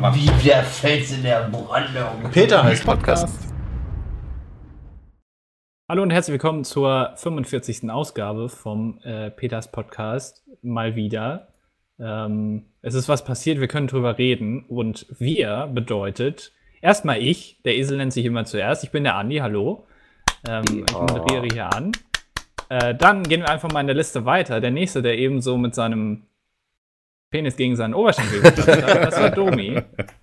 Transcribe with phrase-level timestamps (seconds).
[0.00, 2.30] Wie der Fels in der Brandung.
[2.32, 3.52] Peter heißt Podcast.
[5.90, 7.90] Hallo und herzlich willkommen zur 45.
[7.90, 10.42] Ausgabe vom äh, Peters Podcast.
[10.62, 11.48] Mal wieder.
[11.98, 14.64] Ähm, es ist was passiert, wir können drüber reden.
[14.68, 18.82] Und wir bedeutet erstmal ich, der Esel nennt sich immer zuerst.
[18.82, 19.86] Ich bin der Andi, hallo.
[20.48, 21.92] Ähm, ich moderiere hier an.
[22.70, 24.62] Äh, dann gehen wir einfach mal in der Liste weiter.
[24.62, 26.22] Der nächste, der eben so mit seinem
[27.30, 29.80] Penis gegen seinen Oberschenkel geklatscht hat, das war Domi.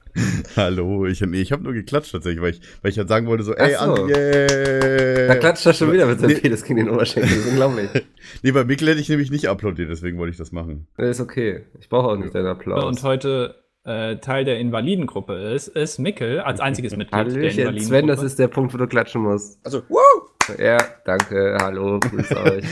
[0.57, 3.43] Hallo, ich, nee, ich habe nur geklatscht tatsächlich, weil ich, weil ich halt sagen wollte
[3.43, 3.93] so, ey, Ach so.
[3.93, 5.27] Andi, yeah.
[5.27, 6.39] Da klatscht er schon wieder mit seinem Nee.
[6.39, 7.29] Penis gegen den Oberschenkel.
[7.29, 7.89] Das ist unglaublich.
[8.43, 10.88] Nee, bei Mikkel hätte ich nämlich nicht applaudiert, deswegen wollte ich das machen.
[10.98, 11.63] Das ist okay.
[11.79, 12.84] Ich brauche auch nicht deinen Applaus.
[12.84, 17.85] Und heute äh, Teil der Invalidengruppe ist, ist Mikkel als einziges Mitglied der Hallöchen, Invalidengruppe.
[17.85, 19.59] Sven, das ist der Punkt, wo du klatschen musst.
[19.63, 20.31] Also, wow!
[20.57, 22.65] Ja, danke, hallo, grüß euch.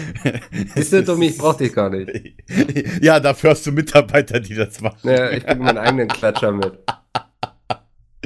[0.76, 2.36] Siehst du, Dummi, ich brauch dich gar nicht.
[3.02, 5.00] ja, dafür hast du Mitarbeiter, die das machen.
[5.04, 6.78] Ja, ich bringe meinen eigenen Klatscher mit.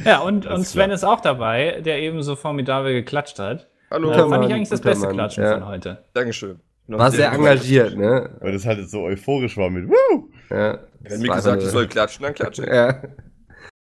[0.05, 0.95] Ja, und, und Sven klar.
[0.95, 3.67] ist auch dabei, der eben so formidabel geklatscht hat.
[3.91, 5.53] Hallo, Äh, fand ich Mann, eigentlich das beste Mann, Klatschen ja.
[5.55, 6.03] von heute.
[6.13, 6.59] Dankeschön.
[6.87, 8.29] War sehr engagiert, ne?
[8.39, 10.29] Weil das halt so euphorisch war mit, Woo!
[10.49, 12.69] Ja, Wenn mir gesagt, ich soll klatschen, dann klatsche ich.
[12.69, 13.01] Ja.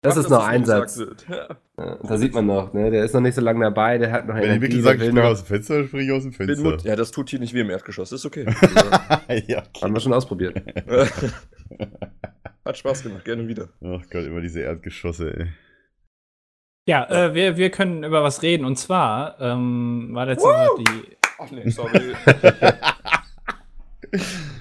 [0.02, 1.02] Das ist noch ein Satz.
[1.28, 1.48] Ja.
[1.80, 2.90] Ja, da sieht man noch, ne?
[2.90, 4.84] Der ist noch nicht so lange dabei, der hat noch Wenn die Energie, Mikkel der
[4.84, 5.30] sagt, ich springe noch.
[5.30, 6.64] aus dem Fenster, dann springe ich aus dem Fenster.
[6.64, 6.84] Mut.
[6.84, 8.46] Ja, das tut hier nicht weh im Erdgeschoss, ist okay.
[9.48, 9.94] ja, Haben okay.
[9.94, 10.56] wir schon ausprobiert.
[12.66, 13.70] Hat Spaß gemacht, gerne wieder.
[13.84, 15.48] Ach Gott, immer diese Erdgeschosse, ey.
[16.88, 18.66] Ja, äh, wir, wir können über was reden.
[18.66, 21.18] Und zwar ähm, war letzte Woche die.
[21.38, 22.16] Ach nee, sorry.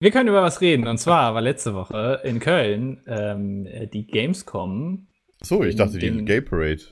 [0.00, 0.86] Wir können über was reden.
[0.86, 5.08] Und zwar war letzte Woche in Köln ähm, die Gamescom.
[5.42, 6.82] So, ich dachte, die Den- Gay Parade.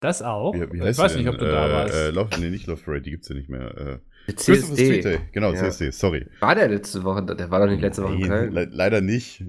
[0.00, 0.52] Das auch.
[0.54, 1.94] Wie, wie ich weiß die nicht, ob du da äh, warst.
[1.94, 3.76] Äh, Love, nee, nicht Love Parade, die gibt's ja nicht mehr.
[3.76, 5.20] Äh, Die CSD.
[5.32, 5.58] genau, Ja.
[5.60, 6.26] CSD, sorry.
[6.40, 7.24] War der letzte Woche?
[7.24, 8.52] Der war doch nicht letzte Woche in Köln.
[8.52, 9.44] le leider nicht.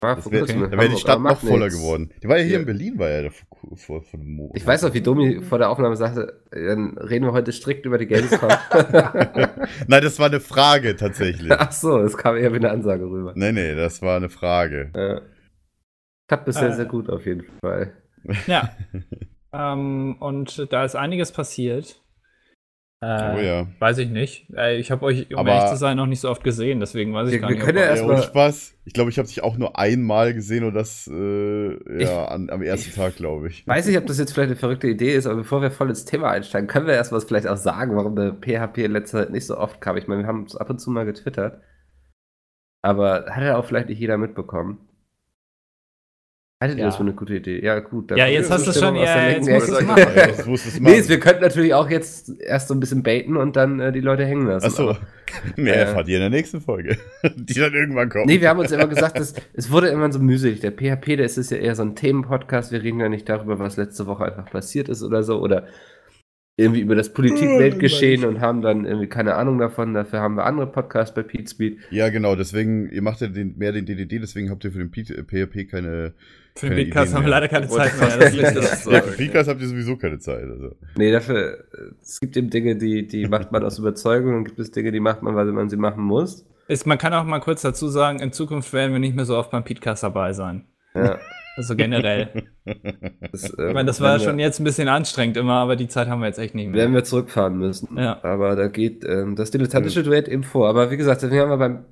[0.00, 1.80] War wär, kurzem in da wäre die Stadt noch voller nichts.
[1.80, 2.12] geworden.
[2.22, 2.60] Die war ja hier Ja.
[2.60, 4.56] in Berlin, war ja vor, vor, vor einem Monat.
[4.56, 7.98] Ich weiß noch, wie Domi vor der Aufnahme sagte, dann reden wir heute strikt über
[7.98, 8.48] die Gamescom.
[9.88, 11.50] Nein, das war eine Frage tatsächlich.
[11.52, 13.32] Ach so, es kam eher wie eine Ansage rüber.
[13.36, 14.90] nee, nee, das war eine Frage.
[14.94, 15.20] Ja.
[16.28, 16.72] Klappt bisher Äh.
[16.74, 17.92] sehr gut auf jeden Fall.
[18.46, 18.70] Ja.
[19.52, 22.00] ähm, und da ist einiges passiert.
[23.04, 23.66] Äh, Oh ja.
[23.80, 24.46] Weiß ich nicht.
[24.56, 27.12] Äh, ich habe euch, um Aber- ehrlich zu sein, noch nicht so oft gesehen, deswegen
[27.12, 27.64] weiß ich Wir- gar wir nicht.
[27.64, 28.74] können ob- ja Ja, erstmal- Spaß.
[28.86, 32.62] Ich glaube, ich habe dich auch nur einmal gesehen und das äh, ja, an, am
[32.62, 33.66] ersten ich- Tag, glaube ich.
[33.66, 36.04] Weiß nicht, ob das jetzt vielleicht eine verrückte Idee ist, aber bevor wir voll ins
[36.04, 39.30] Thema einsteigen, können wir erst was vielleicht auch sagen, warum der PHP in letzter Zeit
[39.30, 39.96] nicht so oft kam.
[39.96, 41.60] Ich meine, wir haben es ab und zu mal getwittert.
[42.82, 44.78] Aber hat ja auch vielleicht nicht jeder mitbekommen.
[46.64, 46.86] Haltet ihr Ja.
[46.88, 47.62] das für eine gute Idee?
[47.62, 48.10] Ja, gut.
[48.16, 49.78] Ja, jetzt hast du Zustimmung schon- ja, jetzt musst Ecke.
[49.78, 50.02] du's machen.
[50.04, 51.08] Du Nee, machen.
[51.10, 54.24] wir könnten natürlich auch jetzt erst so ein bisschen baiten und dann äh, die Leute
[54.24, 54.64] hängen lassen.
[54.66, 54.96] Achso.
[55.56, 55.80] Mehr Äh.
[55.80, 56.96] erfahrt ihr in der nächsten Folge.
[57.36, 58.26] Die dann irgendwann kommt.
[58.26, 60.60] Nee, wir haben uns immer gesagt, dass, es wurde immer so mühselig.
[60.60, 62.72] Der PHP, der ist es ja eher so ein Themenpodcast.
[62.72, 65.38] Wir reden ja nicht darüber, was letzte Woche einfach passiert ist oder so.
[65.40, 65.66] Oder
[66.56, 69.92] irgendwie über das Politik-Weltgeschehen und haben dann irgendwie keine Ahnung davon.
[69.92, 71.78] Dafür haben wir andere Podcasts bei Pete Speed.
[71.90, 74.92] Ja, genau, deswegen, ihr macht ja den, mehr den DDD, deswegen habt ihr für den
[74.92, 76.14] PHP keine.
[76.56, 78.16] Für den Ideen haben wir leider keine Zeit mehr.
[78.16, 78.84] Das das.
[78.84, 79.16] Ja, für sagen.
[79.16, 80.44] Podcast habt ihr sowieso keine Zeit.
[80.44, 80.76] Also.
[80.96, 84.58] Nee, dafür, äh, es gibt eben Dinge, die, die macht man aus Überzeugung und gibt
[84.60, 86.46] es Dinge, die macht man, weil man sie machen muss.
[86.68, 89.36] Ist, man kann auch mal kurz dazu sagen, in Zukunft werden wir nicht mehr so
[89.36, 90.64] oft beim Podcast dabei sein.
[90.94, 91.18] Ja,
[91.56, 92.44] Also generell.
[93.32, 95.74] das, äh, ich meine, das war werden wir- schon jetzt ein bisschen anstrengend immer, aber
[95.74, 96.76] die Zeit haben wir jetzt echt nicht mehr.
[96.80, 97.96] werden wir zurückfahren müssen.
[97.98, 98.22] Ja.
[98.22, 100.68] Aber da geht ähm, das dilettantische Duett eben vor.
[100.68, 101.84] Aber wie gesagt, wir haben wir beim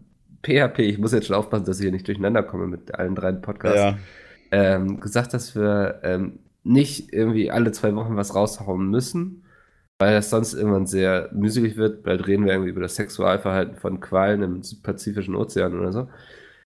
[0.44, 3.33] PHP, ich muss jetzt schon aufpassen, dass ich hier nicht durcheinander komme mit allen drei
[3.33, 3.77] Podcasts.
[3.79, 3.99] Ja,
[4.53, 9.45] ähm, gesagt, dass wir ähm, nicht irgendwie alle zwei Wochen was raushauen müssen,
[9.99, 12.05] weil das sonst irgendwann sehr mühselig wird.
[12.05, 16.09] Bald reden wir irgendwie über das Sexualverhalten von Quallen im Pazifischen Ozean oder so.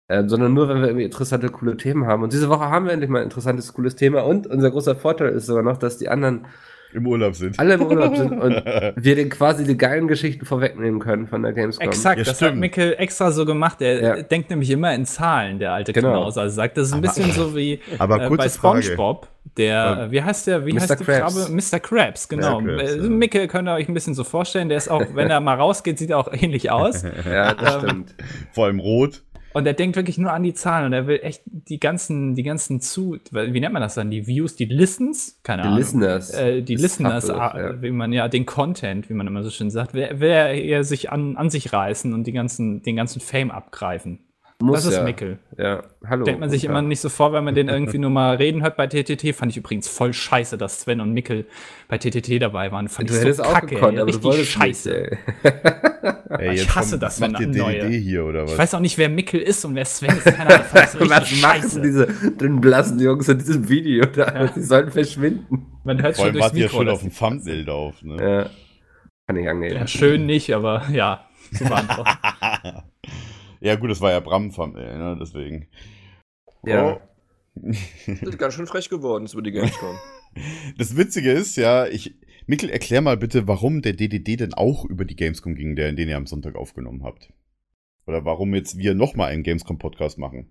[0.08, 2.22] Ähm, sondern nur, wenn wir irgendwie interessante, coole Themen haben.
[2.22, 4.22] Und diese Woche haben wir endlich mal ein interessantes, cooles Thema.
[4.22, 6.46] Und unser großer Vorteil ist sogar noch, dass die anderen
[6.94, 7.58] im Urlaub sind.
[7.58, 8.62] alle im Urlaub sind und
[8.96, 11.86] wir den quasi die geilen Geschichten vorwegnehmen können von der Gamescom.
[11.86, 12.52] Exakt, Ja, das stimmt.
[12.52, 13.80] hat Mikkel extra so gemacht.
[13.82, 14.22] Er Ja.
[14.22, 16.12] denkt nämlich immer in Zahlen, der alte Genau.
[16.12, 16.38] Knaus.
[16.38, 18.48] Also sagt, das ist ein Aber- bisschen so wie Aber äh, bei.
[18.48, 19.28] SpongeBob.
[19.56, 20.10] Der, Ja.
[20.10, 20.80] wie heißt der, wie Mr.
[20.80, 21.34] heißt die Krabs.
[21.36, 21.52] Krabbe?
[21.54, 21.78] Mr.
[21.80, 22.60] Krabs, genau.
[22.60, 22.76] Mr.
[22.76, 23.02] Krabs, äh, ja.
[23.08, 24.68] Mikkel könnt ihr euch ein bisschen so vorstellen.
[24.68, 27.04] Der ist auch, wenn er mal rausgeht, sieht er auch ähnlich aus.
[27.30, 28.14] Ja, das Ähm, stimmt.
[28.52, 29.22] Vor allem rot.
[29.54, 32.42] Und er denkt wirklich nur an die Zahlen und er will echt die ganzen, die
[32.42, 34.10] ganzen zu, wie nennt man das dann?
[34.10, 35.38] Die Views, die Listens?
[35.44, 35.78] Keine Die Ahnung.
[35.78, 36.34] Listeners.
[36.34, 37.82] Äh, die Das Listeners, ah, ja.
[37.82, 40.82] wie man ja, den Content, wie man immer so schön sagt, will, will er eher
[40.82, 44.18] sich an, an sich reißen und die ganzen, den ganzen Fame abgreifen.
[44.64, 45.04] Muss das ist ja.
[45.04, 45.38] Mickel.
[45.58, 46.24] Ja, hallo.
[46.24, 48.76] Denkt man sich immer nicht so vor, wenn man den irgendwie nur mal reden hört
[48.76, 49.34] bei TTT.
[49.34, 51.46] Fand ich übrigens voll scheiße, dass Sven und Mickel
[51.88, 52.88] bei TTT dabei waren.
[52.88, 54.00] Fand Du ich hättest so auch kacke, gekonnt, ey.
[54.02, 54.90] aber du Richtig wolltest scheiße.
[54.90, 55.52] Nicht, ey.
[56.38, 58.52] Ey, ich hasse das, wenn neue- hier oder was?
[58.52, 60.24] Ich weiß auch nicht, wer Mickel ist und wer Sven ist.
[60.24, 61.80] Keine Ahnung, Was richtig machen scheiße.
[61.80, 64.46] diese dünnen blassen Jungs in diesem Video da?
[64.56, 65.66] Die sollen verschwinden.
[65.84, 66.76] Man hört Vor schon allem durchs wart ihr ja Mikro.
[66.78, 68.16] schon auf dem Thumbnail drauf, ne?
[68.22, 68.50] Ja.
[69.26, 69.74] Kann ich angehen.
[69.76, 71.24] Ja, schön nicht, aber ja,
[71.58, 72.10] beantworten.
[73.64, 75.16] Ja, gut, das war ja Bram-Thumbnail, ne?
[75.18, 75.68] Deswegen.
[76.64, 76.96] Ja.
[76.96, 77.00] Oh.
[78.06, 79.96] Sind ganz schön frech geworden, das über die Gamescom.
[80.76, 82.16] Das Witzige ist ja, ich.
[82.46, 86.08] Mikkel, erklär mal bitte, warum der DDD denn auch über die Gamescom ging, der, den
[86.08, 87.32] ihr am Sonntag aufgenommen habt.
[88.06, 90.48] Oder warum jetzt wir nochmal einen Gamescom-Podcast machen.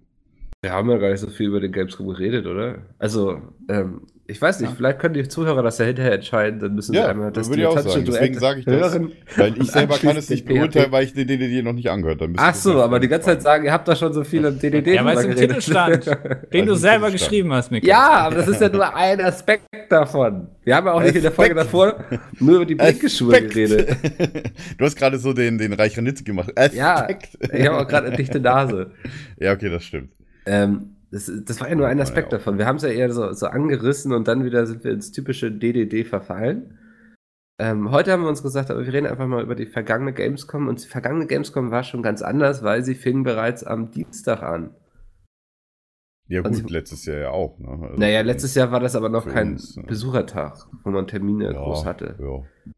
[0.61, 2.83] Wir haben ja gar nicht so viel über den Gamescom geredet, oder?
[2.97, 4.75] Also, ähm, ich weiß nicht, Ja.
[4.77, 7.61] vielleicht können die Zuhörer das ja hinterher entscheiden, dann müssen Ja, sie einmal das würde
[7.63, 8.05] ich auch sagen.
[8.05, 8.75] Deswegen sage ich das.
[8.93, 9.11] hören.
[9.35, 12.31] Weil ich selber kann es nicht beurteilen, weil ich den DDD noch nicht angehört habe.
[12.37, 14.95] Ach so, aber die ganze Zeit sagen, ihr habt da schon so viel am DDD
[14.95, 17.89] Ja, weil es im Titel stand, den du Also im selber geschrieben hast, Mikkel.
[17.89, 20.47] Ja, aber das ist ja nur ein Aspekt davon.
[20.63, 21.95] Wir haben ja auch nicht in der Folge davor
[22.39, 23.89] nur über die Blinkschuhe geredet.
[24.77, 26.53] du hast gerade so den, den Ranitzky gemacht.
[26.73, 27.37] Ja, Aspekt.
[27.51, 28.91] ich habe auch gerade eine dichte Nase.
[29.37, 30.11] ja, okay, das stimmt.
[30.45, 32.37] Ähm, das, das war ja nur ein Aspekt Ja.
[32.37, 32.57] davon.
[32.57, 35.51] Wir haben es ja eher so, so angerissen und dann wieder sind wir ins typische
[35.51, 36.77] DDD verfallen.
[37.59, 40.67] Ähm, heute haben wir uns gesagt, aber wir reden einfach mal über die vergangene Gamescom
[40.67, 44.75] und die vergangene Gamescom war schon ganz anders, weil sie fing bereits am Dienstag an.
[46.27, 47.59] Ja, gut, Also- letztes Jahr ja auch.
[47.59, 47.67] Ne?
[47.69, 49.75] Also, Naja, letztes Jahr war das aber noch kein uns.
[49.85, 52.15] Besuchertag, wo man Termine ja, groß hatte.
[52.19, 52.73] Ja.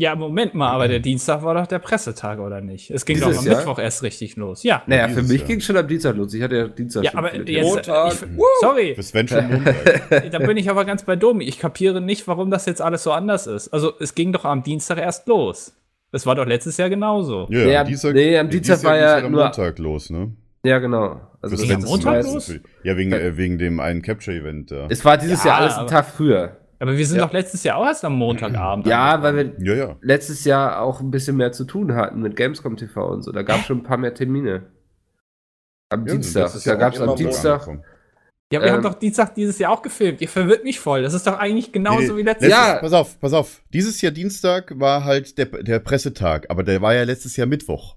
[0.00, 2.88] Ja, Moment mal, aber der Dienstag war doch der Pressetag, oder nicht?
[2.92, 3.56] Es ging Dieses doch am Jahr?
[3.56, 4.62] Mittwoch erst richtig los.
[4.62, 4.84] Ja.
[4.86, 6.32] Naja, für mich ging schon am Dienstag los.
[6.34, 7.64] Ich hatte ja Dienstag Ja, schon aber jetzt.
[7.64, 8.12] Montag.
[8.12, 8.18] Ich,
[8.60, 9.74] sorry, Für Sven schon Montag.
[10.30, 11.46] da bin ich aber ganz bei Domi.
[11.46, 13.70] Ich kapiere nicht, warum das jetzt alles so anders ist.
[13.70, 15.74] Also, es ging doch am Dienstag erst los.
[16.12, 17.48] Das war doch letztes Jahr genauso.
[17.50, 20.30] Ja, Nee, am Dienstag, nee, am dieses Dienstag war ja am nur- Montag los, ne?
[20.64, 21.20] Ja, genau.
[21.42, 22.54] Also ging das- am Montag los?
[22.84, 24.86] Ja, wegen, äh, wegen dem einen Capture-Event da.
[24.90, 26.56] Es war dieses Ja, Jahr alles einen Tag früher.
[26.80, 27.26] Aber wir sind Ja.
[27.26, 28.86] doch letztes Jahr auch erst am Montagabend.
[28.86, 29.96] Ja, weil wir Ja, ja.
[30.00, 33.32] letztes Jahr auch ein bisschen mehr zu tun hatten mit Gamescom TV und so.
[33.32, 34.70] Da gab es schon ein paar mehr Termine.
[35.90, 36.42] Am Ja, Dienstag.
[36.42, 37.52] das ist Da ja gab es am Dienstag.
[37.62, 37.84] angekommen.
[38.52, 40.20] Ja, wir Ähm, haben doch Dienstag dieses Jahr auch gefilmt.
[40.22, 41.02] Ihr verwirrt mich voll.
[41.02, 42.74] Das ist doch eigentlich genauso Nee, nee, wie letztes Jahr.
[42.76, 42.80] Ja.
[42.80, 43.62] Pass auf, pass auf.
[43.74, 47.96] Dieses Jahr Dienstag war halt der, der Pressetag, aber der war ja letztes Jahr Mittwoch.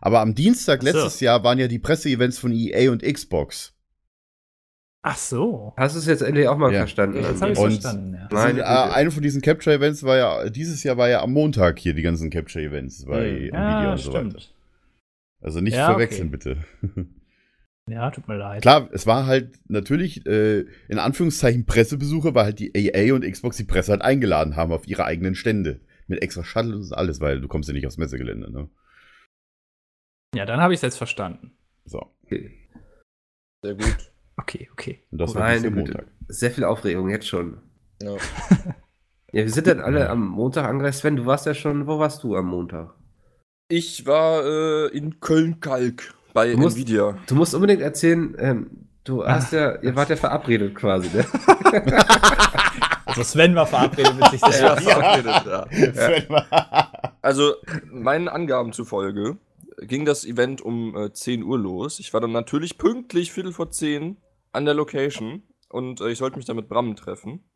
[0.00, 0.86] Aber am Dienstag so.
[0.86, 3.74] letztes Jahr waren ja die Presseevents von EA und Xbox.
[5.08, 5.72] Ach so.
[5.76, 6.80] Hast du es jetzt endlich auch mal Ja.
[6.80, 7.22] verstanden?
[7.22, 8.40] Jetzt habe ich verstanden, ja.
[8.42, 11.94] Sind, äh, eine von diesen Capture-Events war ja, dieses Jahr war ja am Montag hier
[11.94, 13.54] die ganzen Capture-Events bei Mhm.
[13.54, 14.30] Nvidia Ja, und so weiter.
[14.30, 14.54] stimmt.
[15.40, 16.54] Also nicht Ja, verwechseln, okay.
[16.54, 16.64] bitte.
[17.88, 18.62] Ja, tut mir leid.
[18.62, 23.58] Klar, es war halt natürlich, äh, in Anführungszeichen Pressebesuche, weil halt die EA und Xbox
[23.58, 25.78] die Presse halt eingeladen haben auf ihre eigenen Stände.
[26.08, 28.68] Mit extra Shuttle und alles, weil du kommst ja nicht aufs Messegelände, ne?
[30.34, 31.52] Ja, dann habe ich es jetzt verstanden.
[31.84, 32.12] So.
[32.24, 32.50] Okay.
[33.62, 34.12] Sehr gut.
[34.36, 35.00] Okay, okay.
[35.10, 35.92] Und das war Meine dieser Güte.
[35.92, 36.06] Montag.
[36.28, 37.58] Sehr viel Aufregung jetzt schon.
[38.02, 38.16] Ja.
[39.32, 41.00] Ja, wir sind dann alle am Montag angereist.
[41.00, 42.94] Sven, du warst ja schon, wo warst du am Montag?
[43.68, 47.18] Ich war äh, in Köln-Kalk bei Du musst- Nvidia.
[47.26, 48.70] Du musst unbedingt erzählen, ähm,
[49.04, 51.26] du hast ja, ihr wart ja verabredet quasi, ne?
[53.04, 54.76] Also Sven war verabredet mit sich Ja, selber.
[54.80, 56.90] verabredet, ja.
[57.20, 57.54] Also,
[57.90, 59.36] meinen Angaben zufolge
[59.82, 61.98] ging das Event um äh, 10 Uhr los.
[61.98, 64.16] Ich war dann natürlich pünktlich Viertel vor 10
[64.56, 67.48] an der Location und äh, ich sollte mich dann mit Bram treffen,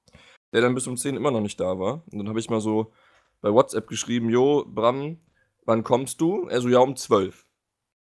[0.53, 2.05] der dann bis um 10 immer noch nicht da war.
[2.13, 2.93] Und dann habe ich mal so
[3.41, 5.19] bei WhatsApp geschrieben, Jo, Bram,
[5.65, 6.47] wann kommst du?
[6.49, 7.47] Er so, ja, um 12.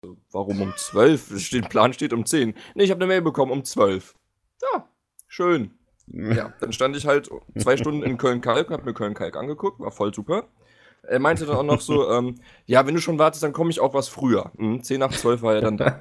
[0.03, 1.33] So, Warum um 12?
[1.33, 2.55] Es Steht, Plan steht um 10.
[2.75, 4.15] Nee, ich habe eine Mail bekommen um 12.
[4.63, 4.89] Ja,
[5.27, 5.73] schön.
[6.07, 10.13] Ja, dann stand ich halt zwei Stunden in Köln-Kalk, hab mir Köln-Kalk angeguckt, war voll
[10.13, 10.51] super.
[11.09, 13.81] Er meinte dann auch noch so, ähm, ja, wenn du schon wartest, dann komme ich
[13.81, 14.51] auch was früher.
[14.57, 15.99] Mhm, 10 nach 12 war er dann da.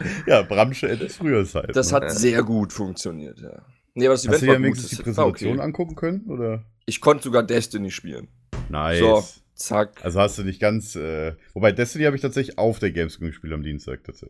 [0.26, 1.74] ja, Bramsche etwas früher Zeit.
[1.74, 1.96] Das ne?
[1.96, 3.62] hat sehr gut funktioniert, ja.
[3.94, 4.64] Nee, aber das Hast Event du gut.
[4.64, 5.62] wenigstens die Präsentation okay.
[5.62, 6.64] angucken können, oder?
[6.84, 8.28] Ich konnte sogar Destiny spielen.
[8.68, 8.98] Nice.
[8.98, 9.24] So,
[9.54, 10.04] zack.
[10.04, 13.52] Also hast du nicht ganz, äh, wobei Destiny habe ich tatsächlich auf der Gamescom gespielt
[13.54, 14.04] am Dienstag.
[14.04, 14.28] Das, äh,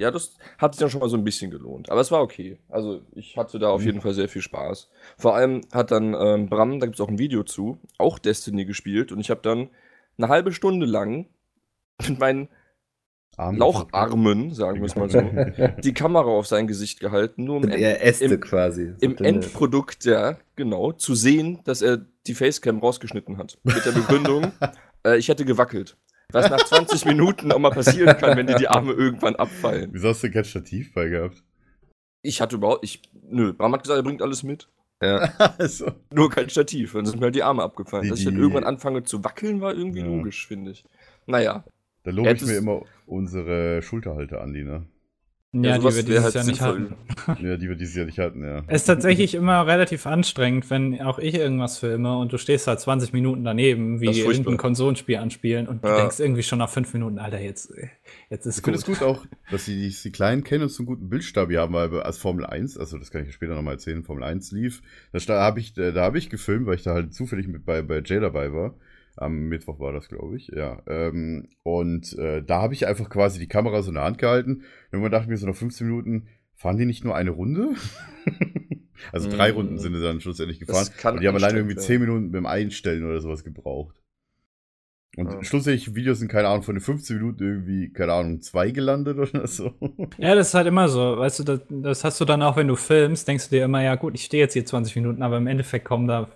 [0.00, 1.90] Ja, das hat sich dann schon mal so ein bisschen gelohnt.
[1.90, 2.58] Aber es war okay.
[2.68, 4.88] Also ich hatte da auf jeden Fall sehr viel Spaß.
[5.18, 8.64] Vor allem hat dann ähm, Bram, da gibt es auch ein Video zu, auch Destiny
[8.64, 9.12] gespielt.
[9.12, 9.68] Und ich habe dann
[10.16, 11.26] eine halbe Stunde lang
[12.08, 12.48] mit meinen
[13.36, 15.20] Arm- Laucharmen, sagen wir es mal so,
[15.82, 18.92] die Kamera auf sein Gesicht gehalten, nur um eher Äste im- quasi.
[19.00, 23.58] im Endprodukt, ja, genau, zu sehen, dass er die Facecam rausgeschnitten hat.
[23.62, 24.52] Mit der Begründung,
[25.06, 25.96] äh, ich hätte gewackelt.
[26.32, 29.90] Was nach 20 Minuten auch mal passieren kann, wenn dir die Arme irgendwann abfallen.
[29.92, 31.42] Wieso hast du kein Stativ bei gehabt?
[32.22, 34.68] Ich hatte überhaupt, ich, nö, Bram hat gesagt, er bringt alles mit.
[35.02, 35.32] Ja.
[35.58, 38.04] also, Nur kein Stativ, dann sind mir halt die Arme abgefallen.
[38.04, 40.06] Die- Dass ich dann irgendwann anfange zu wackeln, war irgendwie Ja.
[40.06, 40.84] logisch, finde ich.
[41.26, 41.64] Naja,
[42.02, 44.84] Da lobe ich mir immer unsere Schulterhalter an, die, ne?
[45.52, 46.94] Ja, die sowas wir dieses halt Jahr nicht hatten.
[47.44, 48.62] Ja, die wir dieses Jahr nicht hatten, ja.
[48.68, 52.78] Es ist tatsächlich immer relativ anstrengend, wenn auch ich irgendwas filme und du stehst halt
[52.78, 55.96] 20 Minuten daneben, wie irgendein Konsolenspiel anspielen und du Ja.
[55.96, 57.72] denkst irgendwie schon nach fünf Minuten, Alter, jetzt,
[58.30, 58.88] jetzt ist Ich finde gut.
[58.88, 61.74] es gut auch, dass sie die, die kleinen kennen und so einen guten Bildstabi haben,
[61.74, 64.82] weil als Formel 1, also das kann ich ja später nochmal erzählen, Formel 1 lief,
[65.12, 67.64] da, sta- hab ich, da, da habe ich gefilmt, weil ich da halt zufällig mit
[67.64, 68.74] bei, bei Jay dabei war.
[69.20, 70.82] Am Mittwoch war das, glaube ich, ja.
[70.86, 74.52] Ähm, und äh, da habe ich einfach quasi die Kamera so in der Hand gehalten.
[74.56, 77.74] Und irgendwann dachte ich mir so nach 15 Minuten, fahren die nicht nur eine Runde?
[79.12, 79.56] also drei Mm.
[79.56, 80.88] Runden sind sie dann schlussendlich gefahren.
[80.96, 81.86] kann Und die haben alleine irgendwie werden.
[81.86, 83.96] 10 Minuten beim Einstellen oder sowas gebraucht.
[85.16, 85.42] Und Ja.
[85.42, 89.46] schlussendlich Videos sind, keine Ahnung, von den 15 Minuten irgendwie, keine Ahnung, zwei gelandet oder
[89.46, 89.74] so.
[90.18, 91.18] Ja, das ist halt immer so.
[91.18, 93.82] Weißt du, das, das hast du dann auch, wenn du filmst, denkst du dir immer,
[93.82, 96.28] ja gut, ich stehe jetzt hier 20 Minuten, aber im Endeffekt kommen da,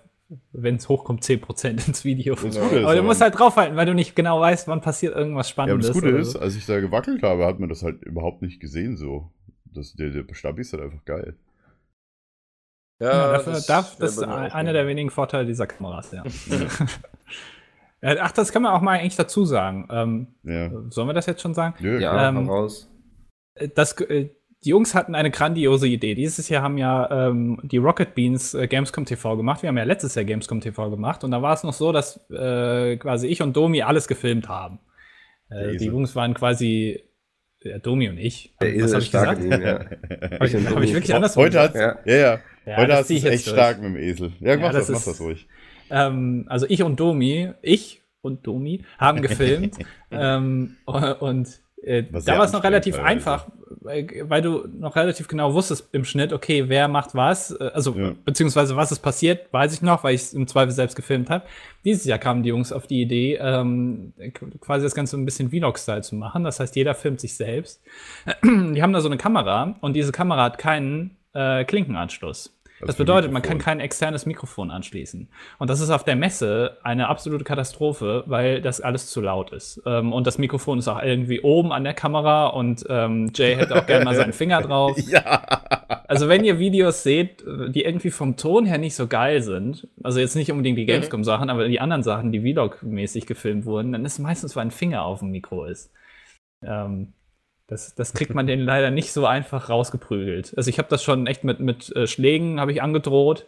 [0.51, 2.33] wenn es hochkommt, 10% ins Video.
[2.35, 5.15] Das Gute ist aber du musst halt draufhalten, weil du nicht genau weißt, wann passiert
[5.15, 5.87] irgendwas Ja, Spannendes.
[5.87, 6.39] das Gute ist, so.
[6.39, 9.31] als ich da gewackelt habe, hat man das halt überhaupt nicht gesehen so.
[9.65, 11.35] Das, der, der Stabi ist halt einfach geil.
[13.01, 16.23] Ja, dafür, das, darf, das ist einer der wenigen Vorteile dieser Kameras, ja.
[18.01, 19.87] Ja, Ach, das kann man auch mal eigentlich dazu sagen.
[19.89, 20.69] Ähm, Ja.
[20.91, 21.75] sollen wir das jetzt schon sagen?
[21.79, 22.29] Nö, Ja, klar.
[22.29, 22.89] Ähm, raus.
[23.55, 24.29] Äh, Das, äh,
[24.65, 26.15] die Jungs hatten eine grandiose Idee.
[26.15, 29.61] Dieses Jahr haben ja ähm, die Rocket Beans äh, Gamescom TV gemacht.
[29.61, 31.23] Wir haben ja letztes Jahr Gamescom TV gemacht.
[31.23, 34.79] Und da war es noch so, dass äh, quasi ich und Domi alles gefilmt haben.
[35.51, 35.85] Äh, die.
[35.85, 37.03] Jungs waren quasi
[37.61, 38.55] ja, Domi und ich.
[38.59, 39.61] Der Was Esel hab ist ich stark gesagt?
[39.61, 39.79] ihm, ja.
[40.39, 41.99] Hab ich, hab ich wirklich andersrum Heute hat's, Ja.
[42.05, 42.39] ja, ja.
[42.65, 43.55] Ja, Heute das hast du zieh es echt durch.
[43.55, 44.33] stark mit dem Esel.
[44.39, 45.47] Ja, mach das das, mach das ruhig.
[45.91, 49.77] Ähm, also ich und Domi, ich und Domi haben gefilmt
[50.11, 50.77] ähm,
[51.19, 53.47] und äh, da war es noch relativ einfach,
[53.81, 57.93] weil, weil du noch relativ genau wusstest im Schnitt, okay, wer macht was, äh, also
[57.93, 58.13] Ja.
[58.25, 61.45] beziehungsweise was ist passiert, weiß ich noch, weil ich es im Zweifel selbst gefilmt habe.
[61.83, 64.13] Dieses Jahr kamen die Jungs auf die Idee, ähm,
[64.61, 66.43] quasi das Ganze ein bisschen Vlog-Style zu machen.
[66.43, 67.81] Das heißt, jeder filmt sich selbst.
[68.43, 72.54] Die haben da so eine Kamera und diese Kamera hat keinen äh, Klinkenanschluss.
[72.81, 75.29] Das bedeutet, man kann kein externes Mikrofon anschließen.
[75.59, 79.81] Und das ist auf der Messe eine absolute Katastrophe, weil das alles zu laut ist.
[79.85, 83.75] Ähm, und das Mikrofon ist auch irgendwie oben an der Kamera und ähm, Jay hätte
[83.75, 84.97] auch gerne mal seinen Finger drauf.
[85.07, 85.43] Ja.
[86.07, 90.19] Also wenn ihr Videos seht, die irgendwie vom Ton her nicht so geil sind, also
[90.19, 94.19] jetzt nicht unbedingt die Gamescom-Sachen, aber die anderen Sachen, die Vlog-mäßig gefilmt wurden, dann ist
[94.19, 95.91] meistens, weil ein Finger auf dem Mikro ist.
[96.61, 97.13] Ähm,
[97.67, 100.53] das, das kriegt man denen leider nicht so einfach rausgeprügelt.
[100.57, 103.47] Also ich habe das schon echt mit, mit äh, Schlägen habe ich angedroht,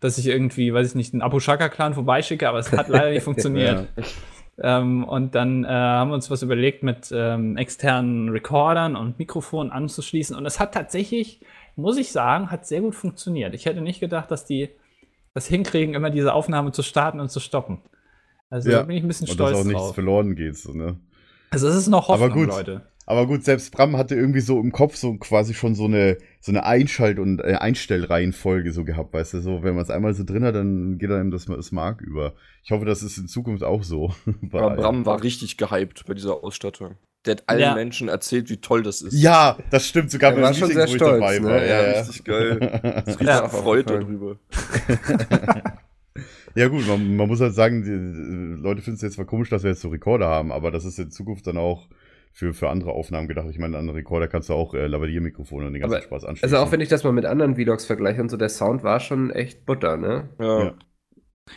[0.00, 3.22] dass ich irgendwie, weiß ich nicht, einen Abu Shaka-Clan vorbeischicke, aber es hat leider nicht
[3.24, 3.88] funktioniert.
[4.62, 9.70] Ähm, und dann äh, haben wir uns was überlegt, mit ähm, externen Recordern und Mikrofonen
[9.72, 10.36] anzuschließen.
[10.36, 11.40] Und es hat tatsächlich,
[11.74, 13.54] muss ich sagen, hat sehr gut funktioniert.
[13.54, 14.70] Ich hätte nicht gedacht, dass die
[15.34, 17.82] das hinkriegen, immer diese Aufnahme zu starten und zu stoppen.
[18.48, 18.78] Also Ja.
[18.78, 19.94] da bin ich ein bisschen Und dass stolz auch nichts drauf.
[19.94, 20.56] verloren geht.
[20.56, 20.96] So, ne?
[21.50, 22.48] Also es ist noch Hoffnung, Aber gut.
[22.48, 22.82] Leute.
[23.08, 26.50] Aber gut, selbst Bram hatte irgendwie so im Kopf so quasi schon so eine, so
[26.50, 30.24] eine Einschalt- und äh, Einstellreihenfolge so gehabt, weißt du, so, wenn man es einmal so
[30.24, 32.34] drin hat, dann geht einem das, das Mark über.
[32.64, 34.12] Ich hoffe, das ist in Zukunft auch so.
[34.52, 34.74] Aber.
[34.74, 36.96] Bram war richtig gehypt bei dieser Ausstattung.
[37.26, 37.74] Der hat allen Ja.
[37.74, 39.12] Menschen erzählt, wie toll das ist.
[39.14, 41.44] Ja, das stimmt, sogar Er beim war schon Meeting, sehr wo ich stolz, dabei ne?
[41.46, 41.64] war.
[41.64, 42.00] Ja, Ja, ja.
[42.00, 43.02] richtig geil.
[43.06, 43.38] Richtig Ja.
[43.40, 44.18] erfreut Aufgefallen.
[44.20, 44.36] darüber.
[46.54, 49.62] Ja gut, man, man muss halt sagen, die, Leute finden es jetzt zwar komisch, dass
[49.62, 51.86] wir jetzt so Rekorder haben, aber das ist in Zukunft dann auch
[52.38, 53.46] für, für andere Aufnahmen gedacht.
[53.50, 56.24] Ich meine, an einen Rekorder kannst du auch äh, Lavalier-Mikrofone und den ganzen Aber- Spaß
[56.26, 56.54] anschließen.
[56.54, 59.00] Also auch wenn ich das mal mit anderen Vlogs vergleiche und so, der Sound war
[59.00, 60.28] schon echt Butter, ne?
[60.38, 60.64] Ja.
[60.64, 60.74] Ja.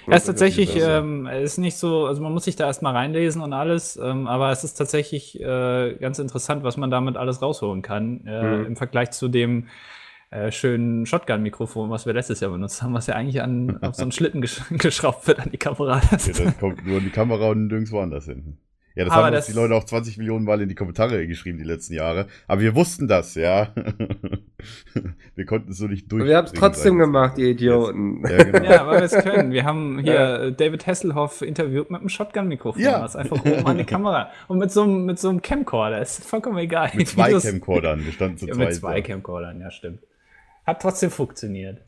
[0.08, 3.52] Ja, ist tatsächlich, ähm, ist nicht so, also man muss sich da erstmal reinlesen und
[3.54, 8.24] alles, ähm, aber es ist tatsächlich äh, ganz interessant, was man damit alles rausholen kann,
[8.28, 8.66] äh, Mhm.
[8.68, 9.68] im Vergleich zu dem
[10.30, 14.04] äh, schönen Shotgun-Mikrofon, was wir letztes Jahr benutzt haben, was ja eigentlich an, auf so
[14.04, 16.02] einen Schlitten gesch geschraubt wird an die Kamera.
[16.12, 18.60] Das Ja, das kommt nur in die Kamera und nirgendwo anders hin.
[18.96, 21.26] Ja, das Aber haben uns das- die Leute auch 20 Millionen Mal in die Kommentare
[21.28, 22.28] geschrieben die letzten Jahre.
[22.48, 23.70] Aber wir wussten das, ja.
[25.36, 26.26] wir konnten es so nicht durch.
[26.26, 28.24] Wir haben es trotzdem gemacht, ihr Idioten.
[28.28, 28.64] Ja, genau.
[28.64, 29.52] ja, weil wir es können.
[29.52, 33.02] Wir haben hier äh, David Hasselhoff interviewt mit einem Shotgun-Mikrofon, Ja.
[33.02, 36.02] was einfach oben an die Kamera und mit so einem, mit so einem Camcorder.
[36.02, 36.90] Ist vollkommen egal.
[36.96, 38.04] Mit zwei das- Camcordern.
[38.04, 38.68] Wir standen zu Ja, zweit.
[38.70, 39.02] mit zwei.
[39.02, 40.00] Camcordern, ja, stimmt.
[40.66, 41.82] Hat trotzdem funktioniert.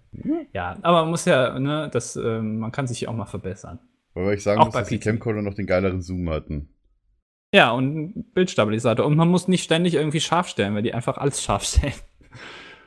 [0.54, 3.80] Ja, aber man muss ja, ne, das, ähm, man kann sich ja auch mal verbessern.
[4.14, 5.04] Wobei ich sagen Auch muss, dass die PC.
[5.04, 6.70] Camcorder noch den geileren Zoom hatten.
[7.54, 9.06] Ja, und ein Bildstabilisator.
[9.06, 11.94] Und man muss nicht ständig irgendwie scharf stellen, weil die einfach alles scharf stellen.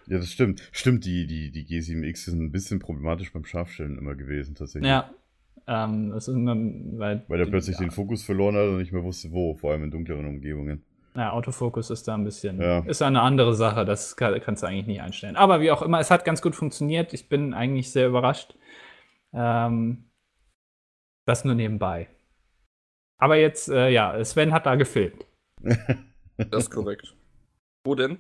[0.07, 0.69] Ja, das stimmt.
[0.73, 4.91] Stimmt, die, die, die G7X sind ein bisschen problematisch beim Scharfstellen immer gewesen, tatsächlich.
[4.91, 5.11] Ja.
[5.67, 8.93] Ähm, das ist immer, weil, Weil er plötzlich ja, den Fokus verloren hat und nicht
[8.93, 10.83] mehr wusste, wo, vor allem in dunkleren Umgebungen.
[11.17, 12.81] Ja, Autofokus ist da ein bisschen, Ja.
[12.81, 15.37] ist eine andere Sache, das kann, kannst du eigentlich nicht einstellen.
[15.37, 17.15] Aber wie auch immer, es hat ganz gut funktioniert.
[17.15, 18.57] Ich bin eigentlich sehr überrascht.
[19.33, 20.05] Ähm,
[21.25, 22.09] das nur nebenbei.
[23.25, 25.25] Aber jetzt, äh, ja, Sven hat da gefilmt.
[26.37, 27.15] Das ist korrekt.
[27.87, 28.19] Wo denn?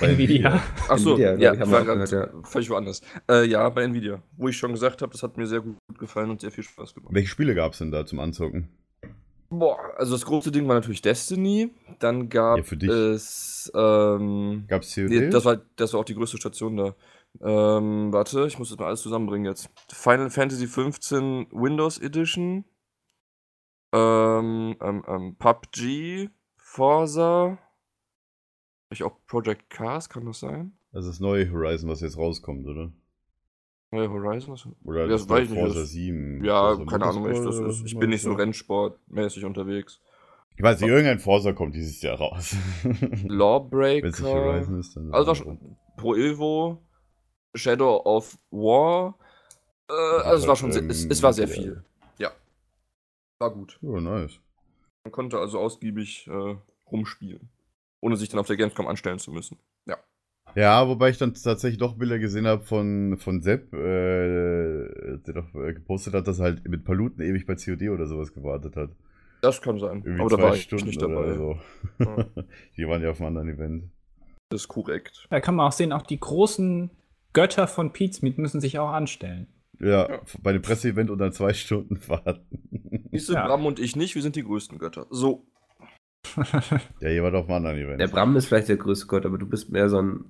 [0.00, 0.62] Bei Nvidia.
[0.88, 2.42] Ach so, Nvidia, ja, glaub ich, war gerade gehört, ja.
[2.44, 3.02] völlig woanders.
[3.28, 4.22] Äh, ja, bei Nvidia.
[4.38, 6.94] Wo ich schon gesagt habe, das hat mir sehr gut gefallen und sehr viel Spaß
[6.94, 7.12] gemacht.
[7.12, 8.68] Welche Spiele gab es denn da zum Anzocken?
[9.50, 11.70] Boah, also das große Ding war natürlich Destiny.
[11.98, 12.88] Dann gab Ja, für dich.
[12.88, 13.70] es.
[13.74, 15.08] Ähm, Gab es COD?
[15.10, 16.94] nee, das, war, das war auch die größte Station da.
[17.42, 19.68] Ähm, warte, ich muss das mal alles zusammenbringen jetzt.
[19.92, 22.64] Final Fantasy 15 Windows Edition.
[23.92, 27.58] Ähm, ähm, ähm, PUBG, Forza.
[28.90, 30.72] Ich auch Project Cars, kann das sein?
[30.92, 32.92] das ist das neue Horizon, was jetzt rauskommt, oder?
[33.90, 34.52] Neue Horizon?
[34.54, 34.66] Was?
[34.84, 36.44] Oder das das weiß ich nicht, Forza das- 7?
[36.44, 40.00] Ja, Forza keine Ahnung, ich, das ist, ich bin nicht so rennsportmäßig unterwegs.
[40.56, 42.54] Ich weiß nicht, irgendein Forza kommt dieses Jahr raus.
[42.82, 44.22] Wenn Lawbreaker.
[44.22, 45.12] Horizon ist, dann.
[45.12, 46.82] Also schon Pro Evo,
[47.54, 49.18] Shadow of War.
[49.88, 51.84] Äh, also es war schon sehr, es, es war sehr viel.
[53.42, 53.76] War gut.
[53.82, 54.38] Oh, nice.
[55.04, 56.54] Man konnte also ausgiebig äh,
[56.88, 57.48] rumspielen.
[58.00, 59.58] Ohne sich dann auf der Gamescom anstellen zu müssen.
[59.84, 59.98] Ja.
[60.54, 65.52] Ja, wobei ich dann tatsächlich doch Bilder gesehen habe von, von Sepp, äh, der doch
[65.56, 68.90] äh, gepostet hat, dass er halt mit Paluten ewig bei COD oder sowas gewartet hat.
[69.40, 70.02] Das kann sein.
[70.04, 71.34] Irgendwie Aber da zwei war ich Stunden nicht oder dabei.
[71.34, 71.58] so.
[71.98, 72.44] Ja.
[72.76, 73.90] Die waren ja auf einem anderen Event.
[74.50, 75.26] Das ist korrekt.
[75.30, 76.90] Da kann man auch sehen, auch die großen
[77.32, 79.48] Götter von Pizmeet müssen sich auch anstellen.
[79.82, 80.20] Ja, Ja.
[80.42, 82.40] bei dem Presseevent und dann zwei Stunden warten.
[83.10, 83.46] Siehst du, Ja.
[83.46, 85.06] Bram und ich nicht, wir sind die größten Götter.
[85.10, 85.44] So.
[87.00, 88.00] ja, ihr wart auf einem anderen Event.
[88.00, 90.24] Der Bram ist vielleicht der größte Gott, aber du bist mehr so ein,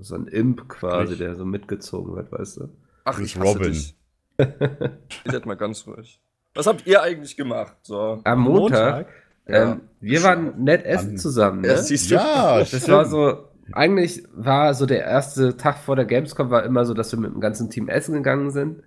[0.00, 2.68] so ein Imp quasi, Ich- der so mitgezogen wird, weißt du?
[3.04, 3.72] Ach, ich hasse Robin.
[3.72, 3.94] dich.
[4.38, 6.20] Ihr seid mal ganz ruhig.
[6.54, 7.76] Was habt ihr eigentlich gemacht?
[7.82, 8.20] So.
[8.24, 9.06] Am Montag,
[9.48, 9.72] Ja.
[9.72, 11.68] ähm, wir waren nett essen An- zusammen, ne?
[11.68, 12.16] Ja, siehst du?
[12.16, 16.84] Ja, Das war so, eigentlich war so der erste Tag vor der Gamescom war immer
[16.84, 18.82] so, dass wir mit dem ganzen Team essen gegangen sind.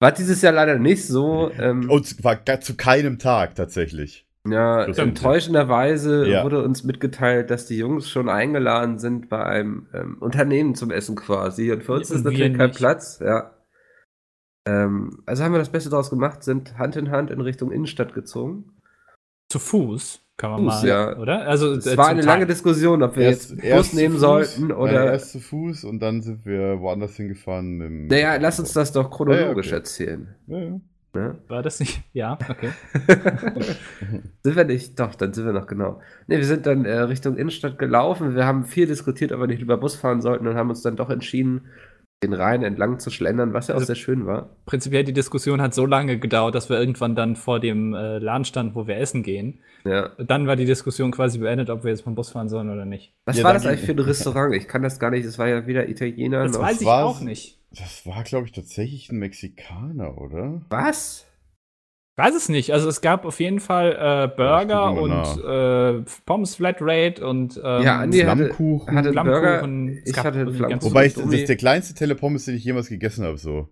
[0.00, 1.50] War dieses Jahr leider nicht so.
[1.58, 4.26] Ähm, Und war zu keinem Tag tatsächlich.
[4.48, 6.42] ja, das enttäuschenderweise Ja.
[6.42, 11.16] wurde uns mitgeteilt, dass die Jungs schon eingeladen sind bei einem ähm, Unternehmen zum Essen
[11.16, 11.70] quasi.
[11.70, 12.78] Und für uns ist natürlich kein nicht.
[12.78, 13.54] Platz, ja.
[14.66, 18.14] Ähm, also haben wir das Beste daraus gemacht, sind Hand in Hand in Richtung Innenstadt
[18.14, 18.72] gezogen.
[19.50, 21.16] Zu Fuß kann man Fuß, mal, ja.
[21.18, 21.46] oder?
[21.46, 22.26] Also Es äh, war eine Teil.
[22.28, 25.12] lange Diskussion, ob wir jetzt Bus nehmen Fuß, sollten oder.
[25.12, 27.78] erst zu Fuß und dann sind wir woanders hingefahren.
[27.78, 29.80] Dem- Naja, lass uns das doch chronologisch Ja, okay.
[29.82, 30.28] erzählen.
[30.46, 30.58] Ja,
[31.14, 31.34] ja.
[31.48, 32.00] War das nicht?
[32.14, 32.70] Ja, okay.
[34.42, 34.98] sind wir nicht?
[34.98, 36.00] Doch, dann sind wir noch genau.
[36.26, 38.34] Ne, wir sind dann äh, Richtung Innenstadt gelaufen.
[38.34, 40.96] Wir haben viel diskutiert, ob wir nicht über Bus fahren sollten und haben uns dann
[40.96, 41.62] doch entschieden,
[42.22, 44.50] den Rhein entlang zu schlendern, was ja auch Also- sehr schön war.
[44.66, 48.44] Prinzipiell die Diskussion hat so lange gedauert, dass wir irgendwann dann vor dem äh, Laden
[48.44, 49.60] standen, wo wir essen gehen.
[49.84, 50.10] Ja.
[50.18, 53.14] Dann war die Diskussion quasi beendet, ob wir jetzt vom Bus fahren sollen oder nicht.
[53.24, 54.54] Was Ja, war das eigentlich für ein Restaurant?
[54.54, 55.26] Ich kann das gar nicht.
[55.26, 56.42] Das war ja wieder Italiener.
[56.44, 57.58] Das noch- weiß ich auch nicht.
[57.70, 60.60] Das war, glaube ich, tatsächlich ein Mexikaner, oder?
[60.68, 61.26] Was?
[62.20, 62.72] Weiß es nicht.
[62.72, 67.98] Also es gab auf jeden Fall äh, Burger und äh, Pommes Flatrate und ähm, Ja,
[68.00, 68.94] hatte, Flammkuchen.
[68.96, 69.68] hatte einen Burger.
[70.04, 70.82] Ich hatte Flammkuchen.
[70.90, 73.68] Wobei ich, das ist der kleinste Telepommes, den ich jemals gegessen habe, so.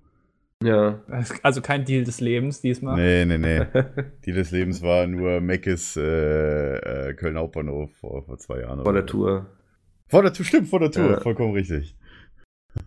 [0.64, 1.00] Ja.
[1.42, 2.96] Also kein Deal des Lebens diesmal.
[2.96, 3.66] Nee, nee, nee.
[4.24, 8.82] Die des Lebens war nur Meckes äh, äh, Köln Hauptbahnhof vor, vor zwei Jahren.
[8.82, 9.06] Vor der.
[9.06, 9.46] Tour.
[10.08, 11.20] Vor der Tour, stimmt, vor der Tour, Ja.
[11.20, 11.96] vollkommen richtig.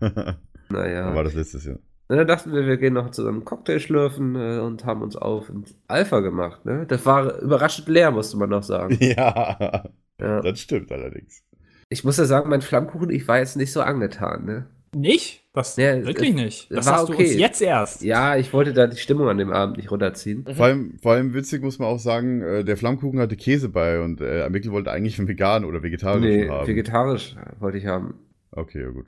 [0.68, 1.14] Naja.
[1.14, 1.78] war das letztes Jahr.
[2.12, 5.16] Und dann dachten wir, wir gehen noch zu einem Cocktail schlürfen äh, und haben uns
[5.16, 6.62] auf ins Alpha gemacht.
[6.66, 6.84] Ne?
[6.86, 8.98] Das war überraschend leer, musste man noch sagen.
[9.00, 9.84] Ja,
[10.20, 10.40] Ja.
[10.42, 11.42] das stimmt allerdings.
[11.88, 14.44] Ich muss ja sagen, mein Flammkuchen, ich war jetzt nicht so angetan.
[14.44, 14.66] Ne?
[14.94, 15.42] Nicht?
[15.54, 16.70] Das Ja, wirklich es- nicht.
[16.70, 17.24] Das war hast du okay.
[17.28, 18.02] uns jetzt erst.
[18.02, 20.44] Ja, ich wollte da die Stimmung an dem Abend nicht runterziehen.
[20.54, 24.00] Vor allem, vor allem witzig muss man auch sagen, äh, der Flammkuchen hatte Käse bei
[24.02, 26.66] und äh, Mikkel wollte eigentlich einen veganen oder vegetarischen Nee, haben.
[26.66, 28.14] vegetarisch wollte ich haben.
[28.50, 29.06] okay, ja gut.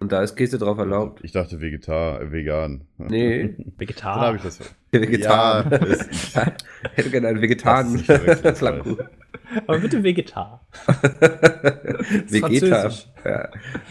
[0.00, 1.20] Und da ist Käse drauf erlaubt.
[1.22, 2.80] Ich dachte Vegetar, äh, vegan.
[2.98, 4.20] Nee, Dann Vegetar.
[4.20, 4.58] habe ich das.
[4.90, 5.70] Vegetar.
[5.70, 6.08] Ja, das-
[6.94, 9.08] Hätte gerne einen vegetanen Das ist nicht verwechseln, Flammkuchen.
[9.66, 10.66] Aber bitte Vegetar.
[12.28, 12.40] Vegeta.
[12.80, 13.06] Französisch.
[13.24, 13.48] Ja.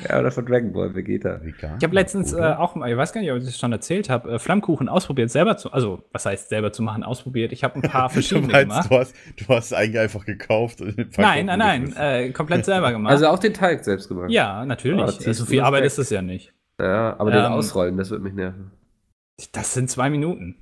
[0.09, 1.39] ja, oder von Dragon Ball, Vegeta.
[1.43, 1.77] Vegan?
[1.77, 4.09] Ich habe letztens äh, auch mal, ich weiß gar nicht, ob ich das schon erzählt
[4.09, 7.51] habe, äh, Flammkuchen ausprobiert, selber zu, also was heißt selber zu machen, ausprobiert.
[7.51, 8.91] Ich habe ein paar Du verschiedene meinst, gemacht.
[8.91, 12.91] du hast, du hast eigentlich einfach gekauft und den Nein, nein, nein, äh, komplett selber
[12.91, 13.11] gemacht.
[13.11, 14.29] Also auch den Teig selbst gemacht.
[14.31, 15.19] ja, natürlich.
[15.19, 15.87] Ziehst so du viel Arbeit weg?
[15.87, 16.53] ist es ja nicht.
[16.79, 18.71] Ja, aber den Ähm, ausrollen, das würde mich nerven.
[19.51, 20.55] Das sind zwei Minuten.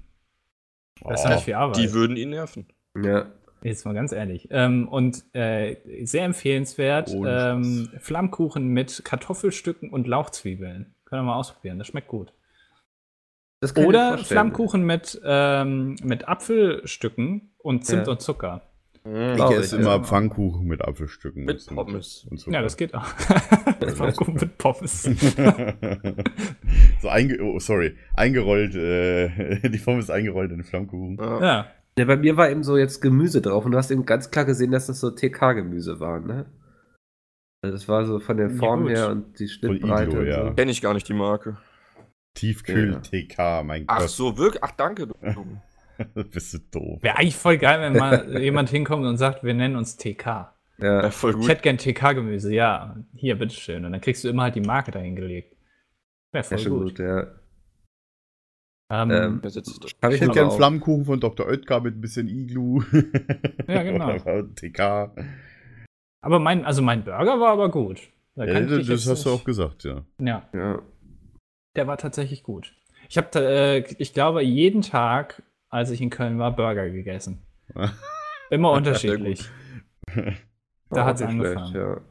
[1.07, 1.33] Das ist Oh.
[1.33, 1.77] nicht viel Arbeit.
[1.77, 2.65] Die würden ihn nerven.
[3.01, 3.27] Ja.
[3.63, 4.48] Jetzt mal ganz ehrlich.
[4.52, 10.93] Ähm, und äh, sehr empfehlenswert, Ohne ähm, Flammkuchen mit Kartoffelstücken und Lauchzwiebeln.
[11.06, 12.34] Können wir mal ausprobieren, das schmeckt gut.
[13.60, 14.17] Das ich Oder.
[14.20, 18.12] Flammkuchen mit, ähm, mit Apfelstücken und Zimt Ja.
[18.13, 18.62] und Zucker.
[19.04, 20.04] Ich Glaub esse ich, immer.
[20.04, 21.46] Pfannkuchen mit Apfelstücken.
[21.46, 22.28] Mit und- Pommes.
[22.30, 22.58] Und Zucker.
[22.58, 23.06] Ja, das geht auch.
[23.06, 25.04] Flammkuchen mit Pommes.
[27.02, 31.17] so einge oh, sorry, eingerollt, äh, die Form ist eingerollt in den Flammkuchen.
[31.17, 31.67] Ja.
[31.97, 32.03] Ja.
[32.03, 34.45] Ja, bei mir war eben so jetzt Gemüse drauf und du hast eben ganz klar
[34.45, 36.45] gesehen, dass das so TK-Gemüse war, ne?
[37.63, 38.91] Also das war so von der Ja, Form gut.
[38.91, 40.10] her und die Schnittbreite.
[40.12, 40.45] Iglo, und ja.
[40.49, 40.53] so.
[40.53, 41.57] Kenne ich gar nicht die Marke.
[42.36, 44.10] Tiefkühl-TK, mein Ach Gott.
[44.10, 44.63] so, wirklich?
[44.63, 45.07] Ach, danke.
[45.07, 45.13] Du.
[46.31, 47.01] Bist du doof.
[47.01, 50.53] Wäre eigentlich voll geil, wenn mal jemand hinkommt und sagt, wir nennen uns TK.
[50.77, 51.49] Ja, Ja, voll Ich gut.
[51.49, 52.95] hätte gern TK-Gemüse, ja.
[53.15, 53.83] Hier, bitteschön.
[53.86, 55.55] Und dann kriegst du immer halt die Marke dahingelegt.
[56.31, 56.83] Wäre ja, voll schon gut.
[56.89, 57.27] gut, ja.
[58.89, 60.52] Ähm, Ähm, Ich hätte aber gern.
[60.52, 61.45] Flammenkuchen von Dr.
[61.47, 62.82] Oetker mit ein bisschen Iglu.
[63.67, 64.17] Ja, genau.
[64.56, 65.12] TK.
[66.21, 68.00] aber mein, also mein Burger war aber gut.
[68.36, 70.04] Da Ja, das jetzt hast du auch gesagt, ja.
[70.19, 70.82] Ja, Ja.
[71.76, 72.73] der war tatsächlich gut.
[73.10, 77.41] Ich habe, äh, ich glaube, jeden Tag, als ich in Köln war, Burger gegessen.
[78.50, 79.50] Immer unterschiedlich.
[80.89, 81.76] Da auch nicht angefangen.
[81.76, 82.02] ja.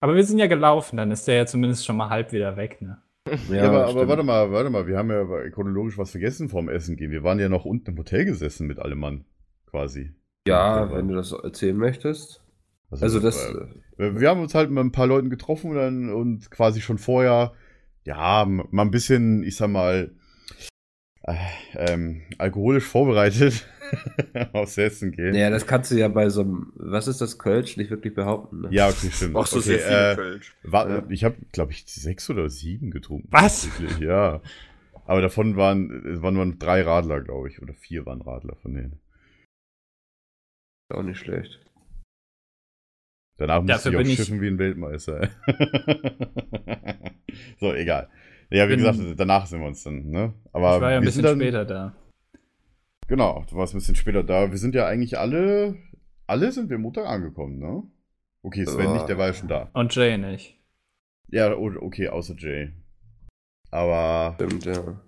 [0.00, 2.80] Aber wir sind ja gelaufen, dann ist der ja zumindest schon mal halb wieder weg,
[2.82, 3.02] ne?
[3.50, 4.08] Ja, aber, aber stimmt.
[4.08, 7.10] warte mal, warte mal, wir haben ja chronologisch was vergessen vorm Essen gehen.
[7.10, 9.24] Wir waren ja noch unten im Hotel gesessen mit allem Mann,
[9.66, 10.14] quasi.
[10.46, 12.40] Ja, wenn du das erzählen möchtest.
[12.90, 13.52] Also das,
[13.98, 16.98] äh, Wir haben uns halt mit ein paar Leuten getroffen und, dann, und quasi schon
[16.98, 17.52] vorher,
[18.04, 20.12] ja, mal ein bisschen, ich sag mal,
[21.22, 21.34] äh,
[21.74, 23.66] ähm, alkoholisch vorbereitet
[24.52, 25.32] aufs Essen gehen.
[25.32, 28.62] naja, das kannst du ja bei so einem, was ist das, Kölsch, nicht wirklich behaupten.
[28.62, 28.68] Ne?
[28.70, 29.36] Ja, okay, stimmt.
[29.36, 30.54] Auch so okay, sehr viel äh, Kölsch.
[30.62, 31.04] war, Ja.
[31.08, 33.28] Ich habe, glaube ich, sechs oder sieben getrunken.
[33.30, 33.68] Was?
[34.00, 34.40] Ja.
[35.04, 39.00] Aber davon waren, waren nur drei Radler, glaube ich, oder vier waren Radler von denen.
[40.92, 41.60] Auch nicht schlecht.
[43.38, 45.28] Danach musste ich auch bin ich- schiffen wie ein Weltmeister.
[47.60, 48.08] so, egal.
[48.50, 50.32] Ja, wie Bin- gesagt, danach sind wir uns dann, ne?
[50.52, 51.94] Aber ich war ja ein bisschen dann, später da.
[53.08, 54.50] Genau, du warst ein bisschen später da.
[54.50, 55.76] Wir sind ja eigentlich alle,
[56.26, 57.84] alle sind wir Montag angekommen, ne?
[58.42, 58.94] Okay, Sven Ja.
[58.94, 59.70] nicht, der war ja schon da.
[59.74, 60.58] Und Jay nicht.
[61.28, 62.72] Ja, okay, außer Jay.
[63.70, 65.00] Aber Stimmt, ja.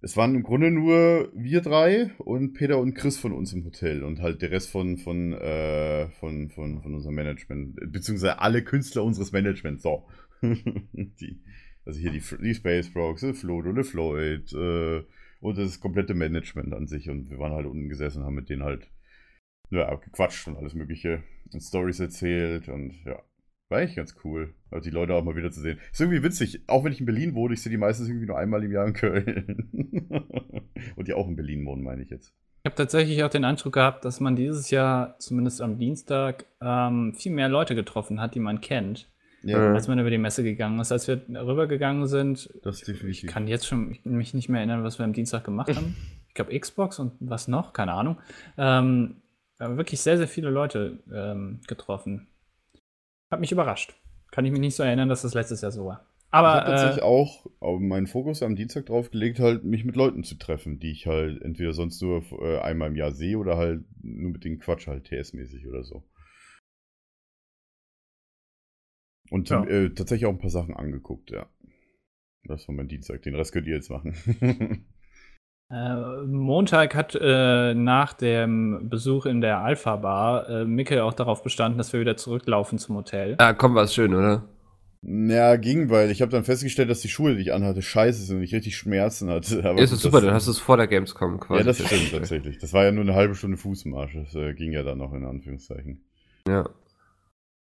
[0.00, 4.02] es waren im Grunde nur wir drei und Peter und Chris von uns im Hotel
[4.02, 9.04] und halt der Rest von, von, äh, von, von, von unserem Management, beziehungsweise alle Künstler
[9.04, 10.06] unseres Managements, so.
[10.42, 11.40] die,
[11.84, 15.02] also hier die, die Space Brogs, der Flo, der Floyd, äh,
[15.42, 18.48] und das komplette Management an sich und wir waren halt unten gesessen und haben mit
[18.48, 18.88] denen halt
[19.70, 23.20] ja, gequatscht und alles mögliche und Stories erzählt und ja,
[23.68, 25.80] war eigentlich ganz cool, also die Leute auch mal wieder zu sehen.
[25.90, 28.38] Ist irgendwie witzig, auch wenn ich in Berlin wohne, ich sehe die meistens irgendwie nur
[28.38, 29.70] einmal im Jahr in Köln.
[30.96, 32.32] und die auch in Berlin wohnen, meine ich jetzt.
[32.64, 37.14] Ich habe tatsächlich auch den Eindruck gehabt, dass man dieses Jahr, zumindest am Dienstag, ähm,
[37.14, 39.11] viel mehr Leute getroffen hat, die man kennt,
[39.44, 39.74] Ja.
[39.74, 40.92] als man über die Messe gegangen ist.
[40.92, 45.12] Als wir rübergegangen sind, ich kann jetzt schon mich nicht mehr erinnern, was wir am
[45.12, 45.96] Dienstag gemacht haben.
[46.32, 48.16] Ich glaube Xbox und was noch, keine Ahnung.
[48.56, 49.16] Ähm,
[49.58, 52.26] aber wirklich sehr, sehr viele Leute ähm, getroffen.
[53.30, 53.94] Hat mich überrascht.
[54.30, 56.06] Kann ich mich nicht so erinnern, dass das letztes Jahr so war.
[56.28, 59.94] ich habe Aber tatsächlich äh, auch meinen Fokus am Dienstag drauf gelegt, halt mich mit
[59.94, 63.58] Leuten zu treffen, die ich halt entweder sonst nur äh, einmal im Jahr sehe oder
[63.58, 66.02] halt nur mit denen Quatsch halt TS-mäßig oder so.
[69.32, 69.64] Und Ja.
[69.64, 71.46] äh, tatsächlich auch ein paar Sachen angeguckt, ja.
[72.44, 73.22] Das war mein Dienstag.
[73.22, 74.14] Den Rest könnt ihr jetzt machen.
[75.70, 81.42] Äh, Montag hat äh, nach dem Besuch in der Alpha Bar äh, Mikkel auch darauf
[81.42, 83.36] bestanden, dass wir wieder zurücklaufen zum Hotel.
[83.38, 84.46] Ah, komm, war schön, oder?
[85.00, 88.36] ja, ging, weil ich habe dann festgestellt, dass die Schuhe, die ich anhatte, scheiße sind
[88.36, 89.64] und ich richtig Schmerzen hatte.
[89.64, 91.60] Aber ist das super, das- dann hast du es vor der Gamescom quasi.
[91.60, 92.58] Ja, das stimmt tatsächlich.
[92.58, 94.12] Das war ja nur eine halbe Stunde Fußmarsch.
[94.14, 96.04] Das äh, ging ja dann noch in Anführungszeichen.
[96.46, 96.68] Ja.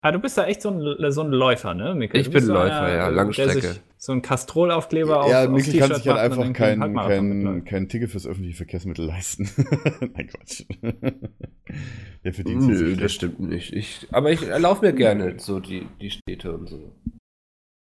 [0.04, 2.20] Ah, du bist da echt so ein, so ein Läufer, ne, Mikkel?
[2.20, 3.78] Ich bin so Läufer, einer, ja, äh, Langstrecke.
[3.96, 8.28] So ein Kastrolaufkleber auf ja, Mikkel kann sich halt einfach kein, kein, kein Ticket fürs
[8.28, 9.50] öffentliche Verkehrsmittel leisten.
[10.14, 10.66] Nein, Quatsch.
[12.26, 13.72] Der verdient Nö, sich das stimmt nicht.
[13.72, 16.92] Ich, aber ich laufe mir gerne so die, die Städte und so.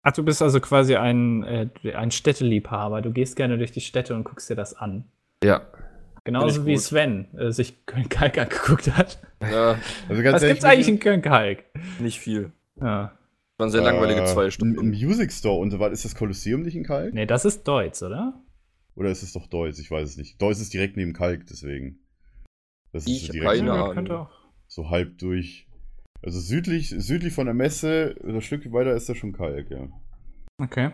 [0.01, 3.01] Ach, du bist also quasi ein, äh, ein Städteliebhaber.
[3.01, 5.05] Du gehst gerne durch die Städte und guckst dir das an.
[5.41, 5.62] Ja.
[6.23, 6.77] Genauso wie.
[6.77, 9.19] Sven äh, sich Köln-Kalk angeguckt hat.
[9.41, 9.79] Ja,
[10.10, 11.63] Also ganz Was gibt's eigentlich in Köln-Kalk?
[11.99, 12.51] nicht viel.
[12.82, 13.17] Ja.
[13.58, 14.89] Waren sehr langweilige äh, zwei Ein Stunden.
[14.89, 15.91] Music Store und so weiter.
[15.93, 17.13] Ist das Kolosseum nicht in Kalk?
[17.13, 18.41] Nee, das ist Deutsch, oder?
[18.95, 19.79] Oder ist es doch Deutsch?
[19.79, 20.41] Ich weiß es nicht.
[20.41, 21.99] Deutsch ist direkt neben Kalk, deswegen.
[22.91, 24.27] Das Ich so direkt keine Ahnung.
[24.67, 25.67] so halb durch.
[26.21, 29.88] Also südlich, südlich von der Messe, das Stück weiter ist da schon Kalk, ja.
[30.58, 30.91] Okay.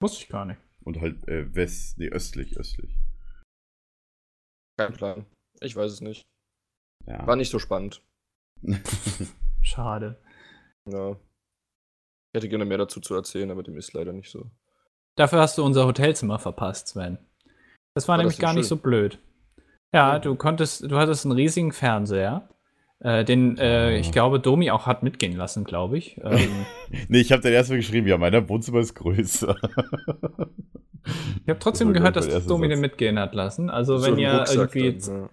[0.00, 0.60] Wusste ich gar nicht.
[0.84, 2.96] Und halt äh, west, nee, östlich, östlich.
[4.78, 5.26] Kein Plan.
[5.60, 6.22] Ich weiß es nicht.
[7.06, 7.26] Ja.
[7.26, 8.02] War nicht so spannend.
[9.62, 10.20] Schade.
[10.90, 11.12] Ja.
[11.12, 14.50] Ich hätte gerne mehr dazu zu erzählen, aber dem ist leider nicht so.
[15.16, 17.18] Dafür hast du unser Hotelzimmer verpasst, Sven.
[17.94, 18.68] Das war War das nämlich denn gar nicht schön?
[18.68, 19.18] so blöd.
[19.94, 20.18] Ja, Ja.
[20.18, 22.48] du konntest, du hattest einen riesigen Fernseher,
[23.04, 23.90] äh, den äh, Ah.
[23.90, 26.20] ich glaube Domi auch hat mitgehen lassen, glaube ich.
[26.24, 26.66] Ähm,
[27.08, 29.54] Nee, ich habe dann erstmal geschrieben, ja, meiner Wohnzimmer ist größer.
[31.42, 33.70] ich habe trotzdem war, gehört, dass erster Domi den mitgehen hat lassen.
[33.70, 35.30] Also So wenn ihr Rucksack irgendwie, dann, ja.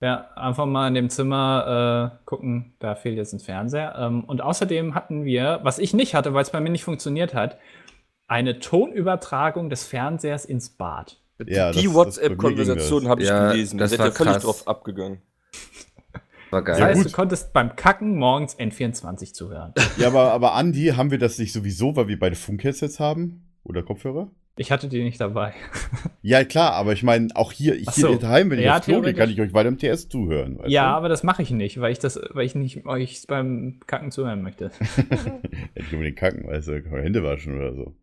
[0.00, 3.94] Ja, einfach mal in dem Zimmer äh, gucken, da fehlt jetzt ein Fernseher.
[3.98, 7.32] Ähm, und außerdem hatten wir, was ich nicht hatte, weil es bei mir nicht funktioniert
[7.32, 7.58] hat,
[8.26, 11.20] eine Tonübertragung des Fernsehers ins Bad.
[11.46, 13.78] Ja, das- die das- WhatsApp-Konversation habe ich Ja, gelesen.
[13.78, 14.42] das Da seid ihr völlig krass.
[14.42, 15.22] drauf abgegangen.
[16.54, 16.86] War Das geil.
[16.88, 17.12] heißt, gut.
[17.12, 19.74] du konntest beim Kacken morgens N24 zuhören.
[19.98, 23.44] Ja, aber, aber Andi, haben wir das nicht sowieso, weil wir beide Funkheadsets haben?
[23.64, 24.30] Oder Kopfhörer?
[24.56, 25.52] Ich hatte die nicht dabei.
[26.26, 28.14] Ja, klar, aber ich meine, auch hier, hier so.
[28.16, 30.58] daheim, wenn ich Ja, aufs Klo gehe, kann ich euch weiter im TS zuhören.
[30.58, 30.96] weißt ja, du?
[30.96, 34.40] aber das mache ich nicht, weil ich das, weil ich nicht euch beim Kacken zuhören
[34.42, 34.70] möchte.
[35.74, 37.94] Ich unbedingt kacken, weißt du, kann man Hände waschen oder so.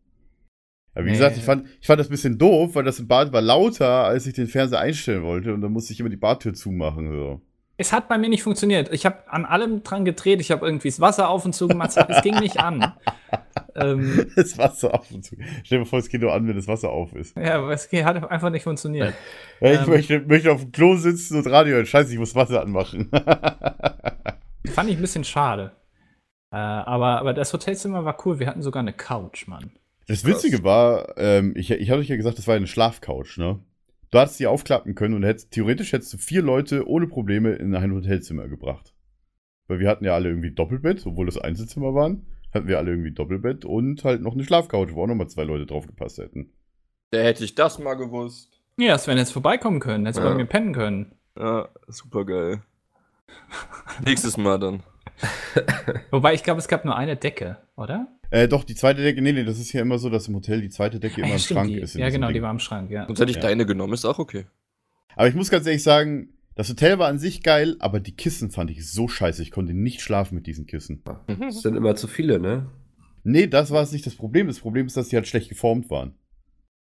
[0.94, 1.16] Aber wie Nee.
[1.18, 4.04] gesagt, ich fand, ich fand das ein bisschen doof, weil das im Bad war lauter,
[4.04, 7.10] als ich den Fernseher einstellen wollte und dann musste ich immer die Badtür zumachen.
[7.12, 7.42] So.
[7.82, 8.94] Es hat bei mir nicht funktioniert.
[8.94, 10.40] Ich habe an allem dran gedreht.
[10.40, 11.98] Ich habe irgendwie das Wasser auf und zu gemacht.
[12.08, 12.94] Es ging nicht an.
[13.76, 15.36] ähm, Das Wasser auf und zu.
[15.64, 17.36] Stell dir vor, es geht nur an, wenn das Wasser auf ist.
[17.36, 19.14] ja, aber es hat einfach nicht funktioniert.
[19.62, 19.90] Ja, ich Ähm.
[19.90, 21.86] möchte, möchte auf dem Klo sitzen und Radio hören.
[21.86, 23.10] Scheiße, ich muss Wasser anmachen.
[24.68, 25.72] Fand ich ein bisschen schade.
[26.54, 28.40] Äh, aber, aber das Hotelzimmer war cool.
[28.40, 29.72] Wir hatten sogar eine Couch, Mann.
[30.08, 33.60] Das Witzige war, ähm, ich, ich hatte euch ja gesagt, das war eine Schlafcouch, ne?
[34.12, 37.74] Du hättest die aufklappen können und hättest, theoretisch hättest du vier Leute ohne Probleme in
[37.74, 38.94] ein Hotelzimmer gebracht.
[39.68, 42.28] Weil wir hatten ja alle irgendwie Doppelbett, obwohl das Einzelzimmer waren.
[42.54, 45.66] Hatten wir alle irgendwie Doppelbett und halt noch eine Schlafcouch, wo auch nochmal zwei Leute
[45.66, 46.52] drauf gepasst hätten.
[47.12, 48.62] Da hätte ich das mal gewusst.
[48.78, 50.06] Ja, Sven hätte vorbeikommen können.
[50.06, 50.30] Hätte Ja.
[50.30, 51.16] bei mir pennen können.
[51.38, 52.62] Ja, super geil.
[54.06, 54.84] Nächstes Mal dann.
[56.10, 58.08] Wobei, ich glaube, es gab nur eine Decke, oder?
[58.32, 60.62] Äh, doch, die zweite Decke, nee, nee, das ist ja immer so, dass im Hotel
[60.62, 61.96] die zweite Decke Ah, immer ja, im stimmt, Schrank die, ist.
[61.96, 62.36] ja, genau, Ding.
[62.36, 63.06] die war im Schrank, ja.
[63.06, 63.44] Sonst hätte ich Ja.
[63.44, 64.46] deine genommen, ist auch okay.
[65.16, 68.50] Aber ich muss ganz ehrlich sagen, das Hotel war an sich geil, aber die Kissen
[68.52, 69.42] fand ich so scheiße.
[69.44, 71.04] Ich konnte nicht schlafen mit diesen Kissen.
[71.28, 72.70] Das sind immer zu viele, ne?
[73.24, 74.48] Nee, das war es nicht das Problem.
[74.48, 76.16] Das Problem ist, dass die halt schlecht geformt waren.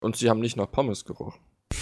[0.01, 1.41] Und sie haben nicht nach Pommes gerochen.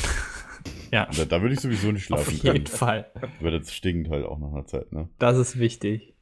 [0.90, 2.66] Ja, Da, da würde ich sowieso nicht auf schlafen jeden können.
[2.66, 3.12] Fall.
[3.40, 5.10] Weil das stinkt halt auch nach einer Zeit, ne?
[5.18, 6.14] Das ist wichtig.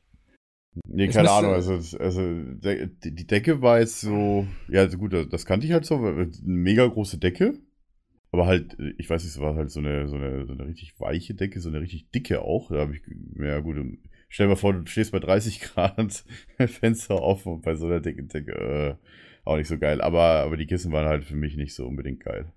[0.84, 1.52] Nee, keine Ahnung.
[1.52, 4.46] Also, also die Decke war jetzt so.
[4.68, 5.96] Ja, also gut, das kannte ich halt so.
[5.96, 7.58] Eine mega große Decke.
[8.32, 10.98] Aber halt, ich weiß nicht, es war halt so eine, so eine, so eine richtig
[11.00, 12.70] weiche Decke, so eine richtig dicke auch.
[12.70, 13.02] Da habe ich,
[13.38, 13.76] ja gut,
[14.28, 16.24] stell dir mal vor, du stehst bei 30 Grad,
[16.58, 18.94] Fenster offen und bei so einer dicken Decke, äh,
[19.44, 20.00] auch nicht so geil.
[20.00, 22.52] Aber, aber die Kissen waren halt für mich nicht so unbedingt geil.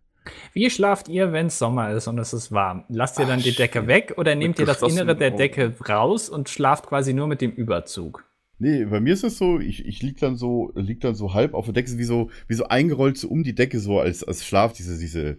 [0.53, 2.85] Wie schlaft ihr, wenn es Sommer ist und es ist warm?
[2.89, 5.31] Lasst ihr dann die Decke weg oder nehmt ihr das Innere der.
[5.31, 8.25] Decke raus und schlaft quasi nur mit dem Überzug?
[8.57, 11.53] Nee, bei mir ist es so, ich, ich lieg dann so, lieg dann so halb
[11.53, 14.45] auf der Decke, wie so, wie so eingerollt so um die Decke, so als, als
[14.45, 15.37] Schlaf, diese, diese,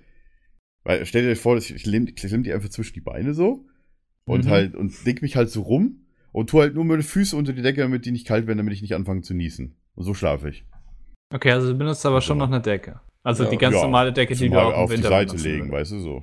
[0.85, 3.67] weil, stell dir vor, ich, ich ich klemm die einfach zwischen die Beine so
[4.25, 4.51] und Mhm.
[4.51, 7.61] halt, und leg mich halt so rum und tu halt nur meine Füße unter die
[7.61, 9.77] Decke, damit die nicht kalt werden, damit ich nicht anfange zu niesen.
[9.95, 10.65] Und so schlafe ich.
[11.35, 13.01] Okay, also du benutzt aber schon noch eine Decke.
[13.23, 13.51] Also Ja.
[13.51, 15.73] die ganz Ja, normale Decke, die du auch auf die Winter Seite benutzen legen, würdest.
[15.73, 16.23] weißt du, so.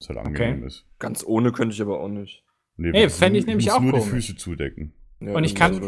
[0.00, 0.84] Was halt angenehm ist.
[0.98, 2.44] Ganz ohne könnte ich aber auch nicht.
[2.76, 4.10] Nee, Ey, muss fänd ich nur- nämlich auch nur die komisch.
[4.26, 4.92] Füße zudecken.
[5.20, 5.80] Ja, Und ich kann-.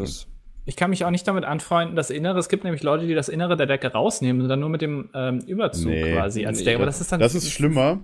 [0.64, 2.38] Ich kann mich auch nicht damit anfreunden, das Innere.
[2.38, 5.10] Es gibt nämlich Leute, die das Innere der Decke rausnehmen und dann nur mit dem
[5.12, 6.12] ähm, Überzug Nee.
[6.12, 6.76] quasi als Nee, Decke.
[6.76, 7.18] Aber das ist dann.
[7.18, 8.00] Das ist schlimmer,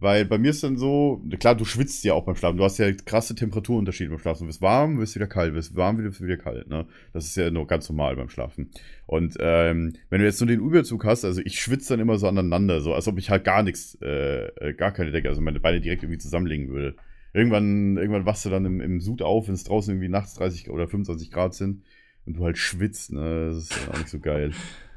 [0.00, 2.56] weil bei mir ist dann so, klar, du schwitzt ja auch beim Schlafen.
[2.56, 4.44] Du hast ja krasse Temperaturunterschiede beim Schlafen.
[4.44, 6.68] Du wirst warm, wirst wieder kalt, wirst warm, wirst wieder kalt.
[6.68, 6.86] Ne?
[7.12, 8.70] Das ist ja nur ganz normal beim Schlafen.
[9.06, 12.26] Und ähm, wenn du jetzt nur den Überzug hast, also ich schwitze dann immer so
[12.26, 15.60] aneinander, so als ob ich halt gar nichts, äh, äh, gar keine Decke, also meine
[15.60, 16.96] Beine direkt irgendwie zusammenlegen würde.
[17.34, 20.70] Irgendwann, irgendwann wachst du dann im, im Sud auf, wenn es draußen irgendwie nachts 30
[20.70, 21.82] oder 25 Grad sind
[22.24, 23.48] und du halt schwitzt, ne?
[23.48, 24.52] Das ist auch nicht so geil.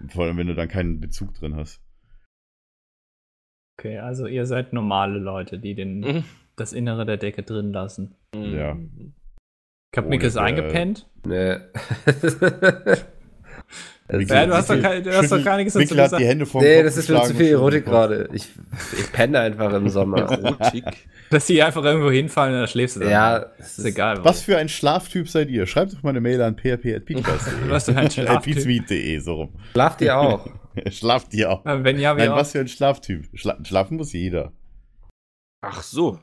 [0.07, 1.81] Vor allem, wenn du dann keinen Bezug drin hast.
[3.79, 6.23] Okay, also ihr seid normale Leute, die den, Mhm.
[6.55, 8.15] das Innere der Decke drin lassen.
[8.35, 8.77] Ja.
[9.91, 11.07] Ich hab Ohne Mickes der- eingepennt.
[11.25, 11.69] Ne.
[12.05, 12.97] Mikkel-
[14.35, 16.21] Ja, du hast doch, kein, du hast doch gar nichts dazu Mikkel hat gesagt.
[16.21, 18.29] die Hände vom nee, Kopf das ist mir zu viel Erotik gerade.
[18.33, 18.49] Ich,
[18.99, 20.17] ich penne einfach im Sommer.
[20.29, 20.83] Erotik.
[21.29, 23.09] Dass die einfach irgendwo hinfallen und dann schläfst du dann.
[23.09, 24.17] ja, ist egal.
[24.17, 24.25] Kopf.
[24.25, 25.65] Was für ein Schlaftyp seid ihr?
[25.67, 27.53] Schreibt doch mal eine Mail an php.peachcast.de.
[27.69, 28.55] Was für ein Schlaftyp?
[28.55, 29.49] Peachmeet.de, so rum.
[29.71, 30.47] Schlaft ihr auch?
[30.89, 31.65] Schlaft ihr auch?
[31.65, 32.37] Äh, Wenn ja, wie Nein, auch.
[32.37, 33.29] was für ein Schlaftyp?
[33.33, 34.51] Schla schlafen muss jeder.
[35.61, 36.19] Ach so.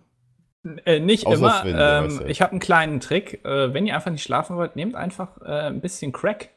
[0.85, 1.61] Äh, nicht Außer immer.
[1.61, 2.27] Sven, ähm, ja.
[2.27, 3.45] ich habe einen kleinen Trick.
[3.45, 6.51] Äh, wenn ihr einfach nicht schlafen wollt, nehmt einfach äh, ein bisschen Crack.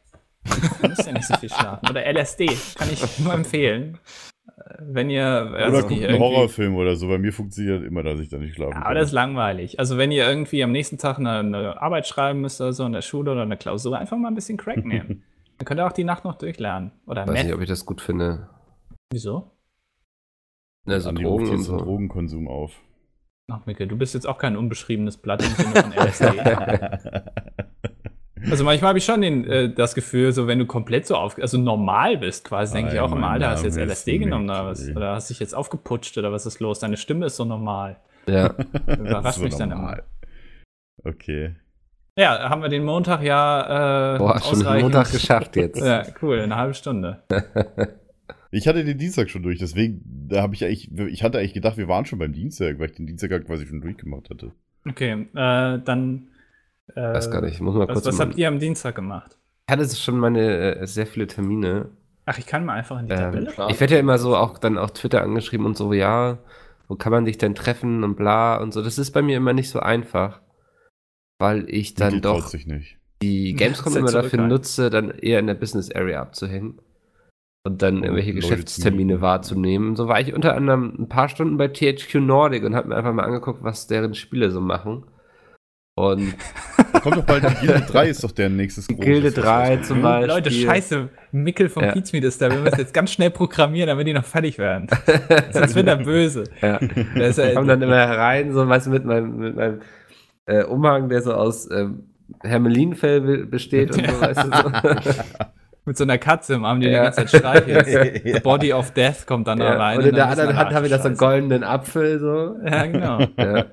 [0.82, 1.90] Dann müsst ihr nicht so viel schlafen.
[1.90, 2.48] Oder LSD.
[2.76, 3.98] Kann ich nur empfehlen.
[4.46, 5.48] Äh, Wenn ihr.
[5.50, 7.08] Oder also guckt nicht einen Horrorfilm oder so.
[7.08, 9.80] Bei mir funktioniert immer, dass ich da nicht schlafen Ja, aber das ist langweilig.
[9.80, 12.92] Also wenn ihr irgendwie am nächsten Tag eine, eine Arbeit schreiben müsst oder so in
[12.92, 15.24] der Schule oder eine Klausur, einfach mal ein bisschen Crack nehmen.
[15.64, 16.92] Dann könnt ihr auch die Nacht noch durchlernen.
[17.08, 17.56] Oder Weiß nicht, Meth.
[17.56, 18.50] ob ich das gut finde.
[19.14, 19.52] Wieso?
[20.86, 21.78] Ne, so Drogen ruft und so.
[21.78, 22.74] Drogenkonsum auf.
[23.50, 26.26] Ach, Mikkel, du bist jetzt auch kein unbeschriebenes Blatt im Sinne von LSD.
[28.52, 31.38] Also manchmal habe ich schon den, äh, das Gefühl, so wenn du komplett so auf,
[31.40, 34.66] also normal bist, quasi, denke ich auch immer, Alter, hast du jetzt LSD genommen oder
[34.66, 34.86] was?
[34.90, 36.80] Oder hast dich jetzt aufgeputscht oder was ist los?
[36.80, 38.02] Deine Stimme ist so normal.
[38.28, 38.54] Ja.
[38.86, 39.80] Überrascht So mich dann immer.
[39.80, 40.04] normal.
[41.06, 41.56] Okay.
[42.18, 45.80] Ja, haben wir den Montag ja äh, Boah, schon ausreichend- Montag geschafft jetzt.
[45.82, 47.24] Ja, cool, eine halbe Stunde.
[48.56, 51.76] Ich hatte den Dienstag schon durch, deswegen, da habe ich eigentlich, ich hatte eigentlich gedacht,
[51.76, 54.52] wir waren schon beim Dienstag, weil ich den Dienstag halt quasi schon durchgemacht hatte.
[54.88, 56.28] Okay, äh, dann.
[56.94, 58.94] Äh, Weiß gar nicht, ich muss mal Was, kurz was mal- habt ihr am Dienstag
[58.94, 59.40] gemacht?
[59.68, 61.90] Ich hatte schon meine äh, sehr viele Termine.
[62.28, 63.46] Ach, ich kann mal einfach in die Ähm, Tabelle.
[63.48, 63.72] klar.
[63.72, 66.38] ich werde ja immer so auch dann auf Twitter angeschrieben und so, ja,
[66.88, 68.84] wo kann man dich denn treffen und bla und so.
[68.84, 70.42] Das ist bei mir immer nicht so einfach,
[71.40, 72.98] weil ich dann traut doch sich nicht.
[73.22, 74.50] die Gamescom immer dafür zurückhaltend.
[74.50, 76.80] nutze, dann eher in der Business Area abzuhängen
[77.66, 79.96] und dann Und irgendwelche Leute Geschäftstermine zu- wahrzunehmen.
[79.96, 83.14] So war ich unter anderem ein paar Stunden bei THQ Nordic und habe mir einfach
[83.14, 85.06] mal angeguckt, was deren Spiele so machen.
[85.96, 86.34] Und
[87.04, 89.06] kommt doch bald die Gilde 3, ist doch der nächstes großes.
[89.06, 90.02] Gilde was 3 rauskommt, zum?
[90.02, 90.28] Beispiel.
[90.28, 91.92] Leute, scheiße, Mickel vom Ja.
[91.92, 92.50] Pizmeet ist da.
[92.52, 94.88] Wir müssen jetzt ganz schnell programmieren, damit die noch fertig werden.
[95.52, 96.46] Sonst wird er böse.
[96.62, 96.78] ja.
[96.78, 99.82] Ist, Ich komme dann äh, immer herein, so weißt du, mit meinem, mit meinem
[100.46, 102.10] äh, Umhang, der so aus ähm,
[102.42, 105.22] Hermelinfell be- besteht und so, weißt du so.
[105.86, 107.10] mit so einer Katze im Arm, die Ja.
[107.12, 107.88] die ganze Zeit streichelt.
[108.26, 108.36] Ja.
[108.36, 109.78] The Body of Death kommt dann da ja.
[109.78, 110.00] rein.
[110.00, 112.56] Und in der anderen Hand ach, habe ich da so einen goldenen Apfel, so.
[112.66, 113.20] Ja, genau.
[113.38, 113.66] Ja.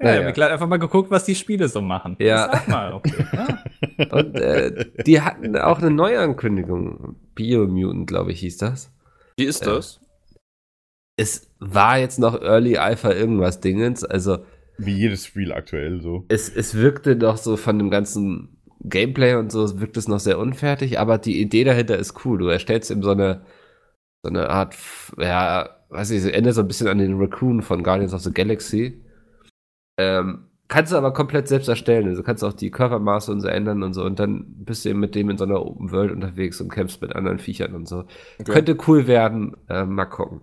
[0.00, 0.26] Ja, ja.
[0.26, 2.16] Mikkel hat einfach mal geguckt, was die Spiele so machen.
[2.18, 2.50] Ja.
[2.52, 3.24] Sag mal, okay.
[3.32, 4.06] Ja.
[4.10, 7.14] Und äh, die hatten auch eine Neuankündigung.
[7.36, 8.92] Biomutant, glaube ich, hieß das.
[9.36, 10.00] Wie ist das?
[11.16, 14.38] Es war jetzt noch Early Alpha irgendwas Dingens, also
[14.78, 16.24] Wie jedes Spiel aktuell so.
[16.28, 20.38] es, es wirkte doch so von dem ganzen Gameplay und so, wirkt es noch sehr
[20.38, 22.38] unfertig, aber die Idee dahinter ist cool.
[22.38, 23.42] Du erstellst eben so eine,
[24.22, 24.76] so eine Art,
[25.18, 29.00] ja, weiß ich, erinnert so ein bisschen an den Raccoon von Guardians of the Galaxy.
[29.98, 32.08] Ähm, kannst du aber komplett selbst erstellen.
[32.08, 35.00] Also kannst auch die Körpermaße und so ändern und so und dann bist du eben
[35.00, 38.04] mit dem in so einer Open World unterwegs und kämpfst mit anderen Viechern und so.
[38.40, 38.52] Okay.
[38.52, 40.40] Könnte cool werden, äh, mal gucken.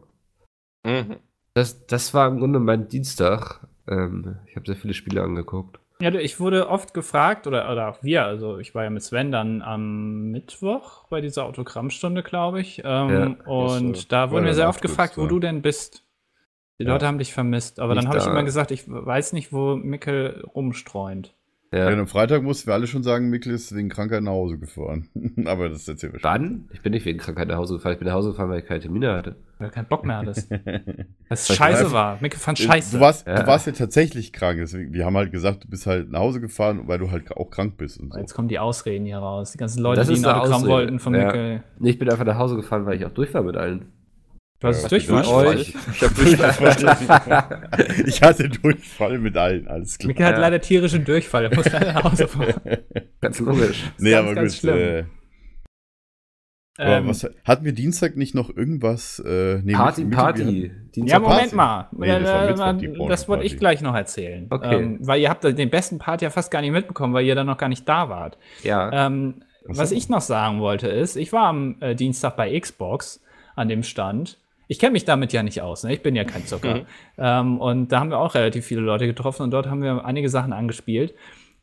[0.86, 1.18] Mhm.
[1.54, 3.68] Das, das war im Grunde mein Dienstag.
[3.90, 5.80] Ähm, ich habe sehr viele Spiele angeguckt.
[6.02, 9.04] Ja, du, ich wurde oft gefragt, oder, oder auch wir, also ich war ja mit
[9.04, 12.82] Sven dann am Mittwoch bei dieser Autogrammstunde, glaube ich.
[12.86, 16.06] Ähm, und das, äh, da wurden wir sehr ja oft gefragt, wo du denn bist.
[16.80, 16.94] Die Ja.
[16.94, 17.82] Leute haben dich vermisst.
[17.82, 18.32] Aber Nicht dann habe ich da.
[18.32, 21.36] immer gesagt, ich weiß nicht, wo Mickel rumstreunt.
[21.74, 21.90] Ja.
[21.90, 22.00] Ja.
[22.00, 25.10] am Freitag mussten wir alle schon sagen, Mikkel ist wegen Krankheit nach Hause gefahren.
[25.46, 26.70] Aber das erzählen wir Wann?
[26.72, 27.94] Ich bin nicht wegen Krankheit nach Hause gefahren.
[27.94, 29.36] Ich bin nach Hause gefahren, weil ich keine Termine hatte.
[29.62, 30.50] Weil du keinen Bock mehr hattest.
[30.52, 32.18] ich scheiße war.
[32.22, 33.00] Mickel fand Du scheiße.
[33.00, 33.42] warst, Ja.
[33.42, 34.58] du warst ja tatsächlich krank.
[34.60, 37.50] Deswegen, wir haben halt gesagt, du bist halt nach Hause gefahren, weil du halt auch
[37.50, 38.20] krank bist und so.
[38.20, 39.52] Jetzt kommen die Ausreden hier raus.
[39.52, 40.70] Die ganzen Leute, Das die Autogramm Ausrede.
[40.72, 41.26] wollten von Ja.
[41.26, 41.64] Mickel.
[41.78, 43.92] Nee, ich bin einfach nach Hause gefahren, weil ich auch durch war mit allen.
[44.62, 45.24] Du hast Ja, Durchfall.
[45.24, 45.48] Durchfall?
[45.48, 45.74] euch.
[45.94, 48.04] Ich habe Durchfall.
[48.08, 50.08] ich hatte Durchfall mit allen, alles klar.
[50.08, 51.46] Mickel hat leider tierischen Durchfall.
[51.46, 52.54] Er muss leider nach Hause fahren.
[53.22, 53.84] Ganz logisch.
[54.00, 54.60] nee, ganz, aber ganz gut.
[54.60, 54.78] schlimm.
[54.78, 55.04] Äh,
[56.80, 59.20] Ähm, was, hatten wir Dienstag nicht noch irgendwas?
[59.26, 60.42] Äh, nee, Party, wir Party.
[60.42, 61.56] hatten- Dienstag Ja, Moment Party.
[61.56, 61.88] mal.
[61.92, 64.48] Nee, das Äh, Mittwoch, das wollte ich gleich noch erzählen.
[64.50, 64.76] Okay.
[64.76, 67.48] Ähm, weil ihr habt den besten Part ja fast gar nicht mitbekommen, weil ihr dann
[67.48, 68.38] noch gar nicht da wart.
[68.64, 69.08] Ja.
[69.08, 69.96] Ähm, was so.
[69.96, 73.22] ich noch sagen wollte ist, ich war am äh, Dienstag bei Xbox
[73.56, 74.38] an dem Stand.
[74.68, 75.94] Ich kenne mich damit ja nicht aus, ne?
[75.94, 76.76] ich bin ja kein Zucker.
[76.76, 76.86] Mhm.
[77.18, 80.30] Ähm, und da haben wir auch relativ viele Leute getroffen und dort haben wir einige
[80.30, 81.14] Sachen angespielt.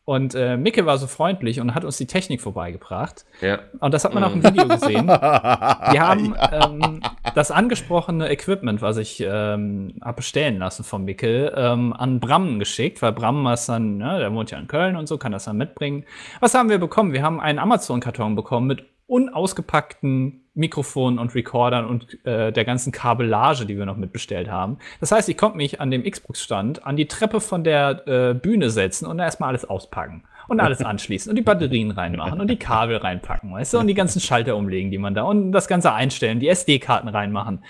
[0.07, 3.27] Und äh, Micke war so freundlich und hat uns die Technik vorbeigebracht.
[3.41, 3.59] ja.
[3.81, 4.45] Und das hat man auch im Mhm.
[4.45, 5.07] Video gesehen.
[5.09, 7.01] Wir haben ähm,
[7.35, 13.03] das angesprochene Equipment, was ich ähm, habe bestellen lassen von Mickel, ähm, an Bram geschickt,
[13.03, 15.57] weil Bram was dann, ne, der wohnt ja in Köln und so, kann das dann
[15.57, 16.05] mitbringen.
[16.39, 17.13] Was haben wir bekommen?
[17.13, 23.67] Wir haben einen Amazon-Karton bekommen mit unausgepackten Mikrofonen und Recordern und äh, der ganzen Kabellage,
[23.67, 24.79] die wir noch mitbestellt haben.
[25.01, 28.71] Das heißt, ich konnte mich an dem Xbox-Stand an die Treppe von der äh, Bühne
[28.71, 32.97] setzen und erstmal alles auspacken und alles anschließen und die Batterien reinmachen und die Kabel
[32.97, 36.41] reinpacken, weißt du, und die ganzen Schalter umlegen, die man da und das Ganze einstellen,
[36.41, 37.63] die SD-Karten reinmachen.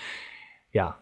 [0.71, 0.97] Ja,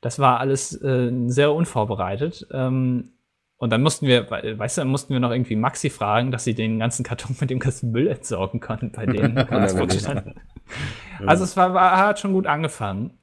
[0.00, 2.46] das war alles äh, sehr unvorbereitet.
[2.52, 3.10] Ähm,
[3.58, 6.44] und dann mussten wir, we- weißt du, dann mussten wir noch irgendwie Maxi fragen, dass
[6.44, 9.36] sie den ganzen Karton mit dem ganzen Müll entsorgen konnten bei denen.
[11.26, 13.18] also es war, war, hat schon gut angefangen.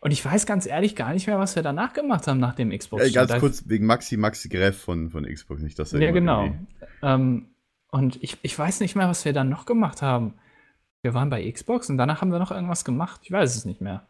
[0.00, 2.70] Und ich weiß ganz ehrlich gar nicht mehr, was wir danach gemacht haben nach dem
[2.70, 3.04] Xbox.
[3.04, 6.48] Äh, ganz kurz wegen Maxi Maxi Greff von, von Xbox, nicht dass er Ja, genau.
[7.02, 7.46] Ähm,
[7.90, 10.34] und ich, ich weiß nicht mehr, was wir dann noch gemacht haben.
[11.02, 13.20] Wir waren bei Xbox und danach haben wir noch irgendwas gemacht.
[13.24, 14.06] Ich weiß es nicht mehr.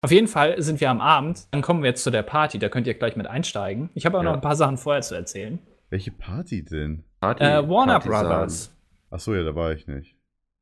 [0.00, 1.48] Auf jeden Fall sind wir am Abend.
[1.50, 2.58] Dann kommen wir jetzt zu der Party.
[2.58, 3.90] Da könnt ihr gleich mit einsteigen.
[3.94, 4.30] Ich habe aber Ja.
[4.30, 5.58] noch ein paar Sachen vorher zu erzählen.
[5.90, 7.04] Welche Party denn?
[7.20, 8.26] Party, Äh, Warner Partisan.
[8.28, 8.76] Brothers.
[9.10, 10.14] Achso, ja, da war ich nicht.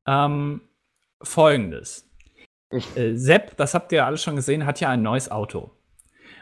[0.07, 0.61] Ähm,
[1.21, 2.09] Folgendes.
[2.95, 5.71] Äh, Sepp, das habt ihr alle schon gesehen, hat ja ein neues Auto.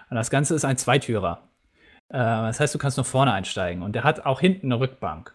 [0.09, 1.49] Und das Ganze ist ein Zweitürer.
[2.09, 3.83] Äh, das heißt, du kannst nur vorne einsteigen.
[3.83, 5.33] Und der hat auch hinten eine Rückbank.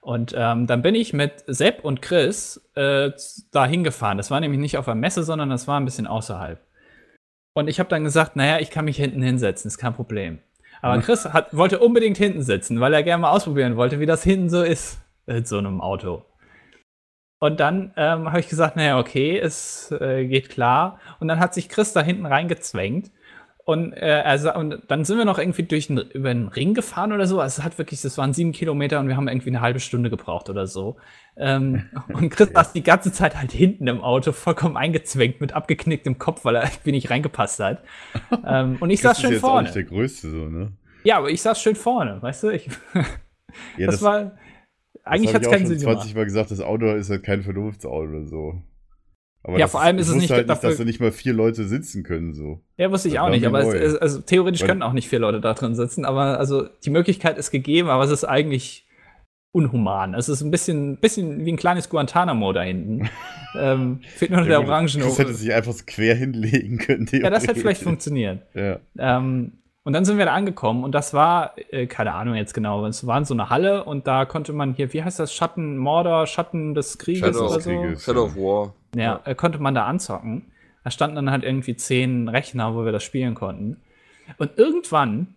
[0.00, 3.10] Und ähm, dann bin ich mit Sepp und Chris äh,
[3.52, 4.16] da hingefahren.
[4.16, 6.60] Das war nämlich nicht auf der Messe, sondern das war ein bisschen außerhalb.
[7.54, 10.38] Und ich habe dann gesagt, naja, ich kann mich hinten hinsetzen, ist kein Problem.
[10.80, 14.22] Aber Chris hat, wollte unbedingt hinten sitzen, weil er gerne mal ausprobieren wollte, wie das
[14.22, 16.24] hinten so ist in so einem Auto.
[17.40, 20.98] Und dann ähm, habe ich gesagt, naja, okay, es äh, geht klar.
[21.20, 23.12] Und dann hat sich Chris da hinten reingezwängt.
[23.68, 27.12] Und, äh, sa- und dann sind wir noch irgendwie durch einen, über einen Ring gefahren
[27.12, 27.38] oder so.
[27.38, 30.08] Also es hat wirklich, das waren sieben Kilometer und wir haben irgendwie eine halbe Stunde
[30.08, 30.96] gebraucht oder so.
[31.36, 36.16] Ähm, und Chris saß die ganze Zeit halt hinten im Auto, vollkommen eingezwängt mit abgeknicktem
[36.16, 37.84] Kopf, weil er irgendwie nicht reingepasst hat.
[38.46, 39.64] ähm, und ich Chris saß schön ist jetzt auch vorne.
[39.64, 40.72] nicht der Größte, so, ne?
[41.04, 42.48] Ja, aber ich saß schön vorne, weißt du?
[42.48, 42.70] Ich,
[43.76, 44.32] Ja, das, war.
[45.04, 46.16] Eigentlich hat es auch keinen Sinn 20 gemacht.
[46.16, 48.62] Mal gesagt, das Auto ist halt kein Vernunftsauto oder so.
[49.44, 51.12] Aber Ja, das vor allem ist es nicht halt nicht, dafür- dass da nicht mal
[51.12, 52.60] vier Leute sitzen können, so.
[52.76, 55.08] Ja, wusste ich Das auch nicht, aber es, es, also theoretisch Weil- können auch nicht
[55.08, 58.86] vier Leute da drin sitzen, aber also die Möglichkeit ist gegeben, aber es ist eigentlich
[59.52, 60.14] unhuman.
[60.14, 63.08] Es ist ein bisschen, bisschen wie ein kleines Guantanamo da hinten.
[63.58, 64.88] ähm, fehlt nur noch der Orangen.
[64.88, 67.08] Chris hätte sich einfach so quer hinlegen können.
[67.10, 68.42] Ja, das hätte vielleicht funktioniert.
[68.54, 68.78] Ja.
[68.98, 69.52] Ähm,
[69.84, 73.06] und dann sind wir da angekommen und das war, äh, keine Ahnung jetzt genau, es
[73.06, 76.26] war in so eine Halle und da konnte man hier, wie heißt das, Schatten, Mordor,
[76.26, 77.70] Schatten des Krieges Shadow oder so?
[77.70, 78.04] Krieges.
[78.04, 78.74] Shadow of War.
[78.94, 80.52] Ja, äh, konnte man da anzocken.
[80.84, 83.80] Da standen dann halt irgendwie zehn Rechner, wo wir das spielen konnten.
[84.38, 85.34] Und irgendwann,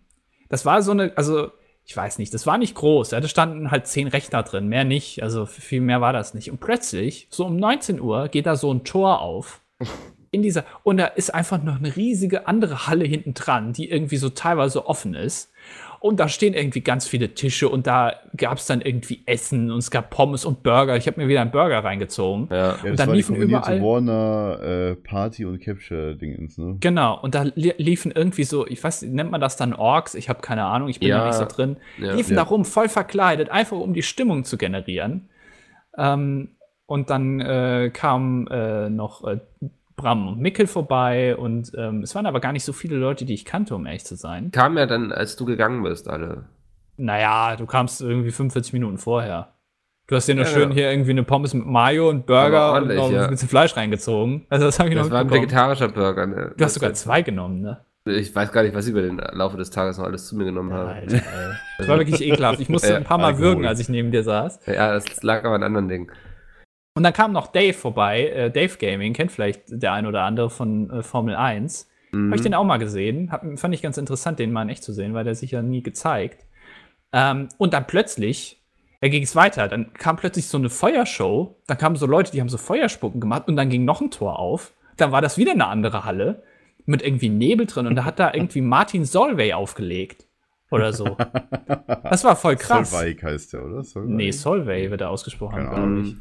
[0.48, 1.50] das war so eine, also
[1.84, 3.10] ich weiß nicht, das war nicht groß.
[3.10, 5.22] Ja, da standen halt zehn Rechner drin, mehr nicht.
[5.22, 6.50] Also viel mehr war das nicht.
[6.50, 9.60] Und plötzlich, so um 19 Uhr, geht da so ein Tor auf.
[10.30, 14.16] In dieser, und da ist einfach noch eine riesige andere Halle hinten dran, die irgendwie
[14.16, 15.52] so teilweise offen ist.
[16.02, 19.78] Und da stehen irgendwie ganz viele Tische und da gab es dann irgendwie Essen und
[19.78, 20.96] es gab Pommes und Burger.
[20.96, 22.48] Ich habe mir wieder einen Burger reingezogen.
[22.50, 22.56] Ja.
[22.56, 26.76] Ja, Und das dann liefen überall- Warner äh, Party und Capture-Dingens, ne?
[26.80, 30.16] Genau, und da li liefen irgendwie so, ich weiß, nennt man das dann Orks?
[30.16, 31.18] Ich habe keine Ahnung, ich bin Ja.
[31.20, 31.76] da nicht so drin.
[31.98, 32.14] Ja.
[32.14, 32.42] liefen Ja.
[32.42, 35.28] da rum, voll verkleidet, einfach um die Stimmung zu generieren.
[35.96, 36.48] Ähm,
[36.86, 39.38] und dann äh, kamen äh, noch äh,
[39.96, 43.34] Bram und Mickel vorbei und ähm, es waren aber gar nicht so viele Leute, die
[43.34, 44.50] ich kannte, um ehrlich zu sein.
[44.50, 46.44] Kam ja dann, als du gegangen bist, alle.
[46.96, 49.54] Naja, du kamst irgendwie 45 Minuten vorher.
[50.08, 50.74] Du hast dir noch Ja, schön ja.
[50.74, 53.24] hier irgendwie eine Pommes mit Mayo und Burger und noch ja.
[53.24, 54.46] ein bisschen Fleisch reingezogen.
[54.50, 56.52] Also das habe ich Das noch war ein vegetarischer Burger, ne?
[56.56, 57.84] Du hast sogar zwei genommen, ne?
[58.04, 60.44] Ich weiß gar nicht, was sie über den Laufe des Tages noch alles zu mir
[60.44, 60.88] genommen haben.
[60.88, 61.22] Alter, ey.
[61.78, 62.58] Das war wirklich ekelhaft.
[62.60, 63.44] Ich musste ein paar Mal Alkohol.
[63.44, 64.58] würgen, als ich neben dir saß.
[64.66, 66.10] Ja, das lag aber an anderen Dingen.
[66.94, 68.28] Und dann kam noch Dave vorbei.
[68.28, 71.88] Äh, Dave Gaming, kennt vielleicht der ein oder andere von äh, Formel 1.
[72.12, 72.26] Mhm.
[72.26, 73.32] Habe ich den auch mal gesehen.
[73.32, 75.62] Hab, fand ich ganz interessant, den mal in echt zu sehen, weil der sich ja
[75.62, 76.44] nie gezeigt.
[77.12, 78.62] Ähm, und dann plötzlich,
[79.00, 79.68] da ging es weiter.
[79.68, 81.56] Dann kam plötzlich so eine Feuershow.
[81.66, 84.38] Dann kamen so Leute, die haben so Feuerspucken gemacht und dann ging noch ein Tor
[84.38, 84.72] auf.
[84.98, 86.42] Dann war das wieder eine andere Halle
[86.84, 90.26] mit irgendwie Nebel drin und da hat da irgendwie Martin Solvay aufgelegt.
[90.70, 91.16] Oder so.
[92.04, 92.90] Das war voll krass.
[92.90, 93.82] Solveig heißt der, oder?
[93.82, 94.10] Solveig?
[94.10, 96.16] Nee, Solvay wird er ausgesprochen, glaube ich.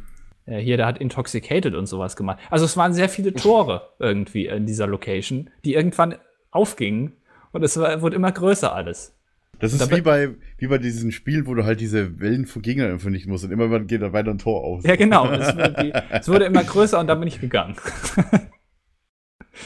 [0.46, 2.40] Äh, hier, der hat Intoxicated und sowas gemacht.
[2.50, 6.16] Also es waren sehr viele Tore irgendwie in dieser Location, die irgendwann
[6.52, 7.14] aufgingen
[7.52, 9.16] und es war, wurde immer größer alles.
[9.60, 12.98] Das ist wie bei, wie bei diesen Spielen, wo du halt diese Wellen von Gegnern
[12.98, 14.84] vernichten musst und immer geht da weiter ein Tor aus.
[14.84, 15.28] Ja, genau.
[15.30, 17.76] Es, wurde- es wurde immer größer und dann bin ich gegangen.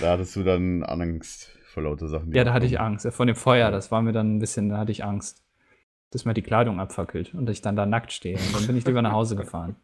[0.01, 2.33] Da hattest du dann Angst vor lauter Sachen.
[2.33, 2.79] Ja, da hatte ich.
[2.79, 3.07] Angst.
[3.11, 5.43] Von dem Feuer, das war mir dann ein bisschen, da hatte ich Angst,
[6.11, 8.35] dass mir die Kleidung abfackelt und ich dann da nackt stehe.
[8.37, 9.75] Und dann bin ich lieber nach Hause gefahren.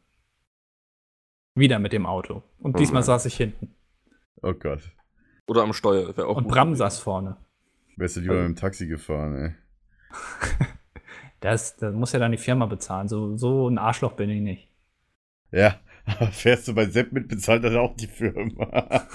[1.55, 2.43] Wieder mit dem Auto.
[2.59, 3.03] Und Oh diesmal Mann.
[3.03, 3.75] saß ich hinten.
[4.41, 4.91] Oh Gott.
[5.47, 6.15] Oder am Steuer.
[6.15, 6.79] Wär auch Und Bram gewesen.
[6.79, 7.37] saß vorne.
[7.97, 9.55] Wärst du lieber mit dem Taxi gefahren, ey.
[11.41, 13.07] Das, das muss ja dann die Firma bezahlen.
[13.07, 14.69] So, so ein Arschloch bin ich nicht.
[15.51, 18.99] Ja, aber fährst du bei Sepp mit, bezahlt dann auch die Firma.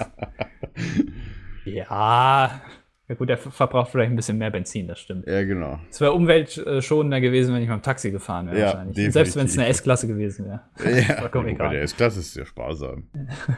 [1.65, 2.61] Ja.
[3.09, 5.25] Ja gut, der verbraucht vielleicht ein bisschen mehr Benzin, das stimmt.
[5.27, 5.79] ja, genau.
[5.89, 8.95] Es wäre umweltschonender gewesen, wenn ich mit dem Taxi gefahren wäre Ja, wahrscheinlich.
[8.95, 9.13] definitiv.
[9.13, 10.61] Selbst wenn es eine S-Klasse gewesen wäre.
[11.07, 11.69] Ja, Vollkommen wobei egal.
[11.71, 13.09] der S-Klasse ist ja sparsam.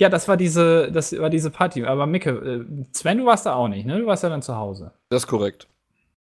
[0.00, 1.84] Ja, das war diese, das war diese Party.
[1.84, 4.00] Aber Micke, äh, Sven, du warst da auch nicht, ne?
[4.00, 4.90] Du warst ja dann zu Hause.
[5.08, 5.68] Das ist korrekt.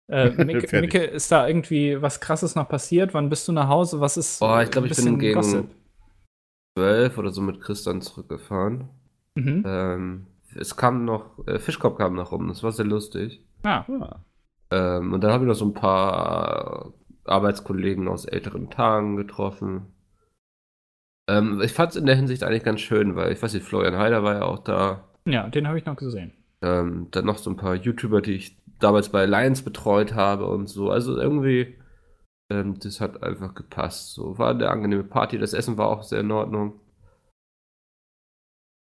[0.07, 0.79] Äh, Micke.
[0.79, 3.13] Micke, ist da irgendwie was krasses noch passiert?
[3.13, 3.99] Wann bist du nach Hause?
[3.99, 4.41] Was ist.
[4.41, 5.67] Oh, ich glaube, ich bin gegen Gossip?
[6.77, 8.87] 12 oder so mit Christian zurückgefahren.
[9.35, 9.63] Mhm.
[9.67, 13.43] Ähm, es kam noch, äh, Fischkopf kam noch rum, das war sehr lustig.
[13.63, 14.19] Ah, Ah,
[14.71, 16.93] Ähm, und dann habe ich noch so ein paar
[17.25, 19.93] Arbeitskollegen aus älteren Tagen getroffen.
[21.29, 23.97] Ähm, ich fand es in der Hinsicht eigentlich ganz schön, weil ich weiß nicht, Florian
[23.97, 25.09] Heider war ja auch da.
[25.25, 26.33] ja, den habe ich noch gesehen.
[26.61, 30.67] Ähm, dann noch so ein paar YouTuber, die ich damals bei Lions betreut habe und
[30.67, 30.89] so.
[30.89, 31.75] Also irgendwie,
[32.49, 34.13] ähm, das hat einfach gepasst.
[34.13, 35.37] So war eine angenehme Party.
[35.37, 36.79] Das Essen war auch sehr in Ordnung.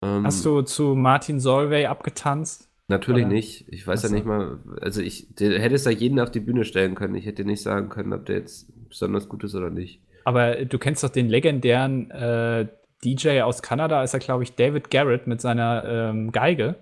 [0.03, 2.68] Ähm, Hast du zu Martin Solvay abgetanzt?
[2.88, 3.34] Natürlich oder?
[3.34, 3.66] nicht.
[3.68, 6.64] Ich weiß Ach ja nicht mal, also ich hätte es da jeden auf die Bühne
[6.64, 7.14] stellen können.
[7.14, 10.01] Ich hätte nicht sagen können, ob der jetzt besonders gut ist oder nicht.
[10.24, 12.66] Aber du kennst doch den legendären äh,
[13.05, 16.76] DJ aus Kanada, ist er, glaube ich, David Garrett mit seiner ähm, Geige.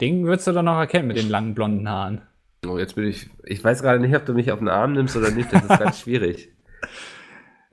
[0.00, 2.20] Den würdest du doch noch erkennen mit den langen blonden Haaren.
[2.68, 3.30] Oh, jetzt bin ich.
[3.44, 5.52] Ich weiß gerade nicht, ob du mich auf den Arm nimmst oder nicht.
[5.52, 6.50] Das ist ganz schwierig.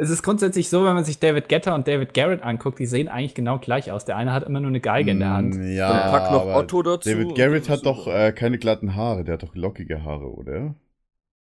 [0.04, 3.08] Es ist grundsätzlich so, wenn man sich David Getter und David Garrett anguckt, die sehen
[3.08, 4.06] eigentlich genau gleich aus.
[4.06, 5.56] Der eine hat immer nur eine Geige in der Hand.
[5.56, 7.10] Mm, Ja, Dann pack noch aber Otto dazu.
[7.10, 10.76] David Garrett hat doch äh, keine glatten Haare, der hat doch lockige Haare, oder?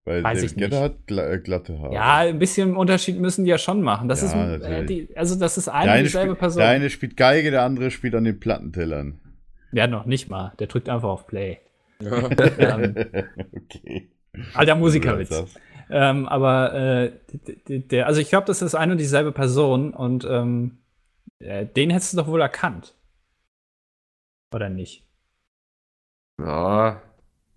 [0.03, 0.69] Weil Weiß David ich nicht.
[0.71, 1.93] Guetta hat gla äh, glatte Haare.
[1.93, 4.09] Ja, ein bisschen Unterschied müssen die ja schon machen.
[4.09, 6.59] Das Ja, ist, äh, die, also das ist eine und eine dieselbe Person.
[6.61, 9.19] der eine spielt Geige, der andere spielt an den Plattentellern.
[9.71, 10.53] Ja, noch nicht mal.
[10.59, 11.59] Der drückt einfach auf Play.
[12.01, 12.11] Ja.
[12.57, 12.95] ähm,
[13.55, 14.09] okay.
[14.55, 15.43] alter Du Musikerwitz.
[15.91, 17.11] Ähm, aber äh,
[17.67, 20.77] der, also ich glaube, das ist eine und dieselbe Person und ähm,
[21.39, 22.95] äh, den hättest du doch wohl erkannt.
[24.53, 25.05] Oder nicht?
[26.39, 27.01] Ja.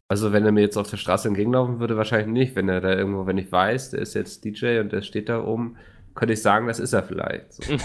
[0.08, 2.56] Also, wenn er mir jetzt auf der Straße entgegenlaufen würde, wahrscheinlich nicht.
[2.56, 5.42] Wenn er da irgendwo, wenn ich weiß, der ist jetzt DJ und der steht da
[5.42, 5.76] oben,
[6.14, 7.52] könnte ich sagen, das ist er vielleicht.
[7.52, 7.76] So.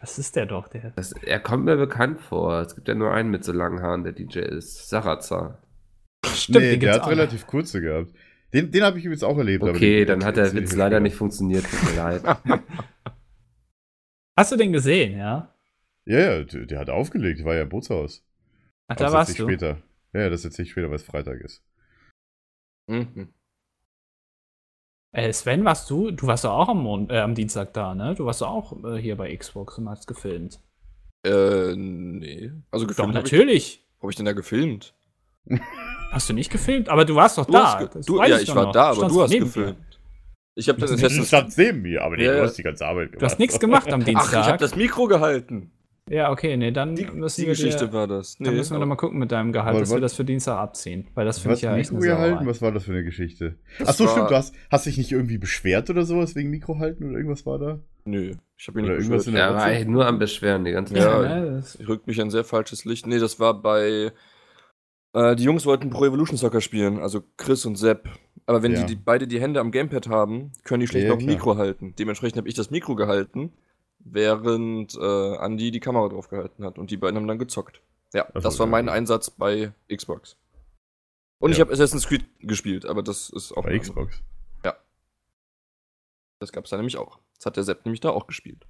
[0.00, 0.92] Das ist der doch, der.
[0.94, 2.60] Das, er kommt mir bekannt vor.
[2.60, 4.88] Es gibt ja nur einen mit so langen Haaren, der DJ ist.
[4.88, 5.58] Sarazar.
[6.24, 8.12] Stimmt, nee, den der hat auch relativ kurze gehabt.
[8.54, 9.64] Den, den habe ich übrigens auch erlebt.
[9.64, 11.64] Okay, dann hat der Witz leider nicht funktioniert.
[11.64, 12.22] Tut mir leid.
[14.36, 15.52] Hast du den gesehen, ja?
[16.06, 18.24] Ja, ja, der, der hat aufgelegt, war ja im Bootshaus.
[18.86, 19.44] Ach, Aber da das warst du.
[19.44, 19.82] Später.
[20.12, 21.64] Ja, das erzähle ich später, weil es Freitag ist.
[22.86, 23.32] Mhm.
[25.12, 26.10] Äh, Sven, warst du?
[26.10, 28.14] Du warst doch auch am, Mon äh, am Dienstag da, ne?
[28.14, 30.60] Du warst doch auch äh, hier bei Xbox und hast gefilmt.
[31.24, 32.52] Äh, nee.
[32.70, 33.86] Also Doch, gefilmt habe ich, natürlich.
[34.00, 34.94] hab ich denn da gefilmt?
[36.14, 36.88] Hast du nicht gefilmt?
[36.88, 37.84] Aber du warst doch Du da.
[38.06, 38.72] du, ja, ich ich doch war noch.
[38.72, 39.78] da, aber Standst du hast gefilmt.
[39.78, 39.84] mir.
[40.56, 42.44] Ich habe das Du Assassin's standst neben mir, aber nee, Ja, du ja.
[42.44, 43.22] hast die ganze Arbeit gemacht.
[43.22, 44.46] Du hast nichts gemacht am Ach, ich Dienstag.
[44.46, 45.72] habe das Mikro gehalten.
[46.08, 48.36] ja, okay, nee, dann Die, müssen die wir Geschichte dir, war das.
[48.38, 50.56] Dann müssen wir doch mal gucken mit deinem Gehalt, Aber dass wir das für Dienstag
[50.58, 51.08] abziehen.
[51.14, 52.46] Weil das finde Was, ich ja echt Mikro eine gehalten?
[52.46, 53.56] Was war das für eine Geschichte?
[53.80, 56.78] Das Ach so, stimmt, du hast, hast dich nicht irgendwie beschwert oder sowas wegen Mikro
[56.78, 57.80] halten oder irgendwas war da?
[58.04, 59.50] Nö, ich habe ihn Oder nicht irgendwas beschwert.
[59.50, 61.42] in der- Er war nur am Beschweren die ganze Ja, Zeit.
[61.42, 63.08] ne, das, rückt mich ein sehr falsches Licht.
[63.08, 64.12] Nee, das war bei.
[65.14, 68.08] Äh, die Jungs wollten Pro Evolution Soccer spielen, also Chris und Sepp.
[68.46, 68.80] Aber wenn Ja.
[68.84, 71.24] die, die beide die Hände am Gamepad haben, können die schlecht Ja, noch ein.
[71.26, 71.94] Mikro halten.
[71.98, 73.52] Dementsprechend habe ich das Mikro gehalten,
[74.00, 76.78] während äh, Andy die Kamera drauf gehalten hat.
[76.78, 77.80] Und die beiden haben dann gezockt.
[78.12, 78.88] Ja, Ach das war ja, mein.
[78.88, 80.36] Einsatz bei Xbox.
[81.38, 81.64] Und ich Ja.
[81.64, 83.64] habe Assassin's Creed gespielt, aber das ist auch.
[83.64, 84.14] Bei Xbox.
[84.62, 84.76] andere.
[86.40, 87.18] Das gab es da nämlich auch.
[87.38, 88.66] Das hat der Sepp nämlich da auch gespielt.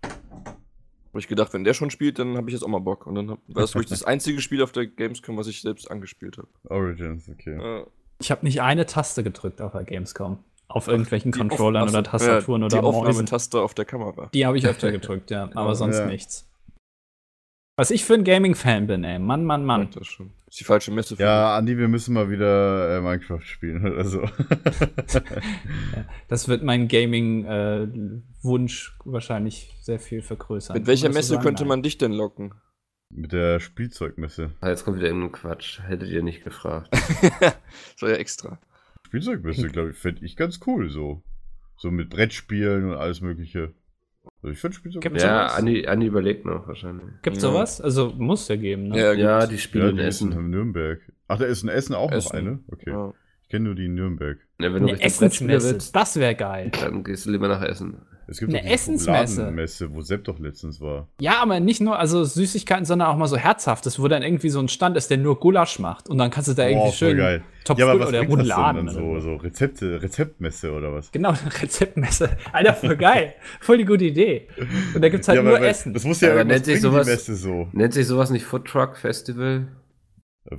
[1.15, 3.07] Habe ich gedacht, wenn der schon spielt, dann habe ich jetzt auch mal Bock.
[3.07, 5.89] Und dann hab, war das wirklich das einzige Spiel auf der Gamescom, was ich selbst
[5.89, 6.49] angespielt habe.
[6.69, 7.55] Origins, okay.
[7.57, 7.85] Äh,
[8.19, 10.41] ich habe nicht eine Taste gedrückt auf der Gamescom.
[10.67, 12.99] Auf irgendwelchen die Controllern oder Tastaturen ja, oder Die Mäusen.
[13.07, 14.29] Aufnahmetaste auf der Kamera.
[14.35, 15.49] Die habe ich öfter gedrückt, ja.
[15.55, 16.07] Aber sonst Ja.
[16.07, 16.49] nichts.
[17.77, 19.19] Was ich für ein Gaming-Fan bin, ey.
[19.19, 19.89] Mann, Mann, Mann.
[19.93, 20.31] Das schon.
[20.47, 24.05] Ist die falsche Messe für Ja, Andi, wir müssen mal wieder äh, Minecraft spielen oder
[24.05, 24.25] so.
[26.29, 30.77] Das wird meinen Gaming-Wunsch wahrscheinlich sehr viel vergrößern.
[30.77, 31.43] Mit welcher Messe sagen?
[31.43, 31.69] könnte Nein.
[31.69, 32.55] man dich denn locken?
[33.11, 34.53] Mit der Spielzeugmesse.
[34.61, 35.81] Ah, Jetzt kommt wieder irgendein Quatsch.
[35.83, 36.89] Hättet ihr nicht gefragt.
[36.93, 37.55] das
[38.01, 38.59] war ja extra.
[39.07, 41.23] Spielzeugmesse, glaube ich, finde ich ganz cool so.
[41.77, 43.75] So mit Brettspielen und alles Mögliche.
[44.43, 45.09] Also ich finde Spielzeugmesse.
[45.11, 45.59] Gibt's ja, sowas?
[45.59, 47.07] Andi, Andi überlegt noch wahrscheinlich.
[47.23, 47.49] Gibt's Ja.
[47.51, 47.81] sowas?
[47.81, 48.99] Also muss ja geben, ne?
[48.99, 50.33] Ja, Ja, die Spiele in die ist Essen.
[50.33, 51.01] in Nürnberg.
[51.29, 52.29] Ach, da ist in Essen auch Essen.
[52.29, 52.59] noch eine?
[52.71, 52.91] Okay.
[52.91, 53.13] Ja.
[53.43, 54.39] Ich kenne nur die in Nürnberg.
[54.61, 56.71] Ja, wenn du Eine Brettspiele Essensmesse, willst, das wäre geil.
[56.81, 57.99] dann gehst du lieber nach Essen.
[58.27, 59.89] Es gibt Eine Essensmesse.
[59.93, 61.09] Wo Sepp doch letztens war.
[61.21, 64.61] Ja, aber nicht nur also Süßigkeiten, sondern auch mal so herzhaftes, wo dann irgendwie so
[64.61, 66.09] ein Stand ist, der nur Gulasch macht.
[66.09, 67.43] Und dann kannst du da irgendwie voll schön geil.
[67.65, 68.87] Topf ja, aber oder was denn Rouladen.
[68.87, 71.11] dann oder so, so Rezepte, Rezeptmesse oder was?
[71.13, 72.37] Genau, eine Rezeptmesse.
[72.53, 73.35] Alter, voll geil.
[73.61, 74.49] Voll die gute Idee.
[74.95, 75.95] Und da gibt's halt ja, nur aber Essen.
[75.95, 77.69] Das muss ja Aber nennt sich sowas- Messe so.
[77.73, 79.69] Nennt sich sowas nicht Food Truck Festival?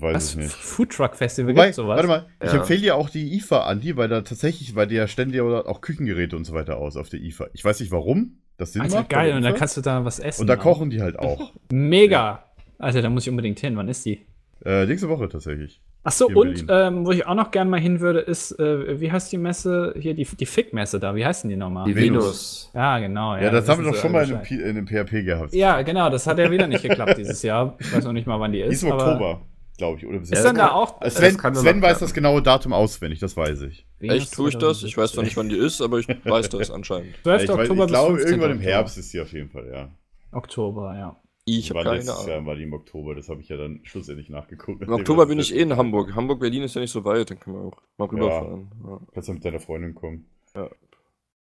[0.01, 0.29] Weiß Was?
[0.31, 0.51] ich nicht.
[0.53, 1.95] Food Truck Festival Wobei, gibt's sowas?
[1.97, 2.59] warte mal, ich Ja.
[2.59, 6.35] empfehle dir auch die IFA, Andi, weil da tatsächlich, weil die ja ständig auch Küchengeräte
[6.35, 7.47] und so weiter aus auf der IFA.
[7.53, 9.09] Ich weiß nicht warum, das Sinn Alter, macht.
[9.09, 9.35] bei geil.
[9.35, 9.57] Und da IFA.
[9.57, 10.41] kannst du da was essen.
[10.41, 10.59] Und da auch.
[10.59, 11.51] kochen die halt auch.
[11.71, 12.43] Mega.
[12.77, 13.75] Alter, da muss ich unbedingt hin.
[13.77, 14.25] Wann ist die?
[14.65, 15.81] äh, nächste Woche tatsächlich.
[16.07, 19.11] Ach so, und ähm, wo ich auch noch gern mal hin würde, ist, äh, wie
[19.11, 19.95] heißt die Messe?
[19.99, 21.15] Hier, die, die Fick-Messe da.
[21.15, 21.85] Wie heißt denn die nochmal?
[21.87, 22.69] Die Venus.
[22.75, 23.35] Ja, genau.
[23.37, 25.53] Ja, das haben wir doch schon mal in einem, in einem PHP gehabt.
[25.55, 26.11] Ja, genau.
[26.11, 27.75] Das hat ja wieder nicht geklappt dieses Jahr.
[27.79, 28.69] Ich weiß noch nicht mal, wann die ist.
[28.69, 29.41] Die ist im Oktober,
[29.77, 30.05] glaube ich.
[30.07, 31.01] Oder bis Ist Ja, dann da auch.
[31.01, 33.85] Äh, das Sven, Sven weiß das genaue Datum auswendig, das weiß ich.
[33.99, 34.83] Echt, tue ich das?
[34.83, 37.15] Ich weiß zwar nicht, wann die ist, aber ich weiß das anscheinend.
[37.23, 37.43] 12.
[37.43, 38.39] ich weiß- Oktober ich glaube, bis 15.
[38.39, 38.59] irgendwann im.
[38.61, 39.89] Herbst ist sie auf jeden Fall, ja.
[40.31, 41.15] Oktober, ja.
[41.47, 42.27] Ich habe keine Ahnung.
[42.27, 44.81] Jahr war die im Oktober, das habe ich ja dann schlussendlich nachgeguckt.
[44.81, 46.15] Im Oktober bin ich eh in Hamburg.
[46.15, 48.71] Hamburg-Berlin ist ja nicht so weit, dann können wir auch mal rüberfahren.
[48.83, 48.99] Ja.
[49.13, 50.25] Kannst du mit deiner Freundin kommen?
[50.55, 50.67] Äh,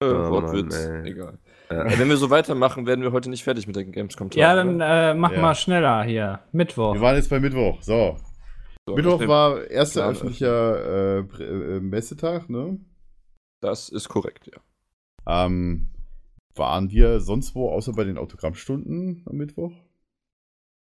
[0.04, 1.38] Oh, Wortwitz, egal.
[1.72, 1.84] Ja.
[1.86, 4.30] Äh, wenn wir so weitermachen, werden wir heute nicht fertig mit der Gamescom.
[4.34, 5.40] Ja, dann äh, mach Ja.
[5.40, 6.40] mal schneller hier.
[6.52, 6.94] Mittwoch.
[6.94, 8.16] Wir waren jetzt bei Mittwoch, so.
[8.88, 12.78] so, Mittwoch war erster öffentlicher äh, Prä- äh, Messetag, ne?
[13.60, 14.60] Das ist korrekt, ja.
[15.46, 15.88] Ähm,
[16.56, 19.72] waren wir sonst wo, außer bei den Autogrammstunden am Mittwoch?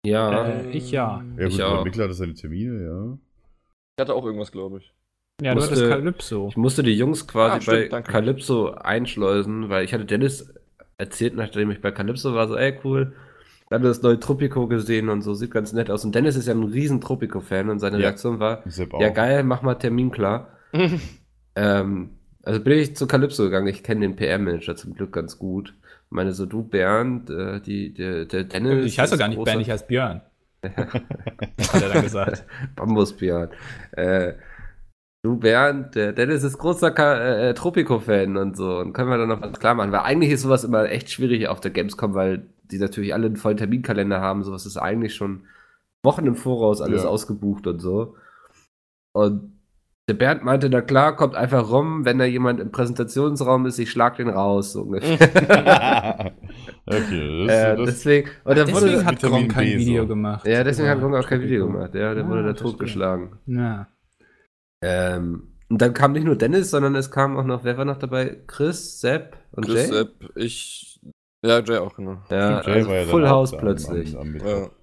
[0.05, 0.47] Ja.
[0.47, 1.23] Äh, ich ja.
[1.37, 1.75] Ja, Ich gut, auch.
[1.77, 3.19] der Mikkel hatte seine Termine, ja.
[3.97, 4.95] Ich hatte auch irgendwas, glaube ich.
[5.43, 6.49] Ja, du Musste- hattest Calypso.
[6.49, 8.13] Ich musste die Jungs quasi Ah, stimmt, bei danke.
[8.13, 10.53] Calypso einschleusen, weil ich hatte Dennis
[11.01, 13.15] erzählt, nachdem ich bei Calypso war, so, ey, cool.
[13.71, 16.05] Dann das neue Tropico gesehen und so, sieht ganz nett aus.
[16.05, 18.09] Und Dennis ist ja ein riesen Tropico-Fan und seine Ja.
[18.09, 18.65] Reaktion war,
[18.99, 20.59] ja geil, mach mal Termin klar.
[21.57, 22.11] ähm,
[22.43, 25.75] also bin ich zu Calypso gegangen, ich kenne den PR-Manager zum Glück ganz gut.
[26.09, 28.87] Meine so, du Bernd, äh, die, der, der Dennis.
[28.87, 30.23] Ich heiße gar nicht Bernd, ich heiße Björn.
[30.63, 32.45] Hat er dann gesagt.
[32.77, 33.51] Bambusbjörn.
[33.93, 34.35] Äh,
[35.23, 38.79] du Bernd, der Dennis ist großer Ka äh, Tropico-Fan und so.
[38.79, 39.93] Und können wir dann noch was klar machen?
[39.93, 43.37] Weil eigentlich ist sowas immer echt schwierig auf der Gamescom, weil die natürlich alle einen
[43.37, 44.43] vollen Terminkalender haben.
[44.45, 45.43] Sowas ist eigentlich schon
[46.03, 47.09] Wochen im Voraus alles Ja.
[47.09, 48.17] ausgebucht und so.
[49.13, 49.53] Und
[50.09, 53.91] der Bernd meinte, na klar, kommt einfach rum, wenn da jemand im Präsentationsraum ist, ich
[53.91, 55.13] schlag den raus, so ungefähr.
[56.87, 60.09] okay, das, äh, das, deswegen, und dann Deswegen wurde, hat Gronk kein Video so.
[60.09, 60.47] gemacht.
[60.47, 63.39] ja, deswegen hat Über Gronk auch kein Video gemacht, ja, der Ah, wurde da totgeschlagen.
[63.47, 63.87] Ja.
[64.83, 67.99] Ähm, und dann kam nicht nur Dennis, sondern es kam auch noch, wer war noch
[67.99, 68.39] dabei?
[68.47, 69.95] Chris, Sepp und Chris, Jay?
[69.97, 71.01] Sepp, ich.
[71.45, 72.19] Ja, Jay auch, genau.
[72.31, 74.17] Ja, Jay also war ja Full House am- plötzlich.
[74.17, 74.47] am- am.
[74.47, 74.71] Ja.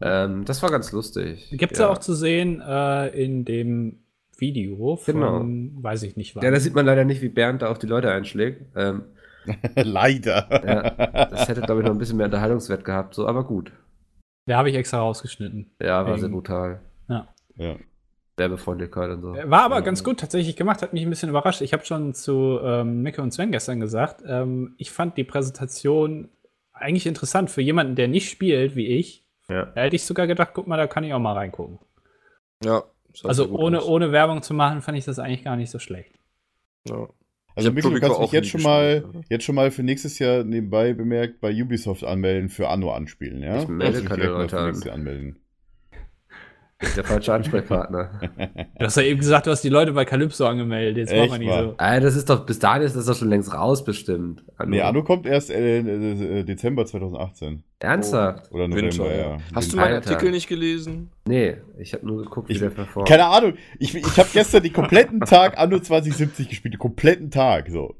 [0.00, 1.48] Ähm, das war ganz lustig.
[1.50, 1.86] Gibt es ja.
[1.86, 3.98] ja auch zu sehen äh, in dem
[4.38, 5.82] Video von, Genau.
[5.82, 6.44] weiß ich nicht wann.
[6.44, 8.62] Ja, da sieht man leider nicht, wie Bernd da auf die Leute einschlägt.
[8.76, 9.02] Ähm,
[9.76, 10.48] Leider.
[10.64, 13.72] ja, das hätte, glaube ich, noch ein bisschen mehr Unterhaltungswert gehabt, so, aber gut.
[14.46, 15.70] Da habe ich extra rausgeschnitten.
[15.82, 16.80] Ja, war Ähm, sehr brutal.
[17.08, 17.26] ja.
[18.36, 19.28] Werbefreundlichkeit und so.
[19.32, 19.80] War aber Ja.
[19.80, 21.62] ganz gut tatsächlich gemacht, hat mich ein bisschen überrascht.
[21.62, 26.28] Ich habe schon zu ähm, Micke und Sven gestern gesagt, ähm, ich fand die Präsentation
[26.72, 29.24] eigentlich interessant für jemanden, der nicht spielt wie ich.
[29.48, 29.66] Ja.
[29.66, 31.78] Da hätte ich sogar gedacht, guck mal, da kann ich auch mal reingucken.
[32.64, 32.82] Ja.
[33.24, 33.86] Also ohne, aus.
[33.88, 36.12] ohne Werbung zu machen, fand ich das eigentlich gar nicht so schlecht.
[36.86, 37.08] Ja.
[37.54, 40.44] Also Mikkel, du kannst mich auch jetzt schon mal, jetzt schon mal für nächstes Jahr
[40.44, 43.62] nebenbei bemerkt bei Ubisoft anmelden für Anno anspielen, ja?
[43.62, 44.64] Ich melde Kannst mich keine Leute an.
[44.66, 45.36] nächstes Jahr anmelden.
[46.78, 48.10] Das ist der falsche Ansprechpartner.
[48.78, 50.98] Du hast ja eben gesagt, du hast die Leute bei Calypso angemeldet.
[50.98, 51.74] Jetzt Echt machen wir nicht so.
[51.78, 54.44] ah, das ist doch, bis dahin ist das doch schon längst raus bestimmt.
[54.66, 57.62] Nee, Anno kommt erst äh, äh, Dezember 2018.
[57.78, 58.52] Ernsthaft?
[58.52, 59.36] Oder November, Winter, ja.
[59.54, 60.10] Hast du meinen Alter.
[60.10, 61.10] Artikel nicht gelesen?
[61.26, 63.08] Nee, ich habe nur geguckt, wie Ich- der performt.
[63.08, 63.54] Keine Ahnung.
[63.78, 66.74] Ich, ich habe gestern den kompletten Tag Anno 2070 gespielt.
[66.74, 67.94] Den kompletten Tag, so.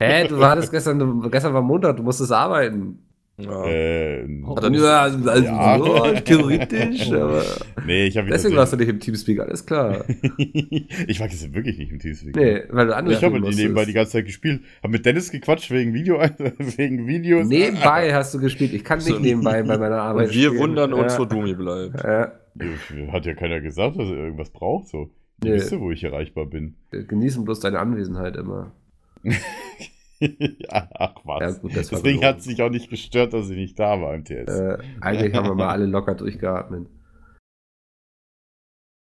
[0.00, 3.03] Hä, du hattest gestern, du, gestern war Montag, du musstest arbeiten.
[3.36, 3.64] Ja.
[3.66, 5.78] Äh, Hat er nicht- Ja, also, Ja.
[5.80, 7.42] oh, theoretisch, aber.
[7.84, 10.04] nee, ich habe Deswegen warst du nicht im Teamspeak, alles klar.
[10.38, 12.36] ich war gestern wirklich nicht im Teamspeak.
[12.36, 14.62] Nee, weil du anders Ich habe die nebenbei die ganze Zeit gespielt.
[14.82, 17.48] Hab mit Dennis gequatscht wegen Video, wegen Videos.
[17.48, 18.72] Nebenbei hast du gespielt.
[18.72, 20.60] Ich kann nicht nebenbei bei meiner Arbeit Und wir spielen.
[20.62, 21.18] wundern uns, ja.
[21.18, 22.04] wo Dumi bleibt.
[22.04, 22.32] Ja,
[23.12, 24.86] Hat ja keiner gesagt, dass er irgendwas braucht.
[24.88, 25.10] So.
[25.42, 25.54] Nee.
[25.54, 26.76] wüsste, wo ich erreichbar bin.
[26.92, 28.70] genießen bloß deine Anwesenheit immer.
[30.68, 31.40] ach was.
[31.40, 34.24] Ja, gut, Deswegen hat es sich auch nicht gestört, dass ich nicht da war im
[34.24, 34.48] TS.
[34.48, 36.88] Äh, eigentlich haben wir mal alle locker durchgeatmet.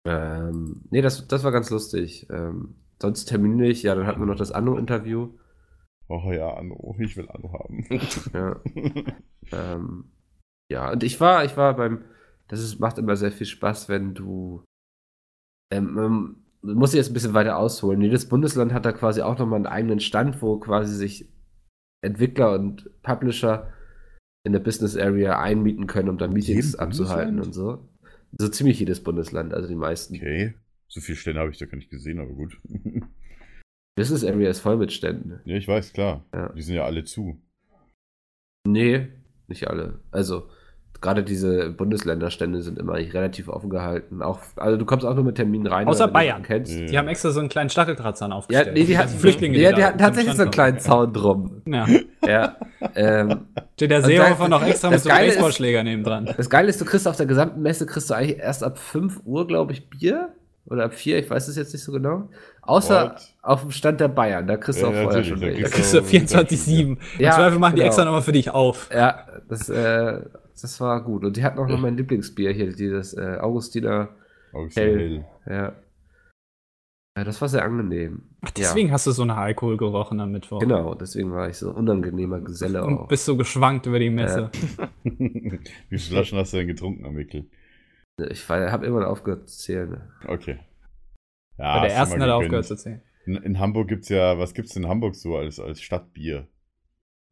[0.05, 2.28] Ähm, nee, das, das war ganz lustig.
[2.30, 5.30] Ähm, sonst terminlich, ja, dann hatten wir noch das Anno-Interview.
[6.09, 6.95] Oh ja, Anno.
[6.99, 7.86] Ich will Anno haben.
[8.34, 8.61] Ja.
[9.51, 10.11] ähm,
[10.70, 12.03] ja, und ich war, ich war beim,
[12.47, 14.64] das ist, macht immer sehr viel Spaß, wenn du,
[15.72, 18.01] ähm, du musst jetzt ein bisschen weiter ausholen.
[18.01, 21.30] Jedes Bundesland hat da quasi auch nochmal einen eigenen Stand, wo quasi sich
[22.01, 23.72] Entwickler und Publisher
[24.45, 27.47] in der Business Area einmieten können, um da Meetings abzuhalten Bundesland?
[27.47, 27.89] und so.
[28.38, 30.16] So ziemlich jedes Bundesland, also die meisten.
[30.16, 30.55] Okay.
[30.88, 32.59] So viele Stellen habe ich da gar nicht gesehen, aber gut.
[33.95, 35.39] Business Area ist voll mit Ständen.
[35.45, 36.26] ja, ich weiß, klar.
[36.34, 36.51] Ja.
[36.53, 37.41] Die sind ja alle zu.
[38.68, 39.09] Nee,
[39.47, 39.99] nicht alle.
[40.11, 40.49] Also,
[41.04, 44.24] gerade diese Bundesländerstände sind immer relativ offen gehalten.
[44.24, 45.88] Auch, also du kommst auch nur mit Terminen rein.
[45.88, 46.41] Außer Bayern.
[46.41, 46.72] Kennst.
[46.72, 46.86] Ja.
[46.88, 48.74] Die haben extra so einen kleinen Stacheldrahtzaun Ja, aufgestellt.
[48.74, 51.62] nee, die ganzen hatten, Flüchtlinge, ja, die hatten tatsächlich so einen kleinen Zaun drum.
[51.68, 51.86] Ja.
[52.26, 52.56] Ja.
[52.95, 53.41] ähm,
[53.76, 56.34] Steht der Seehofer noch extra mit so einem Baseballschläger neben dran.
[56.36, 59.22] das Geile ist, du kriegst auf der gesamten Messe kriegst du eigentlich erst ab 5
[59.26, 60.30] Uhr, glaube ich, Bier.
[60.66, 62.30] Oder ab 4, ich weiß es jetzt nicht so genau.
[62.62, 63.22] Außer What?
[63.41, 65.97] auf dem Stand der Bayern, da kriegst du Ja, auch vorher schon da kriegst du
[65.99, 66.97] 24-7.
[67.20, 67.88] Ja, Im Zweifel machen die genau.
[67.88, 68.89] extra nochmal für dich auf.
[68.93, 70.22] Ja, das, äh,
[70.62, 71.24] das war gut.
[71.24, 74.10] Und die hatten auch noch mein Lieblingsbier hier, dieses äh, Augustiner
[74.54, 74.97] Augustin Hell.
[74.97, 75.26] Hell.
[75.47, 75.74] Ja.
[77.18, 77.24] ja.
[77.24, 78.24] Das war sehr angenehm.
[78.41, 80.62] Ach, deswegen hast du so nach Alkohol gerochen am Mittwoch.
[80.62, 83.08] Ja, genau, deswegen war ich so ein unangenehmer Geselle Und auch.
[83.08, 84.51] bist so geschwankt über die Messe.
[85.04, 87.49] Wie viele Flaschen hast du denn getrunken am Wickel?
[88.30, 90.01] Ich habe irgendwann aufgehört zu zählen.
[90.28, 90.60] Okay.
[91.58, 93.01] Ja, Bei der ersten hat er aufgehört zu zählen.
[93.26, 96.47] In, in Hamburg gibt's ja, was gibt's in Hamburg so als, als Stadtbier?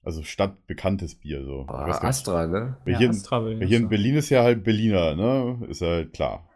[0.03, 1.61] Also stadtbekanntes Bier, so.
[1.61, 2.01] Nicht.
[2.03, 2.77] Astra, ne?
[2.83, 3.89] Weil Ja, hier, in- Astra ich weil hier in.
[3.89, 5.65] Berlin ist ja halt Berliner, ne?
[5.67, 6.49] Ist halt klar.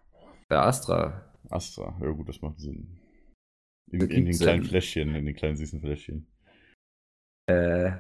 [0.49, 1.21] Der Astra.
[1.49, 2.99] Astra, ja gut, das macht Sinn.
[3.91, 6.27] In, in den gibt's kleinen ja- Fläschchen, in den kleinen süßen Fläschchen.
[7.47, 7.91] Äh,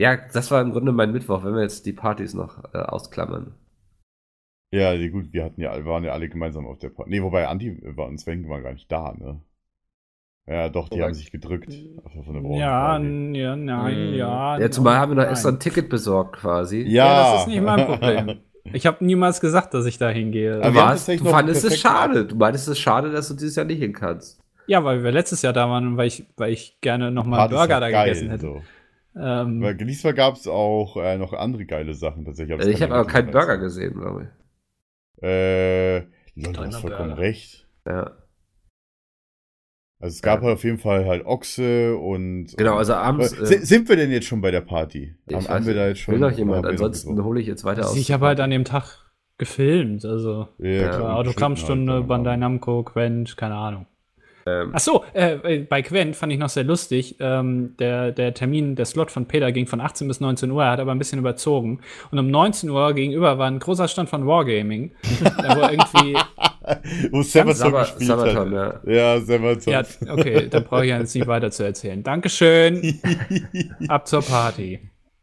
[0.00, 3.54] ja, das war im Grunde mein Mittwoch, wenn wir jetzt die Partys noch äh, ausklammern.
[4.72, 7.10] Ja, gut, wir hatten ja, waren ja alle gemeinsam auf der Party.
[7.10, 9.40] Nee, wobei Andi war und Sven waren gar nicht da, ne?
[10.46, 11.72] Ja, doch, die haben sich gedrückt.
[12.24, 14.14] Von der Ja, ja, nein, Mhm.
[14.14, 14.58] ja.
[14.58, 15.30] Ja, zumal haben wir noch nein.
[15.32, 16.82] extra ein Ticket besorgt quasi.
[16.82, 18.40] Ja, das ist nicht mein Problem.
[18.72, 20.60] Ich habe niemals gesagt, dass ich da hingehe.
[20.60, 22.26] Du, warst, einen fandest es schade.
[22.26, 24.38] Du meintest es schade, dass du dieses Jahr nicht hin kannst.
[24.66, 27.50] Ja, weil wir letztes Jahr da waren und weil ich, weil ich gerne nochmal ist
[27.56, 28.42] Burger da geil, gegessen hätte.
[28.42, 28.62] So.
[29.18, 32.56] Ähm, Weil diesmal gab es auch äh, noch andere geile Sachen tatsächlich.
[32.58, 33.94] Also ich habe aber keinen Burger gesehen.
[33.94, 34.28] glaube
[35.22, 36.02] Äh, ja,
[36.34, 37.22] du hast vollkommen Burger.
[37.22, 37.66] recht.
[37.86, 37.90] ich.
[37.90, 38.12] Ja.
[40.00, 42.56] Also es gab halt auf jeden Fall halt Ochse und.
[42.56, 43.32] Genau, also abends.
[43.38, 45.14] Äh, sind wir denn jetzt schon bei der Party?
[45.26, 46.14] ich haben, weiß haben wir da jetzt schon.
[46.14, 47.96] will noch oder jemand, noch ansonsten hole ich jetzt weiter aus.
[47.96, 53.36] ich habe halt an dem Tag gefilmt, also Ja, Ja, Autogrammstunde, halt, Bandai Namco, Quent,
[53.36, 53.86] keine Ahnung.
[54.46, 57.16] Ähm, Ach so, äh, äh, bei Quent fand ich noch sehr lustig.
[57.20, 60.72] Ähm, der, der Termin, der Slot von Peter ging von 18 bis 19 Uhr, er
[60.72, 61.80] hat aber ein bisschen überzogen.
[62.10, 64.92] Und um 19 Uhr gegenüber war ein großer Stand von Wargaming.
[65.22, 66.16] da wo irgendwie,
[67.10, 68.80] Wo Sabaton Saba- gespielt Sabaton, hat.
[68.86, 68.92] ja.
[69.16, 69.72] Ja, Sabaton.
[69.72, 72.02] ja, okay, da brauche ich jetzt nicht weiter zu erzählen.
[72.02, 73.00] Dankeschön,
[73.88, 74.80] ab zur Party.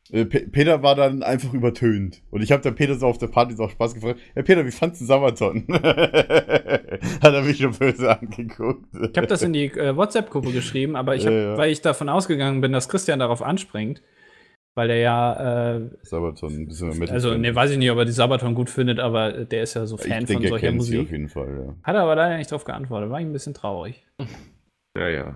[0.09, 2.21] Äh, Pe- Peter war dann einfach übertönt.
[2.31, 4.19] Und ich habe dann Peter so auf der Party so auch Spaß gefragt.
[4.35, 5.65] Ja, Peter, wie fandst du Sabaton?
[5.71, 8.85] Hat er mich schon böse angeguckt.
[8.93, 11.57] Ich habe das in die äh, WhatsApp-Gruppe geschrieben, aber ich hab, Ja, ja.
[11.57, 14.01] weil ich davon ausgegangen bin, dass Christian darauf anspringt,
[14.77, 17.11] weil der ja, äh, Sabaton, ein bisschen mit.
[17.11, 19.85] also ne, weiß ich nicht, ob er die Sabaton gut findet, aber der ist ja
[19.85, 21.11] so Fan ich von denke, er solcher kennt sie auf Musik.
[21.11, 21.75] jeden Fall, ja.
[21.83, 24.05] Hat er aber leider nicht drauf geantwortet, war ich ein bisschen traurig.
[24.97, 25.35] ja, ja.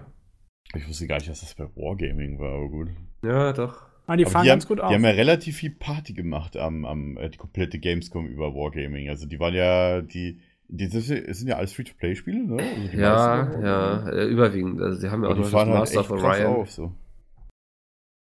[0.75, 2.87] Ich wusste gar nicht, dass das bei Wargaming war, aber gut.
[3.25, 3.81] Ja, doch.
[4.07, 4.93] Ah, die Aber fahren die, ganz haben, gut die auf.
[4.93, 9.09] haben ja relativ viel Party gemacht am, am äh, die komplette Gamescom über Wargaming.
[9.09, 12.57] Also die waren ja, die, die das sind ja alles Free-to-Play-Spiele, ne?
[12.63, 14.81] Also die Ja, meisten- ja, äh, überwiegend.
[14.81, 16.47] Also, sie haben ja auch die noch halt Master of krass Orion.
[16.55, 16.93] auf, so.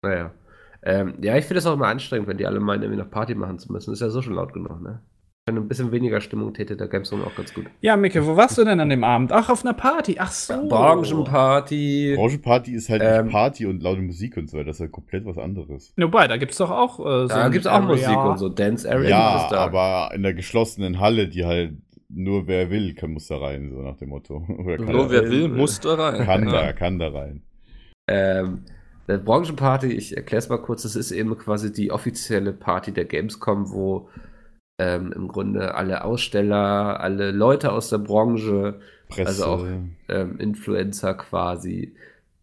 [0.03, 0.33] Naja.
[0.89, 3.35] Ähm, ja, ich finde es auch immer anstrengend, wenn die alle meinen, irgendwie noch Party
[3.35, 3.93] machen zu müssen.
[3.93, 5.03] Ist ja so schon laut genug, ne?
[5.47, 7.67] Wenn ein bisschen weniger Stimmung täte, der Gamescom auch ganz gut.
[7.81, 9.33] Ja, Micke, wo warst du denn an dem Abend?
[9.33, 10.17] Ach, auf einer Party.
[10.19, 10.69] Ach so.
[10.69, 12.15] Branchenparty.
[12.17, 15.25] Branchenparty ist halt Ähm, nicht Party und laute Musik und so, das ist halt komplett
[15.27, 15.93] was anderes.
[15.97, 17.87] Wobei, da gibt's doch auch äh, so Da ein gibt es auch Area.
[17.89, 18.49] Musik und so.
[18.49, 19.65] Dance Area ja, gibt es da.
[19.65, 21.77] aber in der geschlossenen Halle, die halt
[22.11, 24.37] nur wer will, kann, muss da rein, so nach dem Motto.
[24.65, 26.25] Oder kann, Nur wer will, muss da rein.
[26.25, 26.53] kann Ja.
[26.53, 27.43] da, kann da rein.
[28.09, 28.65] Ähm,
[29.09, 33.07] der Branchenparty, ich erkläre es mal kurz, das ist eben quasi die offizielle Party der
[33.07, 34.09] Gamescom, wo
[34.81, 39.67] ähm, im Grunde alle Aussteller, alle Leute aus der Branche, Presse Also auch-
[40.09, 41.97] ähm, Influencer quasi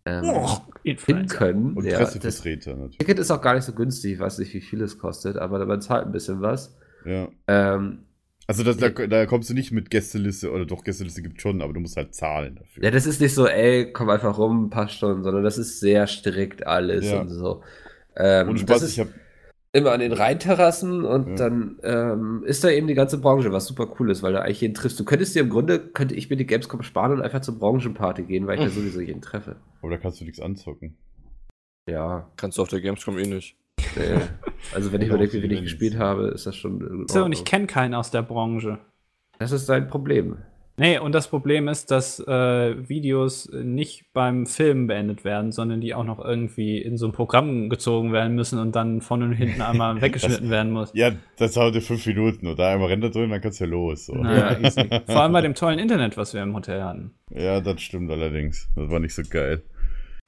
[0.06, 1.74] ähm, Och, hin können.
[1.76, 2.98] und Ja, das Pressevertreter natürlich.
[2.98, 5.64] Ticket ist auch gar nicht so günstig, ich weiß nicht, wie viel es kostet, aber
[5.66, 6.76] man zahlt ein bisschen was.
[7.06, 7.28] Ja.
[7.48, 8.05] Ähm,
[8.48, 11.74] Also das, da, da kommst du nicht mit Gästeliste, oder doch, Gästeliste gibt schon, aber
[11.74, 12.84] du musst halt zahlen dafür.
[12.84, 16.06] Ja, das ist nicht so, ey, komm einfach rum, paar Stunden, sondern das ist sehr
[16.06, 17.22] strikt alles Ja.
[17.22, 17.64] und so.
[18.16, 19.10] Ähm, und das Spaß, ist ich habe
[19.74, 21.36] immer an den Rheinterrassen und Ja.
[21.50, 24.62] dann ähm, ist da eben die ganze Branche, was super cool ist, weil da eigentlich
[24.62, 25.00] jeden triffst.
[25.00, 28.24] Du könntest dir im Grunde, könnte ich mir die Gamescom sparen und einfach zur Branchenparty
[28.24, 29.56] gehen, weil ich da sowieso jeden treffe.
[29.82, 30.96] aber da kannst du nichts anzocken.
[31.90, 33.58] Ja, Kannst du auf der Gamescom eh nicht.
[33.96, 34.20] Äh,
[34.74, 37.06] also wenn ich Oder überlege, wie wenig ich gespielt habe, ist das schon.
[37.10, 38.80] So, und ich kenne keinen aus der Branche.
[39.40, 40.38] Das ist dein Problem.
[40.78, 45.94] Nee, und das Problem ist, dass äh, Videos nicht beim Filmen beendet werden, sondern die
[45.94, 49.62] auch noch irgendwie in so ein Programm gezogen werden müssen und dann vorne und hinten
[49.62, 50.92] einmal weggeschnitten werden muss.
[50.94, 54.08] Ja, das dauert ja fünf Minuten da einmal Render drin, dann kannst du ja los.
[54.08, 54.16] So.
[54.16, 54.86] Naja, easy.
[55.06, 57.12] Vor allem bei dem tollen Internet, was wir im Hotel hatten.
[57.34, 58.68] Ja, das stimmt allerdings.
[58.76, 59.64] Das war nicht so geil.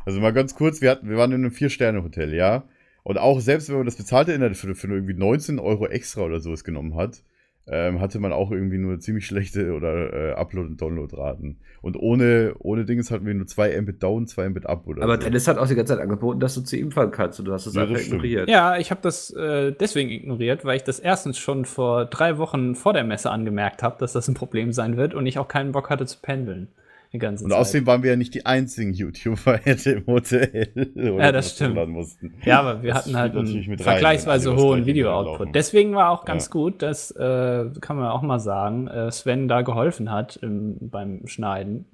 [0.06, 2.64] Also mal ganz kurz, wir, hatten, wir waren in einem Vier-Sterne-Hotel, ja.
[3.08, 6.42] Und auch selbst wenn man das bezahlte Internet für, für irgendwie 19 Euro extra oder
[6.42, 7.24] sowas genommen hat,
[7.66, 11.58] ähm, hatte man auch irgendwie nur ziemlich schlechte oder äh, Upload- und Download-Raten.
[11.82, 15.16] Und ohne, ohne Dings hatten wir nur 2 Mbit down, 2 Mbit up oder Aber
[15.16, 15.22] so.
[15.22, 17.54] Dennis hat auch die ganze Zeit angeboten, dass du zu ihm fahren kannst und du
[17.54, 18.50] hast es Ja, das einfach ignoriert.
[18.50, 22.76] Ja, ich habe das äh, deswegen ignoriert, weil ich das erstens schon vor drei Wochen
[22.76, 25.72] vor der Messe angemerkt habe, dass das ein Problem sein wird und ich auch keinen
[25.72, 26.68] Bock hatte zu pendeln.
[27.14, 27.60] Die ganze Und Zeit.
[27.60, 30.70] außerdem waren wir ja nicht die einzigen YouTuber im Hotel.
[30.96, 32.46] oder Ja, das was stimmt.
[32.46, 35.56] Ja, aber wir Das hatten halt einen mit rein, vergleichsweise das hohen Video-Output.
[35.56, 36.52] Deswegen war auch ganz Ja.
[36.52, 41.26] gut, dass, äh, kann man auch mal sagen, äh, Sven da geholfen hat im, beim
[41.28, 41.86] Schneiden.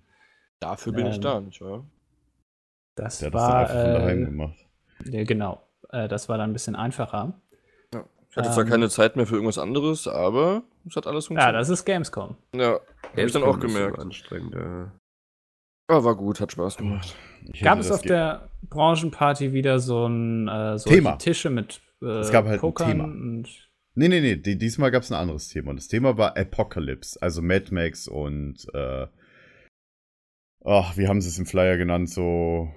[0.60, 1.86] Dafür bin ich Ähm, da, nicht wahr?
[2.96, 4.66] Das Der hat das dann war, einfach von daheim äh, gemacht.
[5.06, 7.34] ja, genau, äh, das war dann ein bisschen einfacher.
[8.30, 11.28] Ich hatte zwar ähm, keine Zeit mehr für irgendwas anderes, aber es hat alles Ja,
[11.28, 11.56] funktioniert.
[11.62, 12.36] das ist Gamescom.
[12.56, 12.82] Ja, hab
[13.18, 14.00] ich dann Gamescom auch ist so gemerkt.
[14.00, 14.92] Anstrengend, ja.
[15.88, 17.16] Aber war gut, hat Spaß gemacht.
[17.54, 21.18] Ich Gab es auf der Branchenparty wieder so ein äh, Thema.
[21.18, 23.04] Tische mit äh, Es gab halt ein Pokern Thema.
[23.04, 25.70] und Nee, nee, nee, die, diesmal gab es ein anderes Thema.
[25.70, 29.06] Und das Thema war Apocalypse, also Mad Max und, äh,
[30.66, 32.10] ach, wie haben sie es im Flyer genannt?
[32.10, 32.74] So,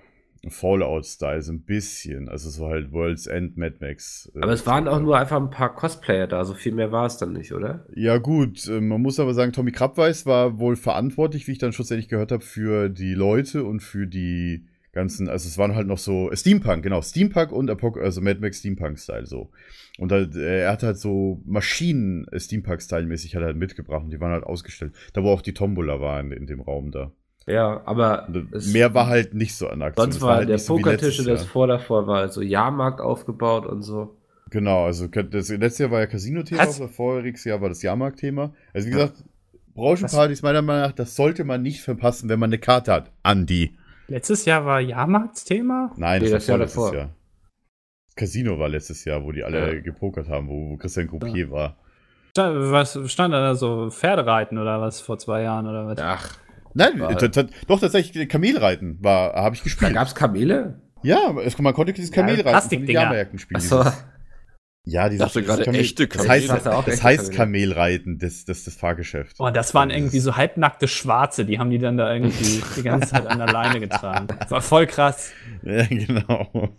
[0.49, 2.29] Fallout-Style, so ein bisschen.
[2.29, 4.31] Also so halt World's End Mad Max.
[4.35, 7.07] äh, Aber es waren auch nur einfach ein paar Cosplayer da, so viel mehr war
[7.07, 7.87] es dann nicht, oder?
[7.95, 11.73] Ja, gut, äh, man muss aber sagen, Tommy Krabweis war wohl verantwortlich, wie ich dann
[11.73, 15.99] schlussendlich gehört habe, für die Leute und für die ganzen, also es waren halt noch
[15.99, 19.51] so äh, Steampunk, genau, Steampunk und Apoc also Mad Max Steampunk-Style so.
[19.99, 24.45] Und halt, er hat halt so Maschinen Steampunk-Style-mäßig er halt mitgebracht und die waren halt
[24.45, 24.93] ausgestellt.
[25.13, 27.13] Da wo auch die Tombola war in, in dem Raum da.
[27.47, 28.29] Ja, aber
[28.73, 30.07] mehr war halt nicht so an Aktion.
[30.07, 33.67] sonst Es war halt der Pokertisch letztes und das vor davor war so Jahrmarkt aufgebaut
[33.67, 34.17] und so.
[34.51, 38.53] Genau, also das letztes Jahr war ja Casino-Thema, das voriges Jahr war das Jahrmarkt-Thema.
[38.75, 39.25] Also wie gesagt,
[39.75, 43.13] Branchenpartys meiner Meinung nach, das sollte man nicht verpassen, wenn man eine Karte hat.
[43.23, 43.77] Andi.
[44.09, 45.93] Letztes Jahr war Jahrmarktsthema?
[45.97, 46.99] Nein, Nee, das, das war Jahr vorletztes davor.
[46.99, 47.11] Jahr.
[48.07, 49.81] Das Casino war letztes Jahr, wo die alle Ja.
[49.83, 51.77] gepokert haben, wo, wo Christian Groupier war.
[52.31, 53.91] Sta- Was stand da so?
[53.91, 55.99] Pferdereiten oder was vor zwei Jahren oder was?
[55.99, 56.39] Ach,
[56.77, 59.95] Nein, War- t- t- doch tatsächlich Kamelreiten war, habe ich da gespielt.
[59.95, 60.81] gab's Kamele?
[61.03, 62.91] ja, es, man konnte dieses Ja, Kamelreiten von den.
[62.95, 63.57] Jahrmärkten spielen.
[63.63, 63.85] Achso,
[64.85, 66.53] Ja, dieses, dachte gerade dieses echte Das Kamele.
[66.53, 67.33] heißt, das echte heißt.
[67.33, 69.37] Kamelreiten, das, das, das Fahrgeschäft.
[69.39, 73.09] Oh, das waren irgendwie so halbnackte Schwarze, die haben die dann da irgendwie die ganze
[73.09, 74.29] Zeit an der Leine getragen.
[74.49, 75.33] War voll krass.
[75.63, 76.77] Ja, genau.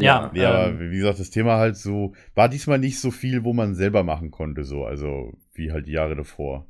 [0.00, 3.44] Ja, Ja, ähm, aber wie gesagt, das Thema halt so, war diesmal nicht so viel,
[3.44, 6.66] wo man selber machen konnte, so, also wie halt die Jahre davor.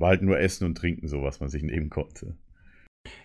[0.00, 2.34] War halt nur Essen und Trinken, so, was man sich nehmen konnte.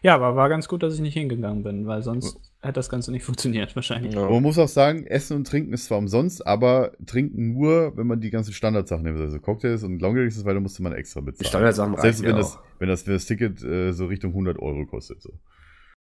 [0.01, 3.11] ja, aber war ganz gut, dass ich nicht hingegangen bin, weil sonst hätte das Ganze
[3.11, 4.13] nicht funktioniert, wahrscheinlich.
[4.13, 4.25] Ja.
[4.25, 8.07] Und man muss auch sagen, Essen und Trinken ist zwar umsonst, aber trinken nur, wenn
[8.07, 11.27] man die ganzen Standardsachen nimmt, also Cocktails und Longdrinks, weil da musste man extra die
[11.27, 11.47] bezahlen.
[11.47, 12.63] Standardsachen Selbst reichen wenn ja das, auch.
[12.79, 15.31] wenn das, wenn das Ticket äh, so Richtung 100 Euro kostet, so.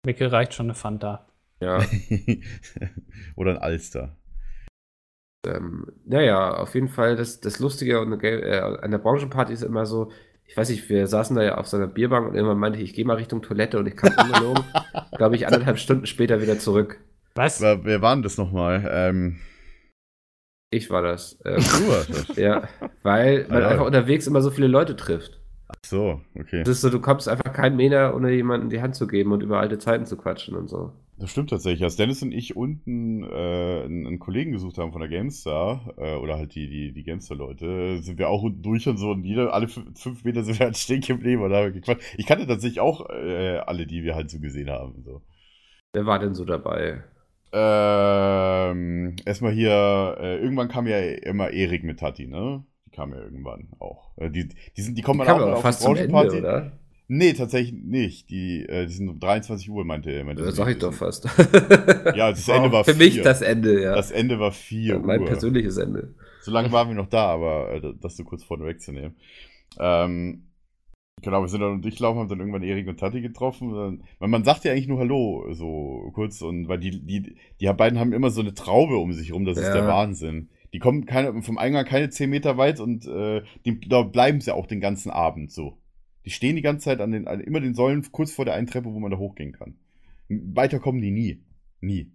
[0.05, 1.28] Micke reicht schon eine Fanta.
[1.61, 1.80] Ja,
[3.36, 4.18] Oder ein Alster.
[5.47, 9.61] ähm, naja, auf jeden Fall, das, das Lustige an der, äh, an der Branchenparty ist
[9.61, 10.11] immer so,
[10.48, 12.86] ich weiß nicht, wir saßen da ja auf so einer Bierbank und irgendwann meinte ich,
[12.86, 14.64] ich gehe mal Richtung Toilette und ich kam ungelogen,
[15.18, 17.00] glaube ich, anderthalb Stunden später wieder zurück.
[17.36, 17.62] Was?
[17.62, 18.88] Wer, wer war denn das nochmal?
[18.89, 19.38] Ähm,
[20.72, 21.38] Ich war das.
[21.46, 22.38] Ähm, du warst das.
[22.38, 22.68] ja,
[23.04, 23.68] weil man Ah, ja.
[23.70, 25.39] einfach unterwegs immer so viele Leute trifft.
[25.68, 26.60] Ach so, okay.
[26.64, 29.41] Das ist so, du kommst einfach keinen Meter, ohne jemanden die Hand zu geben und
[29.41, 30.93] über alte Zeiten zu quatschen und so.
[31.18, 31.84] Das stimmt tatsächlich.
[31.84, 36.16] Als Dennis und ich unten äh, einen, einen Kollegen gesucht haben von der GameStar, äh,
[36.16, 39.53] oder halt die, die, die GameStar-Leute, sind wir auch unten durch und so und jeder,
[39.53, 42.03] alle fünf, Meter sind wir halt stehen geblieben und haben gequatscht.
[42.18, 45.03] Ich kannte tatsächlich auch äh, alle, die wir halt so gesehen haben.
[45.05, 45.22] So.
[45.93, 47.03] Wer war denn so dabei?
[47.53, 52.66] Ähm, erstmal hier, äh, irgendwann kam ja immer Erik mit Tati, ne?
[52.86, 54.11] Die kam ja irgendwann auch.
[54.18, 55.95] Äh, die, die, sind, die kommen Die dann kam auch aber auf fast die zum
[55.95, 56.72] Ende, Branchenparty.
[57.08, 58.30] Nee, tatsächlich nicht.
[58.32, 61.26] Die, äh, die sind um 23 Uhr, meinte, meinte Das sag ich doch fast.
[62.16, 63.24] Ja, das Ende war Für mich vier.
[63.24, 63.95] das Ende, ja.
[63.95, 65.28] Das Ende war 4 mein Uhr.
[65.28, 66.16] persönliches Ende.
[66.41, 69.16] So lange waren wir noch da, aber äh, das so kurz vorne wegzunehmen.
[69.80, 70.47] Ähm,
[71.22, 73.74] genau, wir sind dann durchlaufen, haben dann irgendwann Erik und Tati getroffen.
[73.74, 76.41] Dann, weil man sagt ja eigentlich nur Hallo, so kurz.
[76.41, 79.58] Und weil die, die, die beiden haben immer so eine Traube um sich rum, das
[79.58, 79.74] ist Ja.
[79.74, 80.49] der Wahnsinn.
[80.74, 84.53] Die kommen keine, vom Eingang keine 10 Meter weit und äh, die, da bleiben sie
[84.53, 85.78] auch den ganzen Abend so.
[86.26, 88.67] Die stehen die ganze Zeit an den, an immer den Säulen kurz vor der einen
[88.67, 89.78] Treppe, wo man da hochgehen kann.
[90.28, 91.43] Weiter kommen die nie.
[91.82, 92.11] Nie.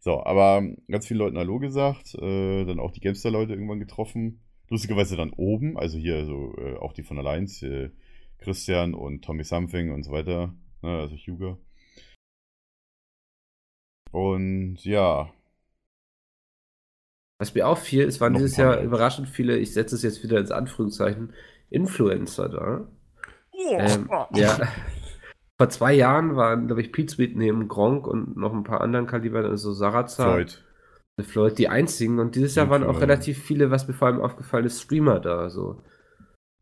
[0.00, 4.40] So, aber ganz vielen Leuten Hallo gesagt, äh, dann auch die Gamester-Leute irgendwann getroffen.
[4.70, 7.90] Lustigerweise dann oben, also hier so äh, auch die von Alliance, äh,
[8.38, 11.58] Christian und Tommy Something und so weiter, ne, also Hugo.
[14.12, 15.30] Und ja,
[17.40, 20.38] Was mir auffiel, es waren Noch dieses Jahr überraschend viele, ich setze es jetzt wieder
[20.38, 21.32] ins Anführungszeichen,
[21.70, 22.86] Influencer da.
[23.68, 24.58] Ähm, ja.
[25.58, 29.06] Vor zwei Jahren waren, glaube ich, Pete Sweet neben Gronk und noch ein paar anderen
[29.06, 30.64] Kalibern, also Sarazar, Floyd.
[31.20, 32.18] Floyd, die einzigen.
[32.18, 35.50] Und dieses Jahr waren auch relativ viele, was mir vor allem aufgefallen ist, Streamer da.
[35.50, 35.82] So.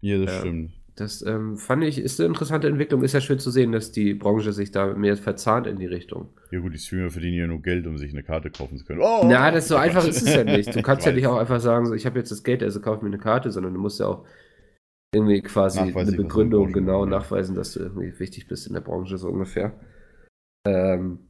[0.01, 0.41] Ja, das Ja.
[0.41, 0.73] stimmt.
[0.97, 3.05] Das ähm, fand ich, ist eine interessante Entwicklung.
[3.05, 6.31] Ist ja schön zu sehen, dass die Branche sich da mehr verzahnt in die Richtung.
[6.51, 8.99] Ja gut, die Streamer verdienen ja nur Geld, um sich eine Karte kaufen zu können.
[9.01, 10.75] Oh, Na, das so einfach ist es ja nicht.
[10.75, 12.81] Du kannst ja Ich nicht auch einfach sagen, so, ich habe jetzt das Geld, also
[12.81, 14.25] kauf mir eine Karte, sondern du musst ja auch
[15.15, 19.17] irgendwie quasi eine der Begründung genau nachweisen, dass du irgendwie wichtig bist in der Branche,
[19.17, 19.73] so ungefähr.
[20.67, 21.21] Ähm,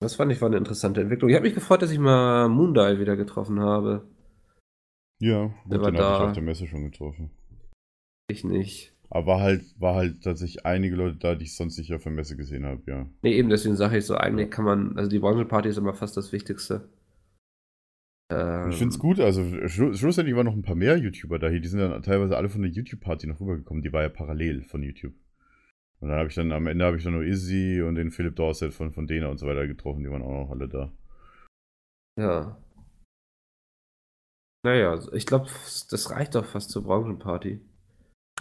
[0.00, 1.30] das fand ich war eine interessante Entwicklung.
[1.30, 4.06] Ich habe mich gefreut, dass ich mal Moondial wieder getroffen habe.
[5.20, 7.30] Ja, Der gut, war den habe ich auf der Messe schon getroffen.
[8.28, 8.92] Ich nicht.
[9.10, 12.12] Aber war halt, war halt tatsächlich einige Leute da, die ich sonst nicht auf der
[12.12, 13.06] Messe gesehen habe, ja.
[13.22, 16.16] Nee, eben deswegen sage ich so, eigentlich kann man, also die Branchenparty ist immer fast
[16.16, 16.88] das Wichtigste.
[18.34, 21.48] Ähm, Ich finde es gut, also schlu schlussendlich waren noch ein paar mehr YouTuber da
[21.48, 24.62] hier, die sind dann teilweise alle von der YouTube-Party noch rübergekommen, die war ja parallel
[24.62, 25.14] von YouTube.
[26.00, 28.36] Und dann habe ich dann, am Ende habe ich dann nur Izzy und den Philipp
[28.36, 30.92] Dorset von, von Dena und so weiter getroffen, die waren auch noch alle da.
[32.18, 32.58] Ja.
[34.64, 35.46] Naja, ich glaube,
[35.90, 37.60] das reicht doch fast zur Branchenparty.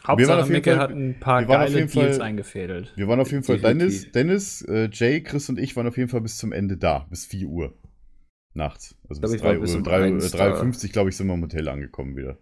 [0.06, 2.26] Hauptsache auf jeden Micke Fall- hat ein paar wir waren auf geile jeden Deals Fall-
[2.26, 2.94] eingefädelt.
[2.96, 4.12] Wir waren auf jeden Fall, Definitiv.
[4.12, 7.06] Dennis, Dennis äh, Jay, Chris und ich waren auf jeden Fall bis zum Ende da,
[7.10, 7.74] bis 4 Uhr
[8.56, 8.98] nachts.
[9.10, 11.28] Also bis ich war 3 bis Uhr, um 3, Uhr, eins 3.50 glaube ich, sind
[11.28, 12.38] wir im Hotel angekommen wieder.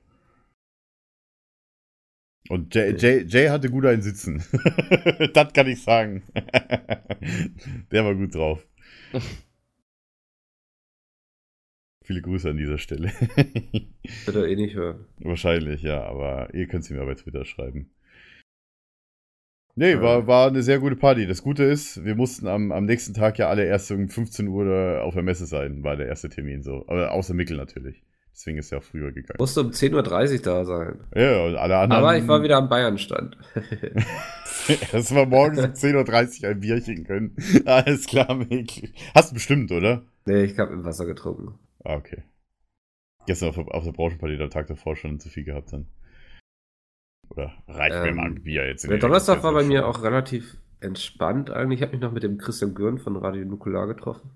[2.49, 4.43] Und Jay, Jay, Jay hatte gut einen Sitzen.
[5.33, 6.23] das kann ich sagen.
[7.91, 8.67] Der war gut drauf.
[12.03, 13.09] Viele Grüße an dieser Stelle.
[14.25, 15.05] Wird er eh nicht hören.
[15.19, 17.91] Wahrscheinlich, ja, aber ihr könnt es mir bei Twitter schreiben.
[19.75, 21.27] Nee, war, war eine sehr gute Party.
[21.27, 25.01] Das Gute ist, wir mussten am, am nächsten Tag ja alle erst um 15 Uhr
[25.03, 26.85] auf der Messe sein, war der erste Termin so.
[26.87, 28.03] Aber außer Mickel natürlich.
[28.33, 29.37] Deswegen ist er auch früher gegangen.
[29.39, 30.99] Musste um 10.30 Uhr da sein.
[31.13, 32.03] Ja, und alle anderen.
[32.03, 33.37] Aber ich war wieder am Bayern-Stand.
[34.91, 37.35] Dass wir morgens um 10.30 Uhr ein Bierchen können.
[37.65, 38.89] Alles klar, Mickel.
[39.13, 40.03] Hast du bestimmt, oder?
[40.25, 41.59] nee, ich habe im Wasser getrunken.
[41.83, 42.23] Ah, okay.
[43.27, 45.87] Gestern auf, auf der Branchenparty, der Tag davor schon zu viel gehabt dann.
[47.31, 49.87] Oder reicht mir Ähm, mal ein Bier jetzt in Der der Donnerstag war bei mir
[49.87, 51.79] auch relativ entspannt eigentlich.
[51.79, 54.31] Ich habe mich noch mit dem Christian Gürn von Radio Nukular getroffen.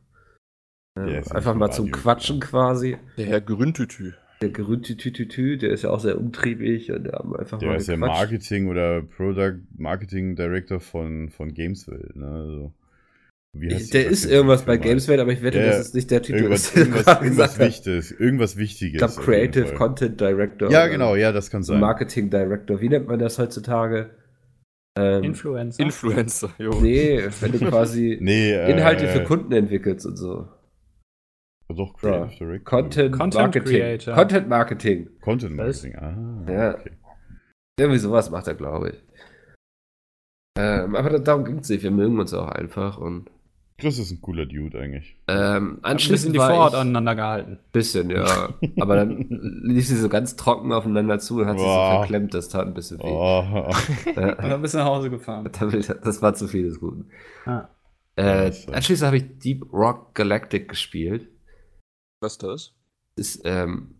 [0.98, 2.02] Ähm, Der einfach mal von zum Radio.
[2.02, 2.98] Quatschen quasi.
[3.18, 4.14] Der Herr Grüntütü.
[4.41, 7.88] Der Gerüntütütütü, der ist ja auch sehr umtriebig und der haben einfach Der mal ist
[7.88, 7.98] ja.
[7.98, 12.12] Marketing oder Product Marketing Director von, von Gamesville.
[12.16, 12.28] Ne?
[12.28, 12.74] Also,
[13.58, 16.12] wie heißt die der ist irgendwas bei Gameswelt, aber ich wette, Ja, das ist nicht
[16.12, 16.38] der Titel.
[16.39, 17.86] Irgendwas, du irgendwas, gerade irgendwas gesagt hast.
[17.86, 18.12] Wichtiges.
[18.12, 18.93] Irgendwas Wichtiges.
[19.01, 19.74] Ich glaube, Creative.
[19.74, 20.70] Content Director.
[20.72, 21.80] Ja, genau, ja, das kann sein.
[21.80, 22.82] Marketing Director.
[22.82, 24.10] Wie nennt man das heutzutage?
[24.97, 25.84] Ähm, Influencer.
[25.84, 26.80] Influencer, jo.
[26.82, 30.47] nee, wenn du quasi Nee, äh, Inhalte für Kunden entwickelst und so.
[31.68, 32.38] Doch, Creative.
[32.38, 32.64] Director.
[32.80, 33.78] Content, Content Marketing.
[33.80, 34.14] Creator.
[34.16, 35.10] Content Marketing.
[35.20, 35.95] Content Marketing.
[35.95, 36.74] Ah, Ja.
[36.76, 36.91] okay.
[37.78, 39.03] Irgendwie sowas macht er, glaube ich.
[40.58, 41.84] Ähm, aber da- darum ging es nicht.
[41.84, 42.97] Wir mögen uns auch einfach.
[42.97, 43.30] Und
[43.78, 45.17] Chris ist ein cooler Dude eigentlich.
[45.28, 47.59] ähm, Ein bisschen anschließend die Vorhaut aneinander gehalten.
[47.73, 48.49] Bisschen, ja.
[48.80, 49.28] Aber dann
[49.63, 51.97] lief sie so ganz trocken aufeinander zu und hat sich so Wow.
[51.99, 52.34] verklemmt.
[52.34, 53.03] Das tat ein bisschen weh.
[53.03, 53.43] Oh,
[54.15, 55.49] Ja, Und dann bist du nach Hause gefahren.
[56.03, 57.09] das war zu viel des Guten.
[57.45, 57.67] Ah.
[58.17, 61.28] Äh, äh, anschließend habe ich Deep Rock Galactic gespielt.
[62.21, 62.73] Was ist das?
[63.17, 63.95] Ist ähm,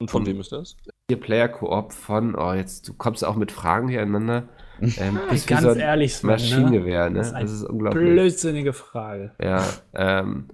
[0.00, 0.76] Und von wem ist das?
[1.08, 4.48] vier Player Koop von, oh, jetzt du kommst auch mit Fragen hier aneinander.
[4.80, 6.32] Ähm, bist wie Ganz so ehrlich, Sven, ne?
[6.34, 7.18] Maschinengewehr, ne?
[7.18, 8.02] Das Das ist unglaublich.
[8.04, 9.32] Blödsinnige Frage.
[9.42, 9.64] Ja,
[9.94, 10.48] ähm,